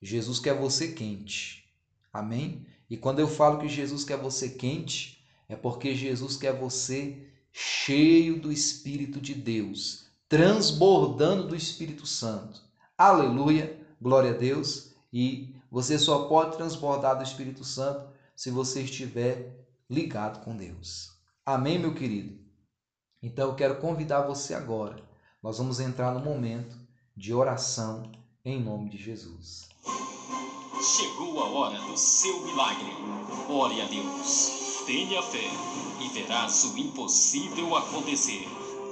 Jesus 0.00 0.38
quer 0.38 0.54
você 0.54 0.88
quente. 0.88 1.64
Amém? 2.12 2.66
E 2.88 2.96
quando 2.96 3.18
eu 3.18 3.28
falo 3.28 3.58
que 3.58 3.68
Jesus 3.68 4.04
quer 4.04 4.16
você 4.16 4.50
quente, 4.50 5.24
é 5.48 5.56
porque 5.56 5.94
Jesus 5.94 6.36
quer 6.36 6.52
você 6.52 7.26
cheio 7.52 8.40
do 8.40 8.52
Espírito 8.52 9.20
de 9.20 9.34
Deus, 9.34 10.06
transbordando 10.28 11.48
do 11.48 11.56
Espírito 11.56 12.06
Santo. 12.06 12.62
Aleluia, 12.96 13.78
glória 14.00 14.30
a 14.30 14.36
Deus. 14.36 14.94
E 15.12 15.54
você 15.70 15.98
só 15.98 16.28
pode 16.28 16.56
transbordar 16.56 17.16
do 17.16 17.24
Espírito 17.24 17.64
Santo 17.64 18.08
se 18.36 18.50
você 18.50 18.82
estiver 18.82 19.66
ligado 19.88 20.44
com 20.44 20.56
Deus. 20.56 21.12
Amém, 21.44 21.78
meu 21.78 21.94
querido? 21.94 22.38
Então 23.22 23.48
eu 23.48 23.54
quero 23.54 23.80
convidar 23.80 24.22
você 24.22 24.54
agora. 24.54 25.02
Nós 25.42 25.58
vamos 25.58 25.80
entrar 25.80 26.12
no 26.12 26.20
momento 26.20 26.76
de 27.16 27.34
oração 27.34 28.12
em 28.44 28.62
nome 28.62 28.90
de 28.90 28.98
Jesus. 28.98 29.68
Chegou 30.80 31.40
a 31.40 31.46
hora 31.46 31.80
do 31.80 31.96
seu 31.96 32.38
milagre. 32.38 32.96
Ore 33.48 33.80
a 33.80 33.84
Deus. 33.86 34.82
Tenha 34.86 35.20
fé 35.22 35.50
e 36.00 36.08
verás 36.08 36.64
o 36.64 36.78
impossível 36.78 37.76
acontecer, 37.76 38.48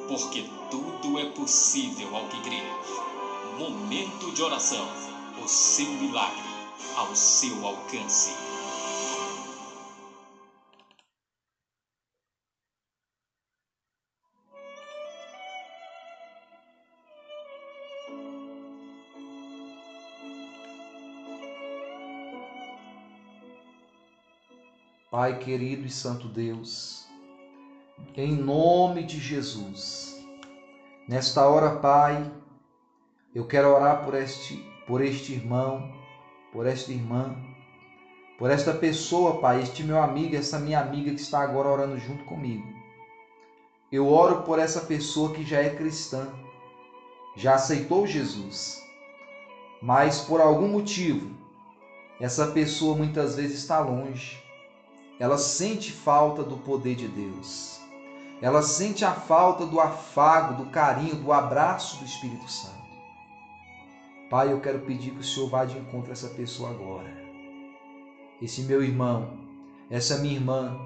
porque 0.08 0.44
tudo 0.68 1.18
é 1.18 1.26
possível 1.26 2.16
ao 2.16 2.26
que 2.26 2.40
crer. 2.40 2.64
Momento 3.56 4.32
de 4.32 4.42
oração. 4.42 4.86
O 5.42 5.46
seu 5.46 5.86
milagre 5.86 6.42
ao 6.96 7.14
seu 7.14 7.64
alcance. 7.64 8.45
Pai 25.16 25.38
querido 25.38 25.86
e 25.86 25.90
santo 25.90 26.28
Deus, 26.28 27.06
em 28.14 28.36
nome 28.36 29.02
de 29.02 29.18
Jesus, 29.18 30.22
nesta 31.08 31.48
hora, 31.48 31.76
Pai, 31.76 32.30
eu 33.34 33.46
quero 33.46 33.74
orar 33.74 34.04
por 34.04 34.12
este, 34.12 34.56
por 34.86 35.00
este 35.00 35.32
irmão, 35.32 35.90
por 36.52 36.66
esta 36.66 36.92
irmã, 36.92 37.34
por 38.38 38.50
esta 38.50 38.74
pessoa, 38.74 39.40
Pai, 39.40 39.62
este 39.62 39.82
meu 39.82 40.02
amigo, 40.02 40.36
essa 40.36 40.58
minha 40.58 40.80
amiga 40.80 41.10
que 41.14 41.22
está 41.22 41.40
agora 41.40 41.70
orando 41.70 41.98
junto 41.98 42.22
comigo. 42.24 42.68
Eu 43.90 44.12
oro 44.12 44.42
por 44.42 44.58
essa 44.58 44.82
pessoa 44.82 45.32
que 45.32 45.42
já 45.42 45.62
é 45.62 45.70
cristã, 45.70 46.28
já 47.34 47.54
aceitou 47.54 48.06
Jesus, 48.06 48.86
mas 49.80 50.20
por 50.20 50.42
algum 50.42 50.68
motivo, 50.68 51.34
essa 52.20 52.48
pessoa 52.48 52.94
muitas 52.94 53.34
vezes 53.34 53.60
está 53.60 53.80
longe 53.80 54.44
ela 55.18 55.38
sente 55.38 55.92
falta 55.92 56.42
do 56.42 56.56
poder 56.58 56.94
de 56.94 57.08
Deus. 57.08 57.80
Ela 58.42 58.60
sente 58.62 59.04
a 59.04 59.12
falta 59.12 59.64
do 59.64 59.80
afago, 59.80 60.62
do 60.62 60.70
carinho, 60.70 61.16
do 61.16 61.32
abraço 61.32 61.98
do 61.98 62.04
Espírito 62.04 62.50
Santo. 62.50 62.76
Pai, 64.28 64.52
eu 64.52 64.60
quero 64.60 64.80
pedir 64.80 65.12
que 65.12 65.20
o 65.20 65.24
Senhor 65.24 65.48
vá 65.48 65.64
de 65.64 65.78
encontro 65.78 66.10
a 66.10 66.12
essa 66.12 66.28
pessoa 66.28 66.70
agora. 66.70 67.16
Esse 68.42 68.60
meu 68.62 68.82
irmão, 68.82 69.38
essa 69.88 70.18
minha 70.18 70.34
irmã, 70.34 70.78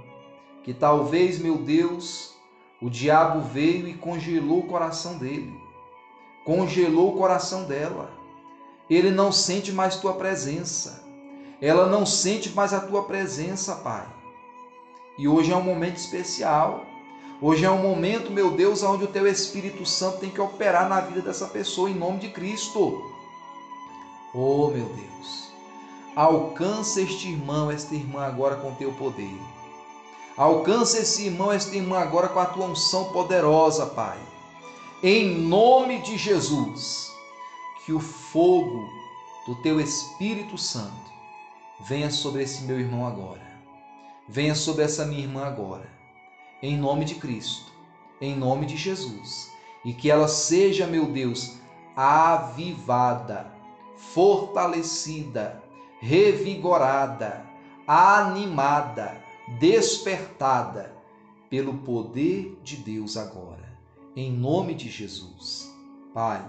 que 0.62 0.72
talvez, 0.72 1.38
meu 1.40 1.58
Deus, 1.58 2.36
o 2.80 2.88
diabo 2.88 3.40
veio 3.40 3.88
e 3.88 3.94
congelou 3.94 4.60
o 4.60 4.68
coração 4.68 5.18
dele, 5.18 5.52
congelou 6.44 7.14
o 7.14 7.18
coração 7.18 7.64
dela. 7.64 8.10
Ele 8.88 9.10
não 9.10 9.32
sente 9.32 9.72
mais 9.72 9.96
tua 9.96 10.12
presença, 10.12 11.04
ela 11.60 11.86
não 11.86 12.06
sente 12.06 12.50
mais 12.50 12.72
a 12.72 12.80
tua 12.80 13.04
presença, 13.04 13.74
Pai. 13.76 14.19
E 15.20 15.28
hoje 15.28 15.52
é 15.52 15.56
um 15.56 15.62
momento 15.62 15.98
especial. 15.98 16.86
Hoje 17.42 17.62
é 17.62 17.70
um 17.70 17.82
momento, 17.82 18.30
meu 18.30 18.52
Deus, 18.52 18.82
onde 18.82 19.04
o 19.04 19.08
teu 19.08 19.26
Espírito 19.26 19.84
Santo 19.84 20.16
tem 20.16 20.30
que 20.30 20.40
operar 20.40 20.88
na 20.88 20.98
vida 21.02 21.20
dessa 21.20 21.46
pessoa 21.46 21.90
em 21.90 21.94
nome 21.94 22.20
de 22.20 22.30
Cristo. 22.30 23.04
Oh, 24.32 24.68
meu 24.68 24.86
Deus. 24.86 25.50
Alcança 26.16 27.02
este 27.02 27.28
irmão, 27.28 27.70
esta 27.70 27.94
irmã 27.94 28.24
agora 28.24 28.56
com 28.56 28.74
teu 28.76 28.92
poder. 28.92 29.38
Alcança 30.38 31.00
esse 31.00 31.26
irmão, 31.26 31.52
esta 31.52 31.76
irmã 31.76 31.98
agora 31.98 32.30
com 32.30 32.40
a 32.40 32.46
tua 32.46 32.64
unção 32.64 33.12
poderosa, 33.12 33.84
Pai. 33.84 34.18
Em 35.02 35.38
nome 35.38 35.98
de 35.98 36.16
Jesus, 36.16 37.12
que 37.84 37.92
o 37.92 38.00
fogo 38.00 38.88
do 39.46 39.54
teu 39.56 39.78
Espírito 39.78 40.56
Santo 40.56 41.10
venha 41.78 42.10
sobre 42.10 42.42
esse 42.42 42.62
meu 42.62 42.80
irmão 42.80 43.06
agora 43.06 43.39
venha 44.30 44.54
sobre 44.54 44.84
essa 44.84 45.04
minha 45.04 45.22
irmã 45.22 45.44
agora, 45.44 45.90
em 46.62 46.78
nome 46.78 47.04
de 47.04 47.16
Cristo, 47.16 47.72
em 48.20 48.36
nome 48.36 48.64
de 48.64 48.76
Jesus, 48.76 49.50
e 49.84 49.92
que 49.92 50.08
ela 50.08 50.28
seja, 50.28 50.86
meu 50.86 51.06
Deus, 51.06 51.58
avivada, 51.96 53.52
fortalecida, 53.96 55.60
revigorada, 56.00 57.44
animada, 57.88 59.20
despertada 59.58 60.94
pelo 61.50 61.78
poder 61.78 62.56
de 62.62 62.76
Deus 62.76 63.16
agora, 63.16 63.76
em 64.14 64.30
nome 64.30 64.74
de 64.74 64.88
Jesus. 64.88 65.68
Pai, 66.14 66.48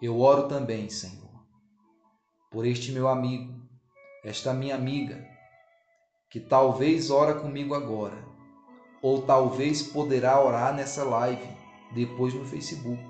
eu 0.00 0.18
oro 0.18 0.48
também, 0.48 0.88
Senhor, 0.88 1.44
por 2.50 2.66
este 2.66 2.90
meu 2.90 3.06
amigo, 3.06 3.54
esta 4.24 4.54
minha 4.54 4.74
amiga, 4.74 5.35
que 6.36 6.40
talvez 6.40 7.10
ora 7.10 7.32
comigo 7.32 7.74
agora, 7.74 8.22
ou 9.00 9.22
talvez 9.22 9.82
poderá 9.82 10.38
orar 10.38 10.74
nessa 10.74 11.02
live 11.02 11.48
depois 11.92 12.34
no 12.34 12.44
Facebook. 12.44 13.02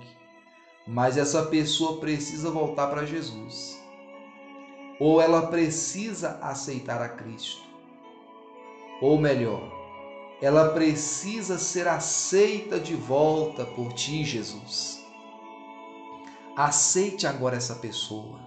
Mas 0.87 1.17
essa 1.17 1.47
pessoa 1.47 1.99
precisa 1.99 2.53
voltar 2.53 2.87
para 2.87 3.05
Jesus. 3.05 3.83
Ou 5.01 5.21
ela 5.21 5.49
precisa 5.49 6.39
aceitar 6.41 7.03
a 7.03 7.09
Cristo. 7.09 7.65
Ou 9.03 9.19
melhor, 9.19 9.73
ela 10.41 10.69
precisa 10.69 11.59
ser 11.59 11.89
aceita 11.89 12.79
de 12.79 12.95
volta 12.95 13.65
por 13.65 13.93
ti, 13.93 14.23
Jesus. 14.23 15.05
Aceite 16.57 17.27
agora 17.27 17.57
essa 17.57 17.75
pessoa. 17.75 18.39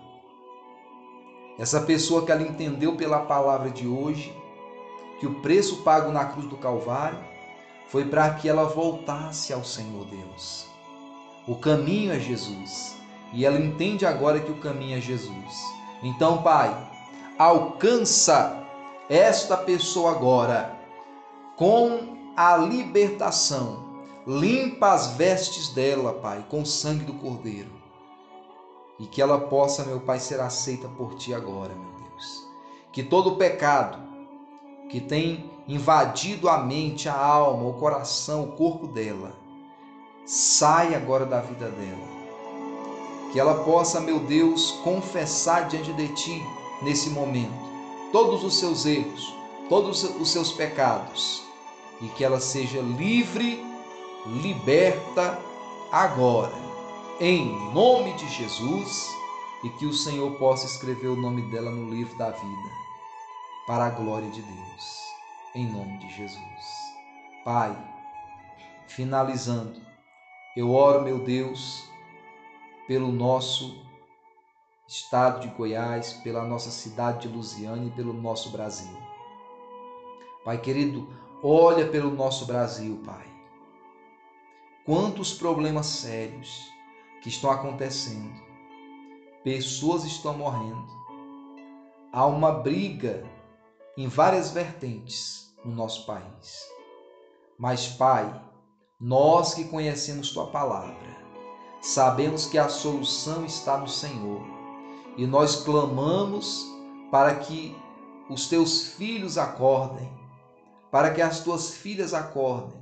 Essa 1.57 1.81
pessoa 1.81 2.25
que 2.25 2.31
ela 2.31 2.43
entendeu 2.43 2.95
pela 2.95 3.25
palavra 3.25 3.69
de 3.69 3.85
hoje 3.85 4.39
que 5.19 5.27
o 5.27 5.35
preço 5.41 5.77
pago 5.77 6.11
na 6.11 6.25
cruz 6.25 6.47
do 6.47 6.57
Calvário 6.57 7.19
foi 7.89 8.05
para 8.05 8.33
que 8.35 8.47
ela 8.47 8.65
voltasse 8.65 9.51
ao 9.51 9.63
Senhor 9.63 10.05
Deus. 10.05 10.67
O 11.47 11.55
caminho 11.55 12.13
é 12.13 12.19
Jesus 12.19 12.95
e 13.33 13.45
ela 13.45 13.59
entende 13.59 14.05
agora 14.05 14.39
que 14.39 14.51
o 14.51 14.59
caminho 14.59 14.97
é 14.97 15.01
Jesus. 15.01 15.63
Então, 16.01 16.41
Pai, 16.41 16.75
alcança 17.37 18.63
esta 19.09 19.57
pessoa 19.57 20.11
agora 20.11 20.77
com 21.55 22.17
a 22.37 22.55
libertação. 22.55 23.89
Limpa 24.25 24.93
as 24.93 25.07
vestes 25.13 25.69
dela, 25.69 26.13
Pai, 26.13 26.45
com 26.49 26.61
o 26.61 26.65
sangue 26.65 27.03
do 27.03 27.13
Cordeiro. 27.13 27.71
E 28.99 29.05
que 29.05 29.21
ela 29.21 29.39
possa, 29.39 29.83
meu 29.83 29.99
Pai, 29.99 30.19
ser 30.19 30.39
aceita 30.39 30.87
por 30.89 31.15
Ti 31.15 31.33
agora, 31.33 31.73
meu 31.73 31.91
Deus. 31.93 32.47
Que 32.91 33.01
todo 33.03 33.35
pecado, 33.35 34.08
que 34.89 34.99
tem 34.99 35.49
invadido 35.67 36.49
a 36.49 36.57
mente, 36.57 37.07
a 37.07 37.15
alma, 37.15 37.69
o 37.69 37.73
coração, 37.73 38.43
o 38.43 38.51
corpo 38.53 38.87
dela, 38.87 39.35
sai 40.25 40.95
agora 40.95 41.25
da 41.25 41.39
vida 41.39 41.69
dela. 41.69 42.19
Que 43.31 43.39
ela 43.39 43.63
possa, 43.63 44.01
meu 44.01 44.19
Deus, 44.19 44.71
confessar 44.83 45.67
diante 45.67 45.93
de 45.93 46.07
ti 46.09 46.43
nesse 46.81 47.11
momento 47.11 47.69
todos 48.11 48.43
os 48.43 48.57
seus 48.57 48.87
erros, 48.87 49.31
todos 49.69 50.03
os 50.03 50.31
seus 50.31 50.51
pecados. 50.51 51.43
E 52.01 52.07
que 52.07 52.23
ela 52.23 52.39
seja 52.39 52.81
livre, 52.81 53.63
liberta 54.41 55.37
agora, 55.91 56.55
em 57.19 57.53
nome 57.71 58.13
de 58.13 58.27
Jesus, 58.29 59.07
e 59.63 59.69
que 59.69 59.85
o 59.85 59.93
Senhor 59.93 60.31
possa 60.37 60.65
escrever 60.65 61.09
o 61.09 61.15
nome 61.15 61.43
dela 61.43 61.69
no 61.69 61.91
livro 61.91 62.17
da 62.17 62.31
vida 62.31 62.88
para 63.69 63.85
a 63.85 63.89
glória 63.91 64.27
de 64.31 64.41
Deus, 64.41 65.13
em 65.53 65.71
nome 65.71 65.99
de 65.99 66.09
Jesus. 66.09 66.65
Pai, 67.45 67.77
finalizando, 68.87 69.79
eu 70.57 70.71
oro, 70.71 71.03
meu 71.03 71.19
Deus, 71.19 71.87
pelo 72.87 73.11
nosso 73.11 73.79
estado 74.87 75.41
de 75.41 75.49
Goiás, 75.49 76.13
pela 76.13 76.43
nossa 76.45 76.71
cidade 76.71 77.27
de 77.27 77.35
Lusiana 77.35 77.85
e 77.85 77.91
pelo 77.91 78.11
nosso 78.11 78.49
Brasil. 78.49 78.97
Pai 80.43 80.57
querido, 80.57 81.07
olha 81.43 81.87
pelo 81.87 82.09
nosso 82.09 82.47
Brasil, 82.47 82.99
Pai. 83.05 83.27
Quantos 84.83 85.31
problemas 85.31 85.85
sérios 85.85 86.67
que 87.21 87.29
estão 87.29 87.51
acontecendo. 87.51 88.33
Pessoas 89.43 90.05
estão 90.05 90.35
morrendo. 90.35 90.87
Há 92.11 92.25
uma 92.25 92.51
briga 92.51 93.23
em 93.99 94.07
várias 94.07 94.51
vertentes 94.51 95.53
no 95.65 95.75
nosso 95.75 96.05
país. 96.05 96.65
Mas, 97.57 97.85
Pai, 97.85 98.41
nós 98.97 99.53
que 99.53 99.65
conhecemos 99.65 100.31
Tua 100.31 100.47
palavra, 100.47 101.17
sabemos 101.81 102.45
que 102.45 102.57
a 102.57 102.69
solução 102.69 103.43
está 103.43 103.77
no 103.77 103.89
Senhor 103.89 104.41
e 105.17 105.27
nós 105.27 105.65
clamamos 105.65 106.65
para 107.11 107.35
que 107.39 107.75
os 108.29 108.47
Teus 108.47 108.87
filhos 108.93 109.37
acordem, 109.37 110.09
para 110.89 111.13
que 111.13 111.21
as 111.21 111.41
Tuas 111.41 111.71
filhas 111.71 112.13
acordem 112.13 112.79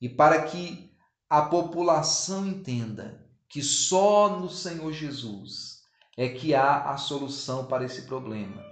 e 0.00 0.08
para 0.08 0.42
que 0.42 0.90
a 1.30 1.42
população 1.42 2.44
entenda 2.44 3.24
que 3.48 3.62
só 3.62 4.28
no 4.28 4.50
Senhor 4.50 4.92
Jesus 4.92 5.82
é 6.16 6.28
que 6.28 6.52
há 6.52 6.90
a 6.90 6.96
solução 6.96 7.66
para 7.66 7.84
esse 7.84 8.02
problema 8.02 8.67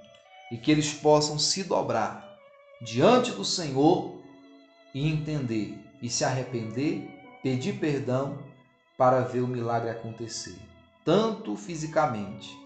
e 0.50 0.56
que 0.56 0.70
eles 0.70 0.92
possam 0.92 1.38
se 1.38 1.64
dobrar 1.64 2.38
diante 2.80 3.32
do 3.32 3.44
Senhor 3.44 4.16
e 4.94 5.08
entender 5.08 5.78
e 6.00 6.08
se 6.08 6.24
arrepender, 6.24 7.10
pedir 7.42 7.78
perdão 7.78 8.38
para 8.96 9.20
ver 9.20 9.40
o 9.40 9.48
milagre 9.48 9.90
acontecer, 9.90 10.58
tanto 11.04 11.56
fisicamente 11.56 12.56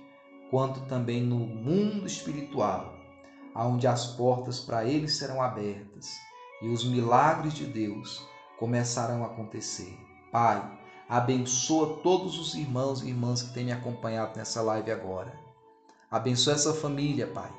quanto 0.51 0.81
também 0.83 1.23
no 1.23 1.39
mundo 1.39 2.07
espiritual, 2.07 2.95
aonde 3.55 3.87
as 3.87 4.07
portas 4.15 4.61
para 4.61 4.85
eles 4.85 5.17
serão 5.17 5.41
abertas 5.41 6.11
e 6.63 6.69
os 6.69 6.85
milagres 6.85 7.55
de 7.55 7.65
Deus 7.65 8.25
começarão 8.59 9.25
a 9.25 9.27
acontecer. 9.27 9.97
Pai, 10.31 10.79
abençoa 11.09 12.01
todos 12.03 12.39
os 12.39 12.55
irmãos 12.55 13.03
e 13.03 13.09
irmãs 13.09 13.43
que 13.43 13.55
têm 13.55 13.65
me 13.65 13.73
acompanhado 13.73 14.37
nessa 14.37 14.61
live 14.61 14.91
agora. 14.91 15.33
Abençoa 16.11 16.55
essa 16.55 16.75
família, 16.75 17.27
Pai 17.27 17.51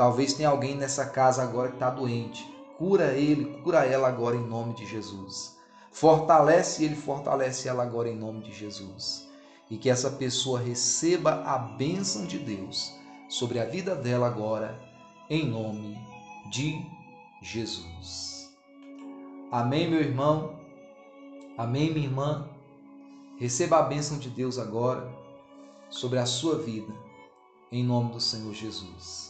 Talvez 0.00 0.32
tenha 0.32 0.48
alguém 0.48 0.74
nessa 0.74 1.04
casa 1.04 1.42
agora 1.42 1.68
que 1.68 1.74
está 1.74 1.90
doente. 1.90 2.42
Cura 2.78 3.12
ele, 3.12 3.60
cura 3.62 3.84
ela 3.84 4.08
agora 4.08 4.34
em 4.34 4.46
nome 4.48 4.72
de 4.72 4.86
Jesus. 4.86 5.58
Fortalece 5.92 6.82
ele, 6.82 6.96
fortalece 6.96 7.68
ela 7.68 7.82
agora 7.82 8.08
em 8.08 8.16
nome 8.16 8.40
de 8.44 8.50
Jesus. 8.50 9.28
E 9.68 9.76
que 9.76 9.90
essa 9.90 10.12
pessoa 10.12 10.58
receba 10.58 11.42
a 11.44 11.58
bênção 11.58 12.24
de 12.24 12.38
Deus 12.38 12.90
sobre 13.28 13.60
a 13.60 13.66
vida 13.66 13.94
dela 13.94 14.26
agora, 14.26 14.80
em 15.28 15.46
nome 15.46 15.98
de 16.50 16.82
Jesus. 17.42 18.50
Amém, 19.52 19.90
meu 19.90 20.00
irmão? 20.00 20.58
Amém, 21.58 21.92
minha 21.92 22.06
irmã? 22.06 22.48
Receba 23.38 23.80
a 23.80 23.82
bênção 23.82 24.16
de 24.16 24.30
Deus 24.30 24.58
agora 24.58 25.06
sobre 25.90 26.18
a 26.18 26.24
sua 26.24 26.56
vida, 26.56 26.94
em 27.70 27.84
nome 27.84 28.12
do 28.12 28.20
Senhor 28.20 28.54
Jesus. 28.54 29.29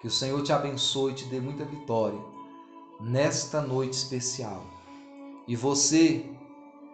Que 0.00 0.06
o 0.06 0.10
Senhor 0.10 0.42
te 0.42 0.52
abençoe 0.52 1.12
e 1.12 1.14
te 1.14 1.24
dê 1.26 1.40
muita 1.40 1.64
vitória 1.64 2.18
nesta 2.98 3.60
noite 3.60 3.94
especial. 3.94 4.62
E 5.46 5.54
você 5.54 6.24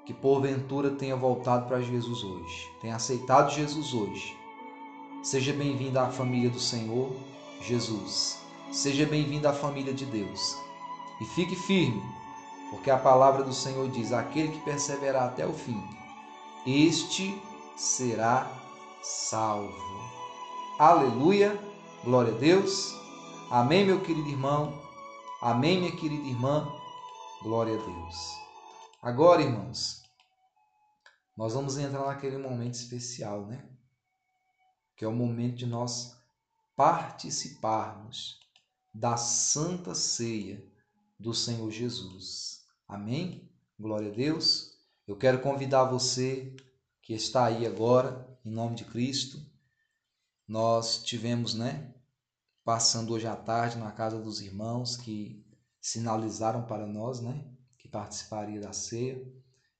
que 0.04 0.14
porventura 0.14 0.90
tenha 0.90 1.16
voltado 1.16 1.66
para 1.66 1.80
Jesus 1.80 2.22
hoje, 2.22 2.70
tenha 2.80 2.96
aceitado 2.96 3.52
Jesus 3.52 3.92
hoje, 3.92 4.36
seja 5.22 5.52
bem-vindo 5.52 5.98
à 5.98 6.08
família 6.08 6.48
do 6.50 6.60
Senhor 6.60 7.12
Jesus. 7.60 8.38
Seja 8.70 9.06
bem-vindo 9.06 9.48
à 9.48 9.52
família 9.52 9.92
de 9.92 10.04
Deus. 10.04 10.56
E 11.20 11.24
fique 11.24 11.56
firme, 11.56 12.02
porque 12.70 12.90
a 12.90 12.98
palavra 12.98 13.42
do 13.42 13.52
Senhor 13.52 13.88
diz: 13.88 14.12
aquele 14.12 14.48
que 14.48 14.60
perseverar 14.60 15.24
até 15.24 15.46
o 15.46 15.52
fim, 15.52 15.82
este 16.66 17.40
será 17.76 18.50
salvo. 19.02 19.74
Aleluia, 20.78 21.58
glória 22.06 22.32
a 22.32 22.38
Deus. 22.38 22.94
Amém, 23.50 23.84
meu 23.84 24.00
querido 24.00 24.28
irmão. 24.28 24.80
Amém, 25.42 25.80
minha 25.80 25.96
querida 25.96 26.24
irmã. 26.24 26.72
Glória 27.42 27.74
a 27.74 27.84
Deus. 27.84 28.16
Agora, 29.02 29.42
irmãos, 29.42 30.04
nós 31.36 31.54
vamos 31.54 31.76
entrar 31.76 32.06
naquele 32.06 32.38
momento 32.38 32.74
especial, 32.74 33.44
né? 33.48 33.68
Que 34.96 35.04
é 35.04 35.08
o 35.08 35.12
momento 35.12 35.56
de 35.56 35.66
nós 35.66 36.16
participarmos 36.76 38.38
da 38.94 39.16
santa 39.16 39.92
ceia 39.92 40.64
do 41.18 41.34
Senhor 41.34 41.68
Jesus. 41.72 42.64
Amém? 42.86 43.50
Glória 43.76 44.12
a 44.12 44.14
Deus. 44.14 44.78
Eu 45.08 45.16
quero 45.16 45.40
convidar 45.40 45.82
você 45.82 46.54
que 47.02 47.14
está 47.14 47.46
aí 47.46 47.66
agora, 47.66 48.38
em 48.44 48.50
nome 48.52 48.76
de 48.76 48.84
Cristo. 48.84 49.44
Nós 50.46 51.02
tivemos, 51.02 51.52
né, 51.52 51.95
passando 52.66 53.14
hoje 53.14 53.28
à 53.28 53.36
tarde 53.36 53.78
na 53.78 53.92
casa 53.92 54.20
dos 54.20 54.40
irmãos 54.40 54.96
que 54.96 55.46
sinalizaram 55.80 56.66
para 56.66 56.84
nós, 56.84 57.20
né, 57.20 57.48
que 57.78 57.86
participaria 57.86 58.60
da 58.60 58.72
ceia. 58.72 59.24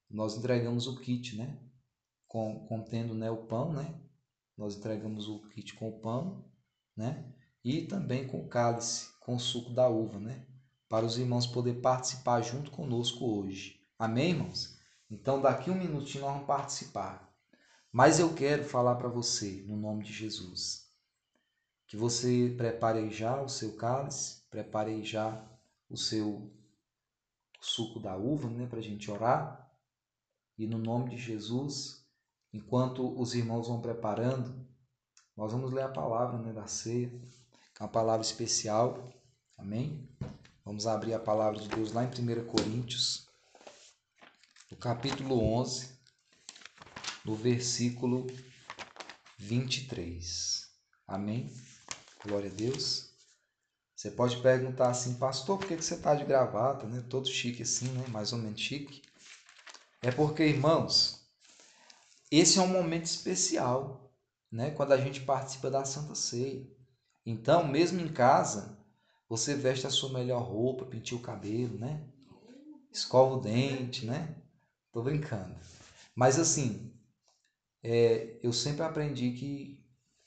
Nós 0.09 0.37
entregamos 0.37 0.87
o 0.87 0.97
kit, 1.01 1.35
né, 1.35 1.59
contendo, 2.29 3.13
né, 3.13 3.29
o 3.29 3.45
pão, 3.45 3.73
né? 3.73 3.93
Nós 4.57 4.77
entregamos 4.77 5.27
o 5.27 5.41
kit 5.49 5.73
com 5.73 5.89
o 5.89 5.99
pão, 5.99 6.49
né? 6.95 7.29
E 7.61 7.81
também 7.81 8.25
com 8.25 8.39
o 8.39 8.47
cálice, 8.47 9.09
com 9.19 9.35
o 9.35 9.39
suco 9.39 9.73
da 9.73 9.89
uva, 9.89 10.17
né? 10.17 10.47
Para 10.87 11.05
os 11.05 11.17
irmãos 11.17 11.45
poder 11.45 11.81
participar 11.81 12.39
junto 12.41 12.71
conosco 12.71 13.25
hoje. 13.25 13.81
Amém, 13.99 14.29
irmãos? 14.29 14.79
Então, 15.11 15.41
daqui 15.41 15.69
um 15.69 15.77
minutinho 15.77 16.23
nós 16.23 16.31
vamos 16.31 16.47
participar. 16.47 17.29
Mas 17.91 18.17
eu 18.17 18.33
quero 18.33 18.63
falar 18.63 18.95
para 18.95 19.09
você, 19.09 19.65
no 19.67 19.75
nome 19.75 20.05
de 20.05 20.13
Jesus, 20.13 20.86
que 21.87 21.95
você 21.95 22.53
prepare 22.57 23.09
já 23.09 23.41
o 23.41 23.47
seu 23.47 23.75
cálice, 23.75 24.41
prepare 24.49 25.03
já 25.03 25.41
o 25.89 25.95
seu 25.95 26.51
suco 27.61 27.99
da 27.99 28.15
uva, 28.15 28.49
né, 28.49 28.67
para 28.67 28.79
a 28.79 28.83
gente 28.83 29.09
orar. 29.09 29.71
E 30.57 30.67
no 30.67 30.77
nome 30.77 31.11
de 31.11 31.17
Jesus, 31.17 32.05
enquanto 32.53 33.17
os 33.19 33.33
irmãos 33.33 33.67
vão 33.67 33.81
preparando, 33.81 34.67
nós 35.35 35.53
vamos 35.53 35.71
ler 35.71 35.83
a 35.83 35.89
palavra 35.89 36.37
né, 36.39 36.51
da 36.51 36.67
ceia, 36.67 37.09
que 37.73 37.81
é 37.81 37.83
uma 37.83 37.91
palavra 37.91 38.25
especial. 38.25 39.07
Amém? 39.57 40.09
Vamos 40.65 40.85
abrir 40.85 41.13
a 41.13 41.19
palavra 41.19 41.59
de 41.59 41.69
Deus 41.69 41.93
lá 41.93 42.03
em 42.03 42.07
1 42.07 42.45
Coríntios, 42.47 43.27
no 44.69 44.75
capítulo 44.75 45.41
11, 45.41 45.97
no 47.23 47.33
versículo 47.33 48.27
23. 49.37 50.69
Amém? 51.07 51.49
Glória 52.27 52.51
a 52.51 52.53
Deus. 52.53 53.09
Você 53.95 54.11
pode 54.11 54.37
perguntar 54.41 54.89
assim, 54.89 55.15
pastor, 55.15 55.57
por 55.57 55.67
que 55.67 55.75
você 55.77 55.95
está 55.95 56.13
de 56.13 56.25
gravata, 56.25 56.85
né? 56.85 57.03
Todo 57.09 57.27
chique 57.27 57.63
assim, 57.63 57.87
né? 57.87 58.05
Mais 58.09 58.33
ou 58.33 58.39
menos 58.39 58.59
chique. 58.59 59.01
É 60.01 60.11
porque, 60.11 60.43
irmãos, 60.43 61.25
esse 62.29 62.59
é 62.59 62.61
um 62.61 62.67
momento 62.67 63.05
especial, 63.05 64.11
né? 64.51 64.71
Quando 64.71 64.91
a 64.91 64.97
gente 64.97 65.21
participa 65.21 65.71
da 65.71 65.85
Santa 65.85 66.15
Ceia. 66.15 66.67
Então, 67.25 67.65
mesmo 67.65 67.99
em 67.99 68.09
casa, 68.09 68.77
você 69.29 69.55
veste 69.55 69.87
a 69.87 69.89
sua 69.89 70.11
melhor 70.11 70.43
roupa, 70.43 70.85
pintia 70.85 71.17
o 71.17 71.21
cabelo, 71.21 71.79
né? 71.79 72.03
Escova 72.91 73.35
o 73.35 73.41
dente, 73.41 74.05
né? 74.05 74.35
Tô 74.91 75.01
brincando. 75.01 75.55
Mas 76.13 76.37
assim, 76.37 76.93
é, 77.81 78.37
eu 78.43 78.51
sempre 78.51 78.83
aprendi 78.83 79.31
que, 79.31 79.83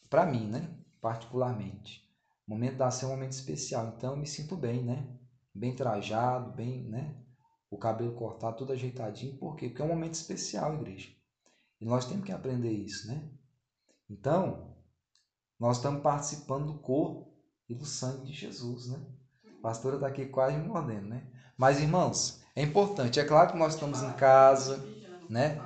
para 0.08 0.24
mim, 0.24 0.46
né, 0.46 0.79
particularmente, 1.00 2.04
o 2.46 2.50
momento 2.50 2.76
da 2.76 2.90
ser 2.90 3.04
é 3.04 3.08
um 3.08 3.12
momento 3.12 3.32
especial. 3.32 3.94
Então 3.96 4.10
eu 4.12 4.16
me 4.16 4.26
sinto 4.26 4.56
bem, 4.56 4.82
né? 4.82 5.06
Bem 5.54 5.74
trajado, 5.74 6.52
bem, 6.52 6.84
né? 6.84 7.16
O 7.70 7.78
cabelo 7.78 8.14
cortado, 8.14 8.56
tudo 8.56 8.72
ajeitadinho. 8.72 9.38
Por 9.38 9.56
quê? 9.56 9.68
Porque 9.68 9.80
é 9.80 9.84
um 9.84 9.88
momento 9.88 10.14
especial, 10.14 10.74
igreja. 10.74 11.08
E 11.80 11.84
nós 11.84 12.04
temos 12.04 12.24
que 12.24 12.32
aprender 12.32 12.72
isso, 12.72 13.06
né? 13.06 13.30
Então, 14.08 14.74
nós 15.58 15.76
estamos 15.76 16.02
participando 16.02 16.66
do 16.66 16.78
corpo 16.80 17.32
e 17.68 17.74
do 17.74 17.84
sangue 17.84 18.26
de 18.26 18.32
Jesus, 18.32 18.88
né? 18.88 19.00
A 19.58 19.62
pastora 19.62 19.96
está 19.96 20.08
aqui 20.08 20.26
quase 20.26 20.56
mordendo, 20.56 21.08
né? 21.08 21.30
Mas, 21.56 21.80
irmãos, 21.80 22.42
é 22.56 22.62
importante. 22.62 23.20
É 23.20 23.24
claro 23.24 23.52
que 23.52 23.58
nós 23.58 23.74
estamos 23.74 24.02
em 24.02 24.12
casa, 24.14 24.84
né? 25.28 25.62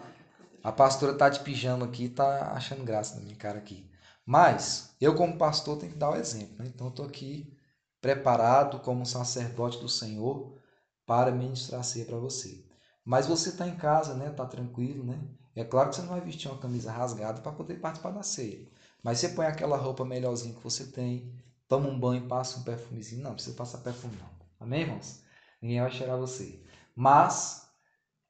A 0.62 0.70
pastora 0.70 1.16
tá 1.16 1.28
de 1.28 1.40
pijama 1.40 1.86
aqui, 1.86 2.08
tá 2.08 2.52
achando 2.52 2.84
graça 2.84 3.16
na 3.16 3.22
minha 3.22 3.36
cara 3.36 3.58
aqui. 3.58 3.88
Mas 4.26 4.94
eu 5.00 5.14
como 5.14 5.36
pastor 5.36 5.78
tenho 5.78 5.92
que 5.92 5.98
dar 5.98 6.10
o 6.10 6.16
exemplo, 6.16 6.56
né? 6.58 6.66
Então 6.66 6.90
tô 6.90 7.02
aqui 7.02 7.52
preparado 8.00 8.80
como 8.80 9.06
sacerdote 9.06 9.78
do 9.78 9.88
Senhor 9.88 10.58
para 11.06 11.30
ministrar 11.30 11.84
ceia 11.84 12.04
para 12.04 12.16
você. 12.16 12.64
Mas 13.04 13.26
você 13.26 13.50
está 13.50 13.66
em 13.66 13.76
casa, 13.76 14.14
né? 14.14 14.30
Tá 14.30 14.46
tranquilo, 14.46 15.04
né? 15.04 15.20
É 15.54 15.64
claro 15.64 15.90
que 15.90 15.96
você 15.96 16.02
não 16.02 16.08
vai 16.10 16.20
vestir 16.20 16.48
uma 16.50 16.58
camisa 16.58 16.90
rasgada 16.90 17.40
para 17.40 17.52
poder 17.52 17.78
participar 17.80 18.10
da 18.10 18.22
ceia. 18.22 18.66
Mas 19.02 19.18
você 19.18 19.28
põe 19.28 19.46
aquela 19.46 19.76
roupa 19.76 20.04
melhorzinha 20.04 20.54
que 20.54 20.64
você 20.64 20.86
tem, 20.86 21.32
toma 21.68 21.88
um 21.88 21.98
banho, 21.98 22.26
passa 22.26 22.58
um 22.58 22.62
perfumezinho. 22.62 23.22
Não, 23.22 23.30
não 23.30 23.34
precisa 23.34 23.54
passar 23.56 23.78
perfume 23.78 24.16
não. 24.16 24.30
Amém, 24.58 24.82
irmãos? 24.82 25.22
Ninguém 25.60 25.80
vai 25.80 25.90
cheirar 25.90 26.18
você. 26.18 26.62
Mas 26.96 27.68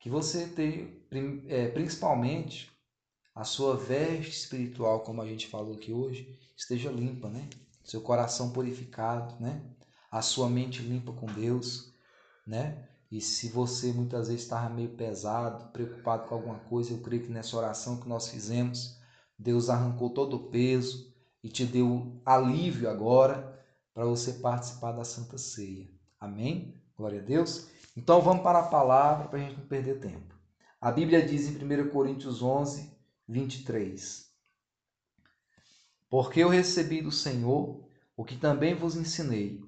que 0.01 0.11
você 0.11 0.49
tenha 0.49 0.89
é, 1.49 1.69
principalmente 1.69 2.71
a 3.35 3.45
sua 3.45 3.77
veste 3.77 4.31
espiritual, 4.31 5.01
como 5.01 5.21
a 5.21 5.27
gente 5.27 5.49
falou 5.49 5.75
aqui 5.75 5.93
hoje, 5.93 6.39
esteja 6.57 6.91
limpa, 6.91 7.29
né? 7.29 7.49
Seu 7.83 8.01
coração 8.01 8.51
purificado, 8.51 9.35
né? 9.41 9.63
A 10.11 10.23
sua 10.23 10.49
mente 10.49 10.83
limpa 10.83 11.13
com 11.13 11.27
Deus, 11.27 11.93
né? 12.47 12.89
E 13.11 13.21
se 13.21 13.49
você 13.49 13.93
muitas 13.93 14.29
vezes 14.29 14.43
estava 14.43 14.69
meio 14.73 14.91
pesado, 14.91 15.73
preocupado 15.73 16.29
com 16.29 16.35
alguma 16.35 16.59
coisa, 16.61 16.93
eu 16.93 16.99
creio 16.99 17.23
que 17.23 17.33
nessa 17.33 17.57
oração 17.57 18.01
que 18.01 18.09
nós 18.09 18.29
fizemos, 18.29 18.99
Deus 19.39 19.69
arrancou 19.69 20.11
todo 20.11 20.37
o 20.37 20.51
peso 20.51 21.13
e 21.43 21.49
te 21.49 21.65
deu 21.65 22.21
alívio 22.25 22.89
agora 22.89 23.63
para 23.93 24.05
você 24.05 24.35
participar 24.35 24.93
da 24.93 25.05
Santa 25.05 25.39
Ceia. 25.39 25.89
Amém? 26.19 26.81
Glória 26.97 27.21
a 27.21 27.25
Deus. 27.25 27.69
Então 27.97 28.21
vamos 28.21 28.43
para 28.43 28.61
a 28.61 28.69
palavra 28.69 29.29
para 29.29 29.39
a 29.39 29.43
gente 29.43 29.59
não 29.59 29.67
perder 29.67 30.01
tempo. 30.01 30.35
A 30.81 30.91
Bíblia 30.91 31.25
diz 31.25 31.49
em 31.49 31.57
1 31.57 31.91
Coríntios 31.91 32.43
11, 32.43 32.94
23: 33.29 34.31
Porque 36.11 36.41
eu 36.41 36.49
recebi 36.49 37.01
do 37.01 37.11
Senhor 37.11 37.83
o 38.17 38.25
que 38.25 38.37
também 38.37 38.75
vos 38.75 38.97
ensinei, 38.97 39.63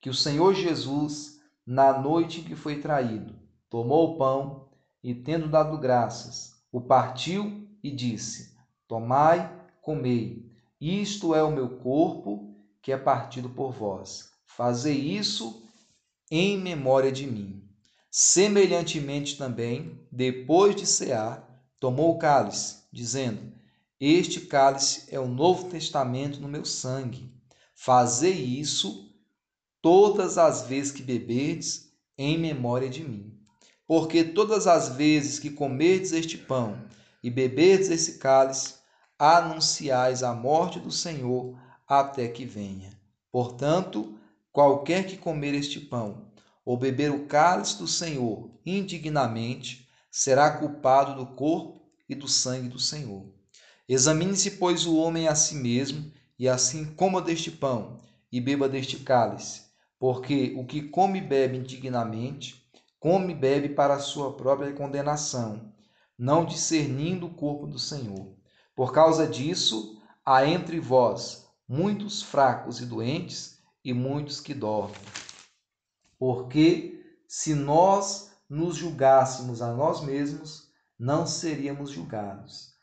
que 0.00 0.10
o 0.10 0.14
Senhor 0.14 0.54
Jesus, 0.54 1.40
na 1.64 1.98
noite 1.98 2.40
em 2.40 2.44
que 2.44 2.56
foi 2.56 2.80
traído, 2.80 3.34
tomou 3.70 4.14
o 4.14 4.18
pão 4.18 4.68
e, 5.02 5.14
tendo 5.14 5.48
dado 5.48 5.78
graças, 5.78 6.56
o 6.72 6.80
partiu 6.80 7.68
e 7.82 7.90
disse: 7.90 8.56
Tomai, 8.88 9.52
comei, 9.80 10.50
isto 10.80 11.34
é 11.34 11.42
o 11.42 11.52
meu 11.52 11.78
corpo 11.78 12.54
que 12.82 12.92
é 12.92 12.98
partido 12.98 13.48
por 13.50 13.72
vós. 13.72 14.30
Fazei 14.46 14.96
isso 14.96 15.62
em 16.30 16.58
memória 16.58 17.12
de 17.12 17.26
mim. 17.26 17.62
Semelhantemente 18.10 19.36
também, 19.36 20.00
depois 20.10 20.74
de 20.74 20.86
cear, 20.86 21.46
tomou 21.78 22.14
o 22.14 22.18
cálice, 22.18 22.85
dizendo: 22.96 23.52
Este 24.00 24.40
cálice 24.40 25.04
é 25.08 25.20
o 25.20 25.28
novo 25.28 25.68
testamento 25.68 26.40
no 26.40 26.48
meu 26.48 26.64
sangue. 26.64 27.30
Fazei 27.74 28.32
isso 28.32 29.14
todas 29.82 30.38
as 30.38 30.62
vezes 30.62 30.90
que 30.90 31.02
beberdes, 31.02 31.92
em 32.18 32.38
memória 32.38 32.88
de 32.88 33.04
mim. 33.04 33.38
Porque 33.86 34.24
todas 34.24 34.66
as 34.66 34.88
vezes 34.88 35.38
que 35.38 35.50
comerdes 35.50 36.12
este 36.12 36.38
pão 36.38 36.84
e 37.22 37.30
beberdes 37.30 37.90
esse 37.90 38.18
cálice, 38.18 38.74
anunciais 39.18 40.22
a 40.22 40.34
morte 40.34 40.78
do 40.80 40.90
Senhor 40.90 41.56
até 41.86 42.28
que 42.28 42.44
venha. 42.44 42.98
Portanto, 43.30 44.18
qualquer 44.52 45.06
que 45.06 45.16
comer 45.16 45.54
este 45.54 45.80
pão 45.80 46.26
ou 46.64 46.76
beber 46.76 47.10
o 47.12 47.26
cálice 47.26 47.78
do 47.78 47.86
Senhor 47.86 48.50
indignamente, 48.64 49.88
será 50.10 50.50
culpado 50.50 51.14
do 51.14 51.26
corpo 51.34 51.75
e 52.08 52.14
do 52.14 52.28
sangue 52.28 52.68
do 52.68 52.78
Senhor. 52.78 53.26
Examine-se, 53.88 54.52
pois, 54.52 54.86
o 54.86 54.96
homem 54.96 55.28
a 55.28 55.34
si 55.34 55.54
mesmo, 55.54 56.10
e 56.38 56.48
assim 56.48 56.84
coma 56.94 57.22
deste 57.22 57.50
pão 57.50 58.00
e 58.30 58.40
beba 58.40 58.68
deste 58.68 58.98
cálice, 58.98 59.62
porque 59.98 60.54
o 60.56 60.66
que 60.66 60.82
come 60.82 61.18
e 61.18 61.22
bebe 61.22 61.56
indignamente, 61.58 62.68
come 62.98 63.32
e 63.32 63.36
bebe 63.36 63.70
para 63.70 63.94
a 63.94 64.00
sua 64.00 64.36
própria 64.36 64.72
condenação, 64.72 65.72
não 66.18 66.44
discernindo 66.44 67.26
o 67.26 67.34
corpo 67.34 67.66
do 67.66 67.78
Senhor. 67.78 68.34
Por 68.74 68.92
causa 68.92 69.26
disso, 69.26 70.00
há 70.24 70.46
entre 70.46 70.80
vós 70.80 71.46
muitos 71.68 72.22
fracos 72.22 72.80
e 72.80 72.86
doentes 72.86 73.58
e 73.84 73.92
muitos 73.92 74.40
que 74.40 74.52
dormem. 74.52 74.96
Porque 76.18 77.18
se 77.28 77.54
nós 77.54 78.32
nos 78.48 78.76
julgássemos 78.76 79.60
a 79.62 79.72
nós 79.72 80.00
mesmos, 80.02 80.65
não 80.98 81.26
seríamos 81.26 81.90
julgados. 81.90 82.74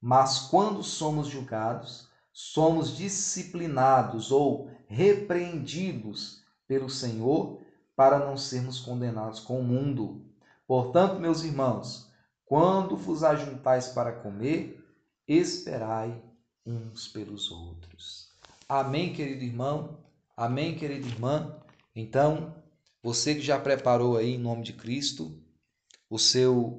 Mas 0.00 0.40
quando 0.40 0.82
somos 0.82 1.28
julgados, 1.28 2.08
somos 2.32 2.96
disciplinados 2.96 4.30
ou 4.30 4.70
repreendidos 4.86 6.42
pelo 6.66 6.88
Senhor 6.88 7.60
para 7.96 8.18
não 8.18 8.36
sermos 8.36 8.78
condenados 8.78 9.40
com 9.40 9.58
o 9.58 9.64
mundo. 9.64 10.24
Portanto, 10.66 11.18
meus 11.18 11.42
irmãos, 11.42 12.08
quando 12.44 12.96
vos 12.96 13.24
ajuntais 13.24 13.88
para 13.88 14.12
comer, 14.12 14.86
esperai 15.26 16.22
uns 16.64 17.08
pelos 17.08 17.50
outros. 17.50 18.30
Amém, 18.68 19.12
querido 19.12 19.42
irmão? 19.42 19.98
Amém, 20.36 20.76
querida 20.76 21.06
irmã? 21.06 21.60
Então, 21.94 22.54
você 23.02 23.34
que 23.34 23.40
já 23.40 23.58
preparou 23.58 24.16
aí 24.16 24.34
em 24.34 24.38
nome 24.38 24.62
de 24.62 24.72
Cristo 24.72 25.42
o 26.08 26.18
seu 26.18 26.76